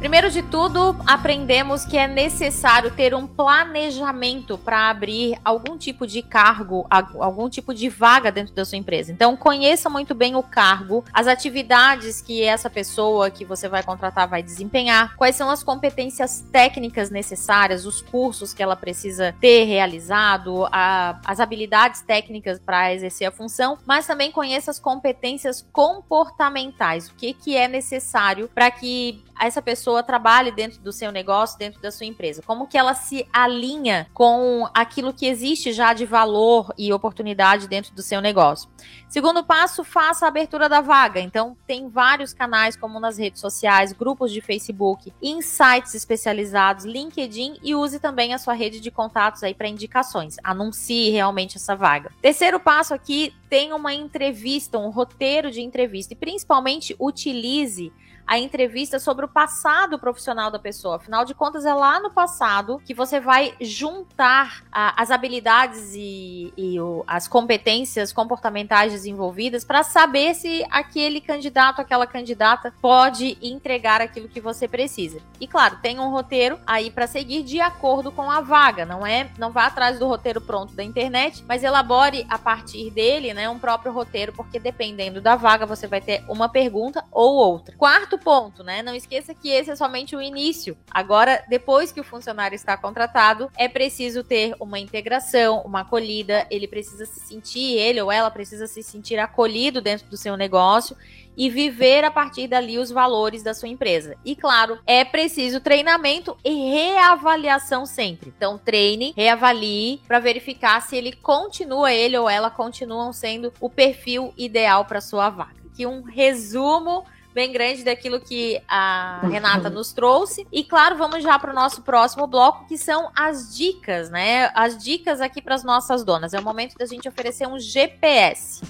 Primeiro 0.00 0.30
de 0.30 0.40
tudo, 0.40 0.96
aprendemos 1.06 1.84
que 1.84 1.98
é 1.98 2.08
necessário 2.08 2.90
ter 2.90 3.14
um 3.14 3.26
planejamento 3.26 4.56
para 4.56 4.88
abrir 4.88 5.38
algum 5.44 5.76
tipo 5.76 6.06
de 6.06 6.22
cargo, 6.22 6.86
algum 6.88 7.50
tipo 7.50 7.74
de 7.74 7.90
vaga 7.90 8.32
dentro 8.32 8.54
da 8.54 8.64
sua 8.64 8.78
empresa. 8.78 9.12
Então, 9.12 9.36
conheça 9.36 9.90
muito 9.90 10.14
bem 10.14 10.34
o 10.34 10.42
cargo, 10.42 11.04
as 11.12 11.26
atividades 11.26 12.22
que 12.22 12.42
essa 12.42 12.70
pessoa 12.70 13.30
que 13.30 13.44
você 13.44 13.68
vai 13.68 13.82
contratar 13.82 14.26
vai 14.26 14.42
desempenhar, 14.42 15.14
quais 15.18 15.36
são 15.36 15.50
as 15.50 15.62
competências 15.62 16.42
técnicas 16.50 17.10
necessárias, 17.10 17.84
os 17.84 18.00
cursos 18.00 18.54
que 18.54 18.62
ela 18.62 18.76
precisa 18.76 19.34
ter 19.38 19.64
realizado, 19.64 20.66
a, 20.72 21.20
as 21.26 21.40
habilidades 21.40 22.00
técnicas 22.00 22.58
para 22.58 22.94
exercer 22.94 23.28
a 23.28 23.30
função, 23.30 23.76
mas 23.84 24.06
também 24.06 24.32
conheça 24.32 24.70
as 24.70 24.80
competências 24.80 25.60
comportamentais, 25.70 27.10
o 27.10 27.14
que, 27.16 27.34
que 27.34 27.54
é 27.54 27.68
necessário 27.68 28.48
para 28.48 28.70
que 28.70 29.22
essa 29.46 29.62
pessoa 29.62 30.02
trabalhe 30.02 30.50
dentro 30.50 30.80
do 30.80 30.92
seu 30.92 31.10
negócio, 31.10 31.58
dentro 31.58 31.80
da 31.80 31.90
sua 31.90 32.06
empresa? 32.06 32.42
Como 32.42 32.66
que 32.66 32.76
ela 32.76 32.94
se 32.94 33.26
alinha 33.32 34.06
com 34.12 34.68
aquilo 34.74 35.12
que 35.12 35.26
existe 35.26 35.72
já 35.72 35.92
de 35.92 36.04
valor 36.04 36.72
e 36.76 36.92
oportunidade 36.92 37.68
dentro 37.68 37.94
do 37.94 38.02
seu 38.02 38.20
negócio? 38.20 38.68
Segundo 39.08 39.42
passo, 39.42 39.82
faça 39.82 40.24
a 40.24 40.28
abertura 40.28 40.68
da 40.68 40.80
vaga. 40.80 41.20
Então, 41.20 41.56
tem 41.66 41.88
vários 41.88 42.32
canais, 42.32 42.76
como 42.76 43.00
nas 43.00 43.18
redes 43.18 43.40
sociais, 43.40 43.92
grupos 43.92 44.30
de 44.30 44.40
Facebook, 44.40 45.12
insights 45.20 45.94
especializados, 45.94 46.84
LinkedIn 46.84 47.58
e 47.62 47.74
use 47.74 47.98
também 47.98 48.34
a 48.34 48.38
sua 48.38 48.54
rede 48.54 48.78
de 48.78 48.90
contatos 48.90 49.42
aí 49.42 49.52
para 49.52 49.68
indicações. 49.68 50.36
Anuncie 50.44 51.10
realmente 51.10 51.56
essa 51.56 51.74
vaga. 51.74 52.12
Terceiro 52.22 52.60
passo 52.60 52.94
aqui, 52.94 53.34
tem 53.48 53.72
uma 53.72 53.92
entrevista, 53.92 54.78
um 54.78 54.90
roteiro 54.90 55.50
de 55.50 55.60
entrevista 55.60 56.12
e 56.12 56.16
principalmente 56.16 56.94
utilize 56.98 57.92
a 58.30 58.38
entrevista 58.38 59.00
sobre 59.00 59.24
o 59.24 59.28
passado 59.28 59.98
profissional 59.98 60.52
da 60.52 60.58
pessoa. 60.60 60.94
Afinal 60.94 61.24
de 61.24 61.34
contas, 61.34 61.66
é 61.66 61.74
lá 61.74 61.98
no 61.98 62.12
passado 62.12 62.80
que 62.86 62.94
você 62.94 63.18
vai 63.18 63.56
juntar 63.60 64.62
a, 64.70 65.02
as 65.02 65.10
habilidades 65.10 65.94
e, 65.96 66.52
e 66.56 66.80
o, 66.80 67.02
as 67.08 67.26
competências 67.26 68.12
comportamentais 68.12 68.92
desenvolvidas 68.92 69.64
para 69.64 69.82
saber 69.82 70.36
se 70.36 70.64
aquele 70.70 71.20
candidato, 71.20 71.80
aquela 71.80 72.06
candidata 72.06 72.72
pode 72.80 73.36
entregar 73.42 74.00
aquilo 74.00 74.28
que 74.28 74.40
você 74.40 74.68
precisa. 74.68 75.20
E 75.40 75.48
claro, 75.48 75.78
tem 75.82 75.98
um 75.98 76.08
roteiro 76.08 76.56
aí 76.64 76.88
para 76.88 77.08
seguir 77.08 77.42
de 77.42 77.60
acordo 77.60 78.12
com 78.12 78.30
a 78.30 78.40
vaga. 78.40 78.86
Não 78.86 79.04
é, 79.04 79.28
não 79.38 79.50
vá 79.50 79.66
atrás 79.66 79.98
do 79.98 80.06
roteiro 80.06 80.40
pronto 80.40 80.72
da 80.72 80.84
internet, 80.84 81.44
mas 81.48 81.64
elabore 81.64 82.24
a 82.28 82.38
partir 82.38 82.92
dele, 82.92 83.34
né, 83.34 83.48
um 83.48 83.58
próprio 83.58 83.92
roteiro, 83.92 84.32
porque 84.32 84.60
dependendo 84.60 85.20
da 85.20 85.34
vaga 85.34 85.66
você 85.66 85.88
vai 85.88 86.00
ter 86.00 86.22
uma 86.28 86.48
pergunta 86.48 87.04
ou 87.10 87.34
outra. 87.34 87.74
Quarto 87.76 88.19
ponto, 88.20 88.62
né? 88.62 88.82
Não 88.82 88.94
esqueça 88.94 89.34
que 89.34 89.48
esse 89.48 89.70
é 89.70 89.76
somente 89.76 90.14
o 90.14 90.22
início. 90.22 90.76
Agora, 90.90 91.44
depois 91.48 91.90
que 91.90 92.00
o 92.00 92.04
funcionário 92.04 92.54
está 92.54 92.76
contratado, 92.76 93.50
é 93.56 93.68
preciso 93.68 94.22
ter 94.22 94.54
uma 94.60 94.78
integração, 94.78 95.62
uma 95.62 95.80
acolhida, 95.80 96.46
ele 96.50 96.68
precisa 96.68 97.06
se 97.06 97.20
sentir, 97.20 97.76
ele 97.76 98.00
ou 98.00 98.12
ela 98.12 98.30
precisa 98.30 98.66
se 98.66 98.82
sentir 98.82 99.18
acolhido 99.18 99.80
dentro 99.80 100.06
do 100.08 100.16
seu 100.16 100.36
negócio 100.36 100.96
e 101.36 101.48
viver 101.48 102.04
a 102.04 102.10
partir 102.10 102.46
dali 102.46 102.78
os 102.78 102.90
valores 102.90 103.42
da 103.42 103.54
sua 103.54 103.68
empresa. 103.68 104.16
E 104.24 104.36
claro, 104.36 104.78
é 104.86 105.04
preciso 105.04 105.60
treinamento 105.60 106.36
e 106.44 106.50
reavaliação 106.70 107.86
sempre. 107.86 108.32
Então 108.36 108.58
treine, 108.58 109.14
reavalie 109.16 110.02
para 110.06 110.18
verificar 110.18 110.82
se 110.82 110.96
ele 110.96 111.12
continua 111.12 111.92
ele 111.92 112.18
ou 112.18 112.28
ela 112.28 112.50
continuam 112.50 113.12
sendo 113.12 113.52
o 113.60 113.70
perfil 113.70 114.34
ideal 114.36 114.84
para 114.84 115.00
sua 115.00 115.30
vaga. 115.30 115.60
Aqui 115.72 115.86
um 115.86 116.02
resumo 116.02 117.04
bem 117.34 117.52
grande 117.52 117.84
daquilo 117.84 118.20
que 118.20 118.60
a 118.68 119.20
Renata 119.30 119.70
nos 119.70 119.92
trouxe. 119.92 120.46
E 120.52 120.64
claro, 120.64 120.96
vamos 120.96 121.22
já 121.22 121.38
para 121.38 121.52
o 121.52 121.54
nosso 121.54 121.82
próximo 121.82 122.26
bloco, 122.26 122.66
que 122.66 122.76
são 122.76 123.10
as 123.14 123.54
dicas, 123.56 124.10
né? 124.10 124.50
As 124.54 124.76
dicas 124.76 125.20
aqui 125.20 125.40
para 125.40 125.54
as 125.54 125.64
nossas 125.64 126.04
donas. 126.04 126.34
É 126.34 126.38
o 126.38 126.42
momento 126.42 126.76
da 126.76 126.86
gente 126.86 127.08
oferecer 127.08 127.46
um 127.46 127.58
GPS. 127.58 128.62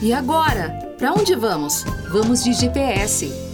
E 0.00 0.12
agora, 0.12 0.94
para 0.96 1.12
onde 1.12 1.34
vamos? 1.34 1.82
Vamos 2.10 2.44
de 2.44 2.52
GPS. 2.52 3.48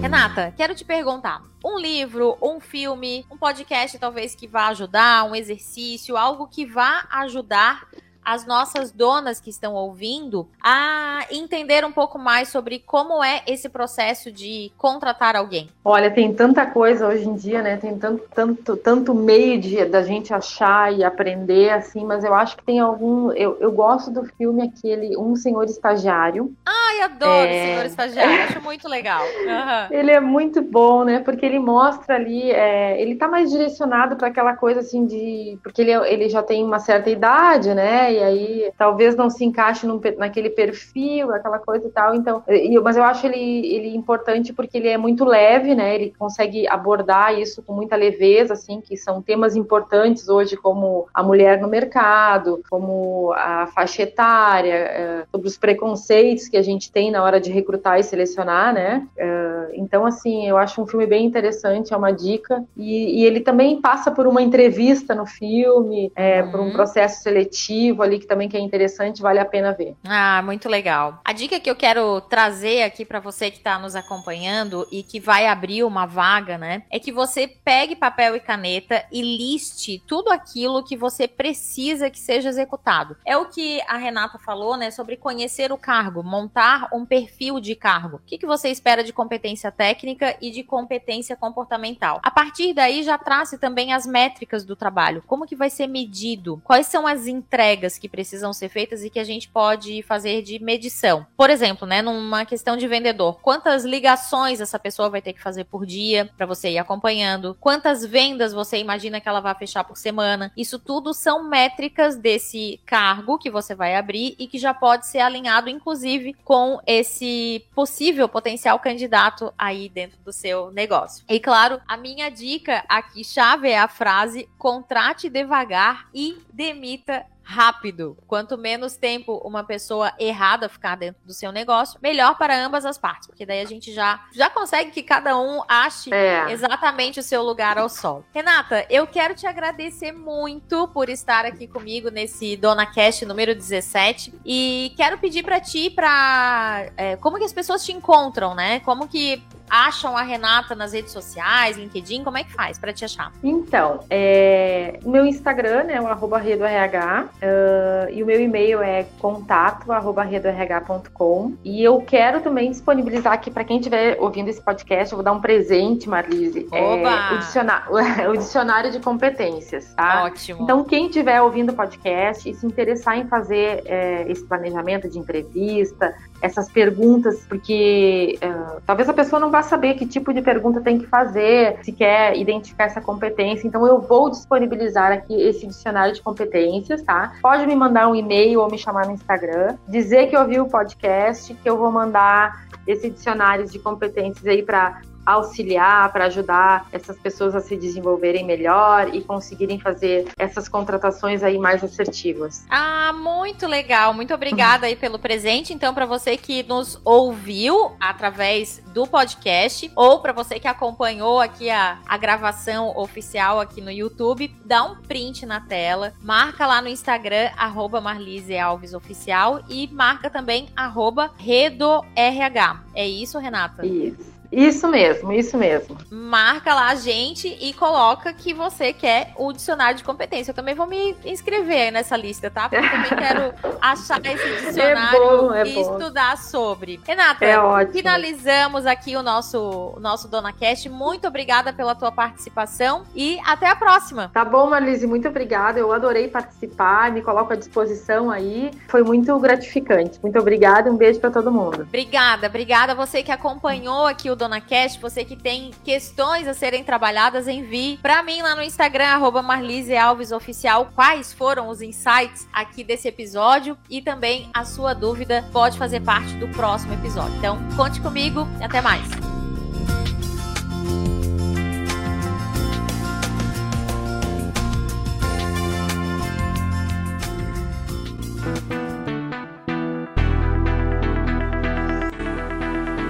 Renata, 0.00 0.54
quero 0.56 0.74
te 0.74 0.84
perguntar: 0.84 1.42
um 1.64 1.78
livro, 1.78 2.38
um 2.40 2.60
filme, 2.60 3.26
um 3.30 3.36
podcast 3.36 3.98
talvez 3.98 4.34
que 4.34 4.46
vá 4.46 4.68
ajudar, 4.68 5.24
um 5.24 5.34
exercício, 5.34 6.16
algo 6.16 6.46
que 6.46 6.64
vá 6.64 7.06
ajudar 7.10 7.86
as 8.28 8.44
nossas 8.44 8.92
donas 8.92 9.40
que 9.40 9.48
estão 9.48 9.72
ouvindo 9.72 10.46
a 10.62 11.20
entender 11.30 11.82
um 11.82 11.90
pouco 11.90 12.18
mais 12.18 12.50
sobre 12.50 12.78
como 12.78 13.24
é 13.24 13.40
esse 13.46 13.70
processo 13.70 14.30
de 14.30 14.70
contratar 14.76 15.34
alguém? 15.34 15.70
Olha, 15.82 16.10
tem 16.10 16.34
tanta 16.34 16.66
coisa 16.66 17.08
hoje 17.08 17.26
em 17.26 17.34
dia, 17.34 17.62
né? 17.62 17.78
Tem 17.78 17.98
tanto, 17.98 18.22
tanto, 18.34 18.76
tanto 18.76 19.14
meio 19.14 19.58
de, 19.58 19.82
da 19.86 20.02
gente 20.02 20.34
achar 20.34 20.92
e 20.92 21.02
aprender, 21.02 21.70
assim, 21.70 22.04
mas 22.04 22.22
eu 22.22 22.34
acho 22.34 22.58
que 22.58 22.64
tem 22.64 22.78
algum. 22.78 23.32
Eu, 23.32 23.56
eu 23.60 23.72
gosto 23.72 24.10
do 24.10 24.22
filme 24.36 24.62
aquele 24.62 25.16
Um 25.16 25.34
Senhor 25.34 25.64
Estagiário. 25.64 26.54
Ai, 26.66 27.00
adoro 27.00 27.48
é... 27.48 27.64
Senhor 27.64 27.86
Estagiário, 27.86 28.44
acho 28.44 28.62
muito 28.62 28.86
legal. 28.86 29.22
Uhum. 29.22 29.86
Ele 29.90 30.10
é 30.10 30.20
muito 30.20 30.60
bom, 30.60 31.02
né? 31.02 31.20
Porque 31.20 31.46
ele 31.46 31.58
mostra 31.58 32.16
ali, 32.16 32.50
é... 32.50 33.00
ele 33.00 33.14
tá 33.14 33.26
mais 33.26 33.50
direcionado 33.50 34.16
para 34.16 34.28
aquela 34.28 34.54
coisa 34.54 34.80
assim 34.80 35.06
de. 35.06 35.58
Porque 35.62 35.80
ele, 35.80 35.92
ele 35.92 36.28
já 36.28 36.42
tem 36.42 36.62
uma 36.62 36.78
certa 36.78 37.08
idade, 37.08 37.72
né? 37.72 38.17
E 38.18 38.22
aí 38.22 38.72
talvez 38.76 39.16
não 39.16 39.30
se 39.30 39.44
encaixe 39.44 39.86
num, 39.86 40.00
naquele 40.16 40.50
perfil, 40.50 41.32
aquela 41.32 41.58
coisa 41.58 41.86
e 41.86 41.90
tal. 41.90 42.14
Então, 42.14 42.42
mas 42.82 42.96
eu 42.96 43.04
acho 43.04 43.26
ele, 43.26 43.74
ele 43.74 43.96
importante 43.96 44.52
porque 44.52 44.78
ele 44.78 44.88
é 44.88 44.98
muito 44.98 45.24
leve, 45.24 45.74
né? 45.74 45.94
Ele 45.94 46.14
consegue 46.18 46.66
abordar 46.68 47.38
isso 47.38 47.62
com 47.62 47.72
muita 47.72 47.96
leveza, 47.96 48.54
assim, 48.54 48.80
que 48.80 48.96
são 48.96 49.22
temas 49.22 49.56
importantes 49.56 50.28
hoje, 50.28 50.56
como 50.56 51.06
a 51.12 51.22
mulher 51.22 51.60
no 51.60 51.68
mercado, 51.68 52.60
como 52.68 53.32
a 53.34 53.66
faixa 53.68 54.02
etária, 54.02 54.74
é, 54.74 55.24
sobre 55.30 55.46
os 55.46 55.56
preconceitos 55.56 56.48
que 56.48 56.56
a 56.56 56.62
gente 56.62 56.90
tem 56.90 57.10
na 57.10 57.22
hora 57.22 57.40
de 57.40 57.50
recrutar 57.50 57.98
e 57.98 58.02
selecionar, 58.02 58.72
né? 58.72 59.06
É, 59.16 59.70
então, 59.74 60.04
assim, 60.04 60.48
eu 60.48 60.56
acho 60.56 60.82
um 60.82 60.86
filme 60.86 61.06
bem 61.06 61.24
interessante, 61.24 61.92
é 61.92 61.96
uma 61.96 62.12
dica. 62.12 62.64
E, 62.76 63.20
e 63.20 63.24
ele 63.24 63.40
também 63.40 63.80
passa 63.80 64.10
por 64.10 64.26
uma 64.26 64.42
entrevista 64.42 65.14
no 65.14 65.26
filme, 65.26 66.10
é, 66.16 66.42
uhum. 66.42 66.50
por 66.50 66.60
um 66.60 66.70
processo 66.72 67.22
seletivo 67.22 68.02
ali 68.08 68.18
que 68.18 68.26
também 68.26 68.48
que 68.48 68.56
é 68.56 68.60
interessante, 68.60 69.22
vale 69.22 69.38
a 69.38 69.44
pena 69.44 69.72
ver. 69.72 69.94
Ah, 70.04 70.42
muito 70.42 70.68
legal. 70.68 71.20
A 71.24 71.32
dica 71.32 71.60
que 71.60 71.70
eu 71.70 71.76
quero 71.76 72.20
trazer 72.22 72.82
aqui 72.82 73.04
para 73.04 73.20
você 73.20 73.50
que 73.50 73.58
está 73.58 73.78
nos 73.78 73.94
acompanhando 73.94 74.86
e 74.90 75.02
que 75.02 75.20
vai 75.20 75.46
abrir 75.46 75.84
uma 75.84 76.06
vaga, 76.06 76.58
né, 76.58 76.82
é 76.90 76.98
que 76.98 77.12
você 77.12 77.46
pegue 77.46 77.94
papel 77.94 78.34
e 78.36 78.40
caneta 78.40 79.04
e 79.12 79.22
liste 79.22 80.02
tudo 80.06 80.30
aquilo 80.30 80.82
que 80.82 80.96
você 80.96 81.28
precisa 81.28 82.10
que 82.10 82.18
seja 82.18 82.48
executado. 82.48 83.16
É 83.24 83.36
o 83.36 83.46
que 83.46 83.80
a 83.82 83.96
Renata 83.96 84.38
falou, 84.38 84.76
né, 84.76 84.90
sobre 84.90 85.16
conhecer 85.16 85.70
o 85.72 85.78
cargo, 85.78 86.22
montar 86.22 86.88
um 86.92 87.04
perfil 87.04 87.60
de 87.60 87.74
cargo. 87.74 88.16
O 88.16 88.20
que, 88.26 88.38
que 88.38 88.46
você 88.46 88.68
espera 88.68 89.04
de 89.04 89.12
competência 89.12 89.70
técnica 89.70 90.36
e 90.40 90.50
de 90.50 90.62
competência 90.62 91.36
comportamental? 91.36 92.20
A 92.22 92.30
partir 92.30 92.72
daí 92.72 93.02
já 93.02 93.18
trace 93.18 93.58
também 93.58 93.92
as 93.92 94.06
métricas 94.06 94.64
do 94.64 94.76
trabalho. 94.76 95.22
Como 95.26 95.46
que 95.46 95.56
vai 95.56 95.70
ser 95.70 95.86
medido? 95.86 96.60
Quais 96.64 96.86
são 96.86 97.06
as 97.06 97.26
entregas 97.26 97.97
que 97.98 98.08
precisam 98.08 98.52
ser 98.52 98.68
feitas 98.68 99.04
e 99.04 99.10
que 99.10 99.18
a 99.18 99.24
gente 99.24 99.48
pode 99.48 100.02
fazer 100.02 100.42
de 100.42 100.58
medição. 100.58 101.26
Por 101.36 101.50
exemplo, 101.50 101.86
né, 101.86 102.02
numa 102.02 102.44
questão 102.44 102.76
de 102.76 102.86
vendedor, 102.86 103.40
quantas 103.40 103.84
ligações 103.84 104.60
essa 104.60 104.78
pessoa 104.78 105.10
vai 105.10 105.20
ter 105.20 105.32
que 105.32 105.42
fazer 105.42 105.64
por 105.64 105.84
dia 105.84 106.30
para 106.36 106.46
você 106.46 106.70
ir 106.70 106.78
acompanhando? 106.78 107.56
Quantas 107.60 108.04
vendas 108.04 108.52
você 108.52 108.78
imagina 108.78 109.20
que 109.20 109.28
ela 109.28 109.40
vai 109.40 109.54
fechar 109.54 109.84
por 109.84 109.96
semana? 109.96 110.52
Isso 110.56 110.78
tudo 110.78 111.12
são 111.12 111.48
métricas 111.48 112.16
desse 112.16 112.80
cargo 112.86 113.38
que 113.38 113.50
você 113.50 113.74
vai 113.74 113.96
abrir 113.96 114.34
e 114.38 114.46
que 114.46 114.58
já 114.58 114.72
pode 114.72 115.06
ser 115.06 115.18
alinhado 115.18 115.68
inclusive 115.68 116.34
com 116.44 116.80
esse 116.86 117.64
possível 117.74 118.28
potencial 118.28 118.78
candidato 118.78 119.52
aí 119.58 119.88
dentro 119.88 120.18
do 120.24 120.32
seu 120.32 120.70
negócio. 120.70 121.24
E 121.28 121.40
claro, 121.40 121.80
a 121.86 121.96
minha 121.96 122.30
dica 122.30 122.84
aqui 122.88 123.24
chave 123.24 123.68
é 123.68 123.78
a 123.78 123.88
frase 123.88 124.48
contrate 124.58 125.28
devagar 125.28 126.08
e 126.14 126.38
demita 126.52 127.24
rápido. 127.48 128.18
Quanto 128.26 128.58
menos 128.58 128.98
tempo 128.98 129.40
uma 129.42 129.64
pessoa 129.64 130.12
errada 130.18 130.68
ficar 130.68 130.96
dentro 130.96 131.24
do 131.24 131.32
seu 131.32 131.50
negócio, 131.50 131.98
melhor 132.02 132.36
para 132.36 132.62
ambas 132.62 132.84
as 132.84 132.98
partes, 132.98 133.26
porque 133.26 133.46
daí 133.46 133.62
a 133.62 133.64
gente 133.64 133.90
já 133.90 134.22
já 134.34 134.50
consegue 134.50 134.90
que 134.90 135.02
cada 135.02 135.38
um 135.38 135.62
ache 135.66 136.12
é. 136.12 136.52
exatamente 136.52 137.18
o 137.18 137.22
seu 137.22 137.42
lugar 137.42 137.78
ao 137.78 137.88
sol. 137.88 138.22
Renata, 138.34 138.84
eu 138.90 139.06
quero 139.06 139.34
te 139.34 139.46
agradecer 139.46 140.12
muito 140.12 140.88
por 140.88 141.08
estar 141.08 141.46
aqui 141.46 141.66
comigo 141.66 142.10
nesse 142.10 142.54
Dona 142.54 142.84
Cast 142.84 143.24
número 143.24 143.54
17 143.54 144.34
e 144.44 144.92
quero 144.94 145.16
pedir 145.16 145.42
para 145.42 145.58
ti 145.58 145.88
para 145.88 146.90
é, 146.98 147.16
como 147.16 147.38
que 147.38 147.44
as 147.44 147.52
pessoas 147.52 147.82
te 147.82 147.92
encontram, 147.92 148.54
né? 148.54 148.80
Como 148.80 149.08
que 149.08 149.42
acham 149.70 150.16
a 150.16 150.22
Renata 150.22 150.74
nas 150.74 150.92
redes 150.92 151.12
sociais, 151.12 151.76
LinkedIn? 151.76 152.24
Como 152.24 152.36
é 152.36 152.44
que 152.44 152.52
faz 152.52 152.78
para 152.78 152.92
te 152.92 153.04
achar? 153.04 153.32
Então, 153.42 154.00
é, 154.10 154.98
meu 155.04 155.26
Instagram 155.26 155.86
é 155.88 156.00
o 156.00 156.06
arroba 156.06 156.38
redoRH 156.38 157.24
uh, 157.24 158.12
e 158.12 158.22
o 158.22 158.26
meu 158.26 158.40
e-mail 158.40 158.80
é 158.82 159.04
contato 159.18 159.92
arroba 159.92 160.22
redorh.com 160.22 161.54
e 161.64 161.82
eu 161.82 162.00
quero 162.00 162.40
também 162.40 162.70
disponibilizar 162.70 163.32
aqui 163.32 163.50
para 163.50 163.64
quem 163.64 163.78
estiver 163.78 164.16
ouvindo 164.20 164.48
esse 164.48 164.60
podcast, 164.60 165.12
eu 165.12 165.16
vou 165.16 165.24
dar 165.24 165.32
um 165.32 165.40
presente, 165.40 166.08
Marlise. 166.08 166.68
É, 166.72 167.34
o, 167.34 167.38
dicionário, 167.38 167.92
o 168.30 168.36
dicionário 168.36 168.90
de 168.90 169.00
competências, 169.00 169.92
tá? 169.94 170.24
Ótimo. 170.24 170.62
Então, 170.62 170.84
quem 170.84 171.06
estiver 171.06 171.40
ouvindo 171.40 171.70
o 171.70 171.74
podcast 171.74 172.48
e 172.48 172.54
se 172.54 172.66
interessar 172.66 173.18
em 173.18 173.26
fazer 173.26 173.82
é, 173.84 174.30
esse 174.30 174.44
planejamento 174.44 175.08
de 175.08 175.18
entrevista, 175.18 176.14
essas 176.40 176.70
perguntas, 176.70 177.44
porque 177.48 178.38
uh, 178.42 178.80
talvez 178.86 179.08
a 179.08 179.12
pessoa 179.12 179.40
não 179.40 179.50
vá 179.50 179.62
saber 179.62 179.94
que 179.94 180.06
tipo 180.06 180.32
de 180.32 180.40
pergunta 180.40 180.80
tem 180.80 180.98
que 180.98 181.06
fazer, 181.06 181.78
se 181.82 181.92
quer 181.92 182.36
identificar 182.36 182.84
essa 182.84 183.00
competência. 183.00 183.66
Então, 183.66 183.86
eu 183.86 184.00
vou 184.00 184.30
disponibilizar 184.30 185.12
aqui 185.12 185.34
esse 185.34 185.66
dicionário 185.66 186.14
de 186.14 186.22
competências, 186.22 187.02
tá? 187.02 187.32
Pode 187.42 187.66
me 187.66 187.74
mandar 187.74 188.08
um 188.08 188.14
e-mail 188.14 188.60
ou 188.60 188.70
me 188.70 188.78
chamar 188.78 189.06
no 189.06 189.12
Instagram, 189.12 189.76
dizer 189.88 190.28
que 190.28 190.36
ouviu 190.36 190.64
o 190.64 190.68
podcast, 190.68 191.52
que 191.54 191.68
eu 191.68 191.76
vou 191.76 191.90
mandar 191.90 192.66
esse 192.86 193.10
dicionário 193.10 193.66
de 193.66 193.78
competências 193.78 194.46
aí 194.46 194.62
para 194.62 195.02
auxiliar, 195.28 196.12
para 196.12 196.24
ajudar 196.26 196.86
essas 196.90 197.18
pessoas 197.18 197.54
a 197.54 197.60
se 197.60 197.76
desenvolverem 197.76 198.44
melhor 198.44 199.14
e 199.14 199.20
conseguirem 199.22 199.78
fazer 199.78 200.26
essas 200.38 200.68
contratações 200.68 201.42
aí 201.42 201.58
mais 201.58 201.84
assertivas. 201.84 202.64
Ah, 202.70 203.12
muito 203.12 203.66
legal. 203.66 204.14
Muito 204.14 204.32
obrigada 204.32 204.86
aí 204.86 204.96
pelo 204.96 205.18
presente. 205.18 205.74
Então, 205.74 205.92
para 205.92 206.06
você 206.06 206.36
que 206.36 206.62
nos 206.62 207.00
ouviu 207.04 207.92
através 208.00 208.82
do 208.94 209.06
podcast 209.06 209.90
ou 209.94 210.20
para 210.20 210.32
você 210.32 210.58
que 210.58 210.66
acompanhou 210.66 211.40
aqui 211.40 211.70
a, 211.70 211.98
a 212.06 212.16
gravação 212.16 212.96
oficial 212.96 213.60
aqui 213.60 213.80
no 213.80 213.90
YouTube, 213.90 214.54
dá 214.64 214.82
um 214.84 214.96
print 214.96 215.44
na 215.44 215.60
tela, 215.60 216.12
marca 216.22 216.66
lá 216.66 216.80
no 216.80 216.88
Instagram, 216.88 217.50
arroba 217.56 218.00
Marlise 218.00 218.58
Alves 218.58 218.94
Oficial 218.94 219.60
e 219.68 219.88
marca 219.88 220.30
também 220.30 220.68
arroba 220.74 221.32
RedoRH. 221.36 222.84
É 222.94 223.06
isso, 223.06 223.38
Renata? 223.38 223.86
Isso. 223.86 224.37
Isso 224.50 224.88
mesmo, 224.88 225.32
isso 225.32 225.56
mesmo. 225.58 225.96
Marca 226.10 226.74
lá 226.74 226.88
a 226.88 226.94
gente 226.94 227.48
e 227.60 227.72
coloca 227.74 228.32
que 228.32 228.54
você 228.54 228.92
quer 228.92 229.32
o 229.36 229.52
dicionário 229.52 229.96
de 229.96 230.04
competência. 230.04 230.50
Eu 230.50 230.54
também 230.54 230.74
vou 230.74 230.86
me 230.86 231.14
inscrever 231.24 231.92
nessa 231.92 232.16
lista, 232.16 232.50
tá? 232.50 232.68
Porque 232.68 232.84
eu 232.84 232.90
também 232.90 233.18
quero 233.18 233.54
achar 233.80 234.20
esse 234.24 234.48
dicionário 234.66 235.16
é 235.16 235.36
bom, 235.36 235.54
é 235.54 235.66
e 235.66 235.74
bom. 235.74 235.80
estudar 235.80 236.38
sobre. 236.38 237.00
Renata, 237.06 237.44
é 237.44 237.86
finalizamos 237.92 238.86
aqui 238.86 239.16
o 239.16 239.22
nosso, 239.22 239.94
o 239.96 240.00
nosso 240.00 240.28
Dona 240.28 240.52
Cast. 240.52 240.88
Muito 240.88 241.28
obrigada 241.28 241.72
pela 241.72 241.94
tua 241.94 242.10
participação 242.10 243.04
e 243.14 243.38
até 243.44 243.68
a 243.68 243.76
próxima. 243.76 244.30
Tá 244.32 244.44
bom, 244.44 244.68
Marlise, 244.70 245.06
muito 245.06 245.28
obrigada. 245.28 245.78
Eu 245.78 245.92
adorei 245.92 246.28
participar, 246.28 247.12
me 247.12 247.20
coloco 247.20 247.52
à 247.52 247.56
disposição 247.56 248.30
aí. 248.30 248.70
Foi 248.88 249.02
muito 249.02 249.38
gratificante. 249.38 250.18
Muito 250.22 250.38
obrigada, 250.38 250.90
um 250.90 250.96
beijo 250.96 251.20
para 251.20 251.30
todo 251.30 251.52
mundo. 251.52 251.82
Obrigada, 251.82 252.46
obrigada 252.46 252.92
a 252.92 252.94
você 252.94 253.22
que 253.22 253.30
acompanhou 253.30 254.06
aqui 254.06 254.30
o 254.30 254.37
Dona 254.38 254.60
Cast, 254.60 255.00
você 255.00 255.24
que 255.24 255.36
tem 255.36 255.72
questões 255.84 256.48
a 256.48 256.54
serem 256.54 256.82
trabalhadas, 256.82 257.46
envie 257.46 257.98
para 258.00 258.22
mim 258.22 258.40
lá 258.40 258.54
no 258.54 258.62
Instagram, 258.62 259.08
arroba 259.08 259.42
Marlise 259.42 259.96
Alves 259.96 260.32
Oficial, 260.32 260.90
quais 260.94 261.32
foram 261.32 261.68
os 261.68 261.82
insights 261.82 262.48
aqui 262.52 262.82
desse 262.82 263.08
episódio 263.08 263.76
e 263.90 264.00
também 264.00 264.48
a 264.54 264.64
sua 264.64 264.94
dúvida 264.94 265.44
pode 265.52 265.76
fazer 265.76 266.00
parte 266.00 266.32
do 266.34 266.48
próximo 266.48 266.94
episódio. 266.94 267.36
Então, 267.36 267.58
conte 267.76 268.00
comigo 268.00 268.48
e 268.60 268.64
até 268.64 268.80
mais. 268.80 269.27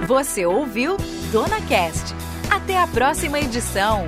Você 0.09 0.43
ouviu 0.43 0.97
Dona 1.31 1.61
Cast. 1.67 2.15
Até 2.49 2.75
a 2.79 2.87
próxima 2.87 3.37
edição. 3.37 4.07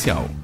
Comercial. 0.00 0.39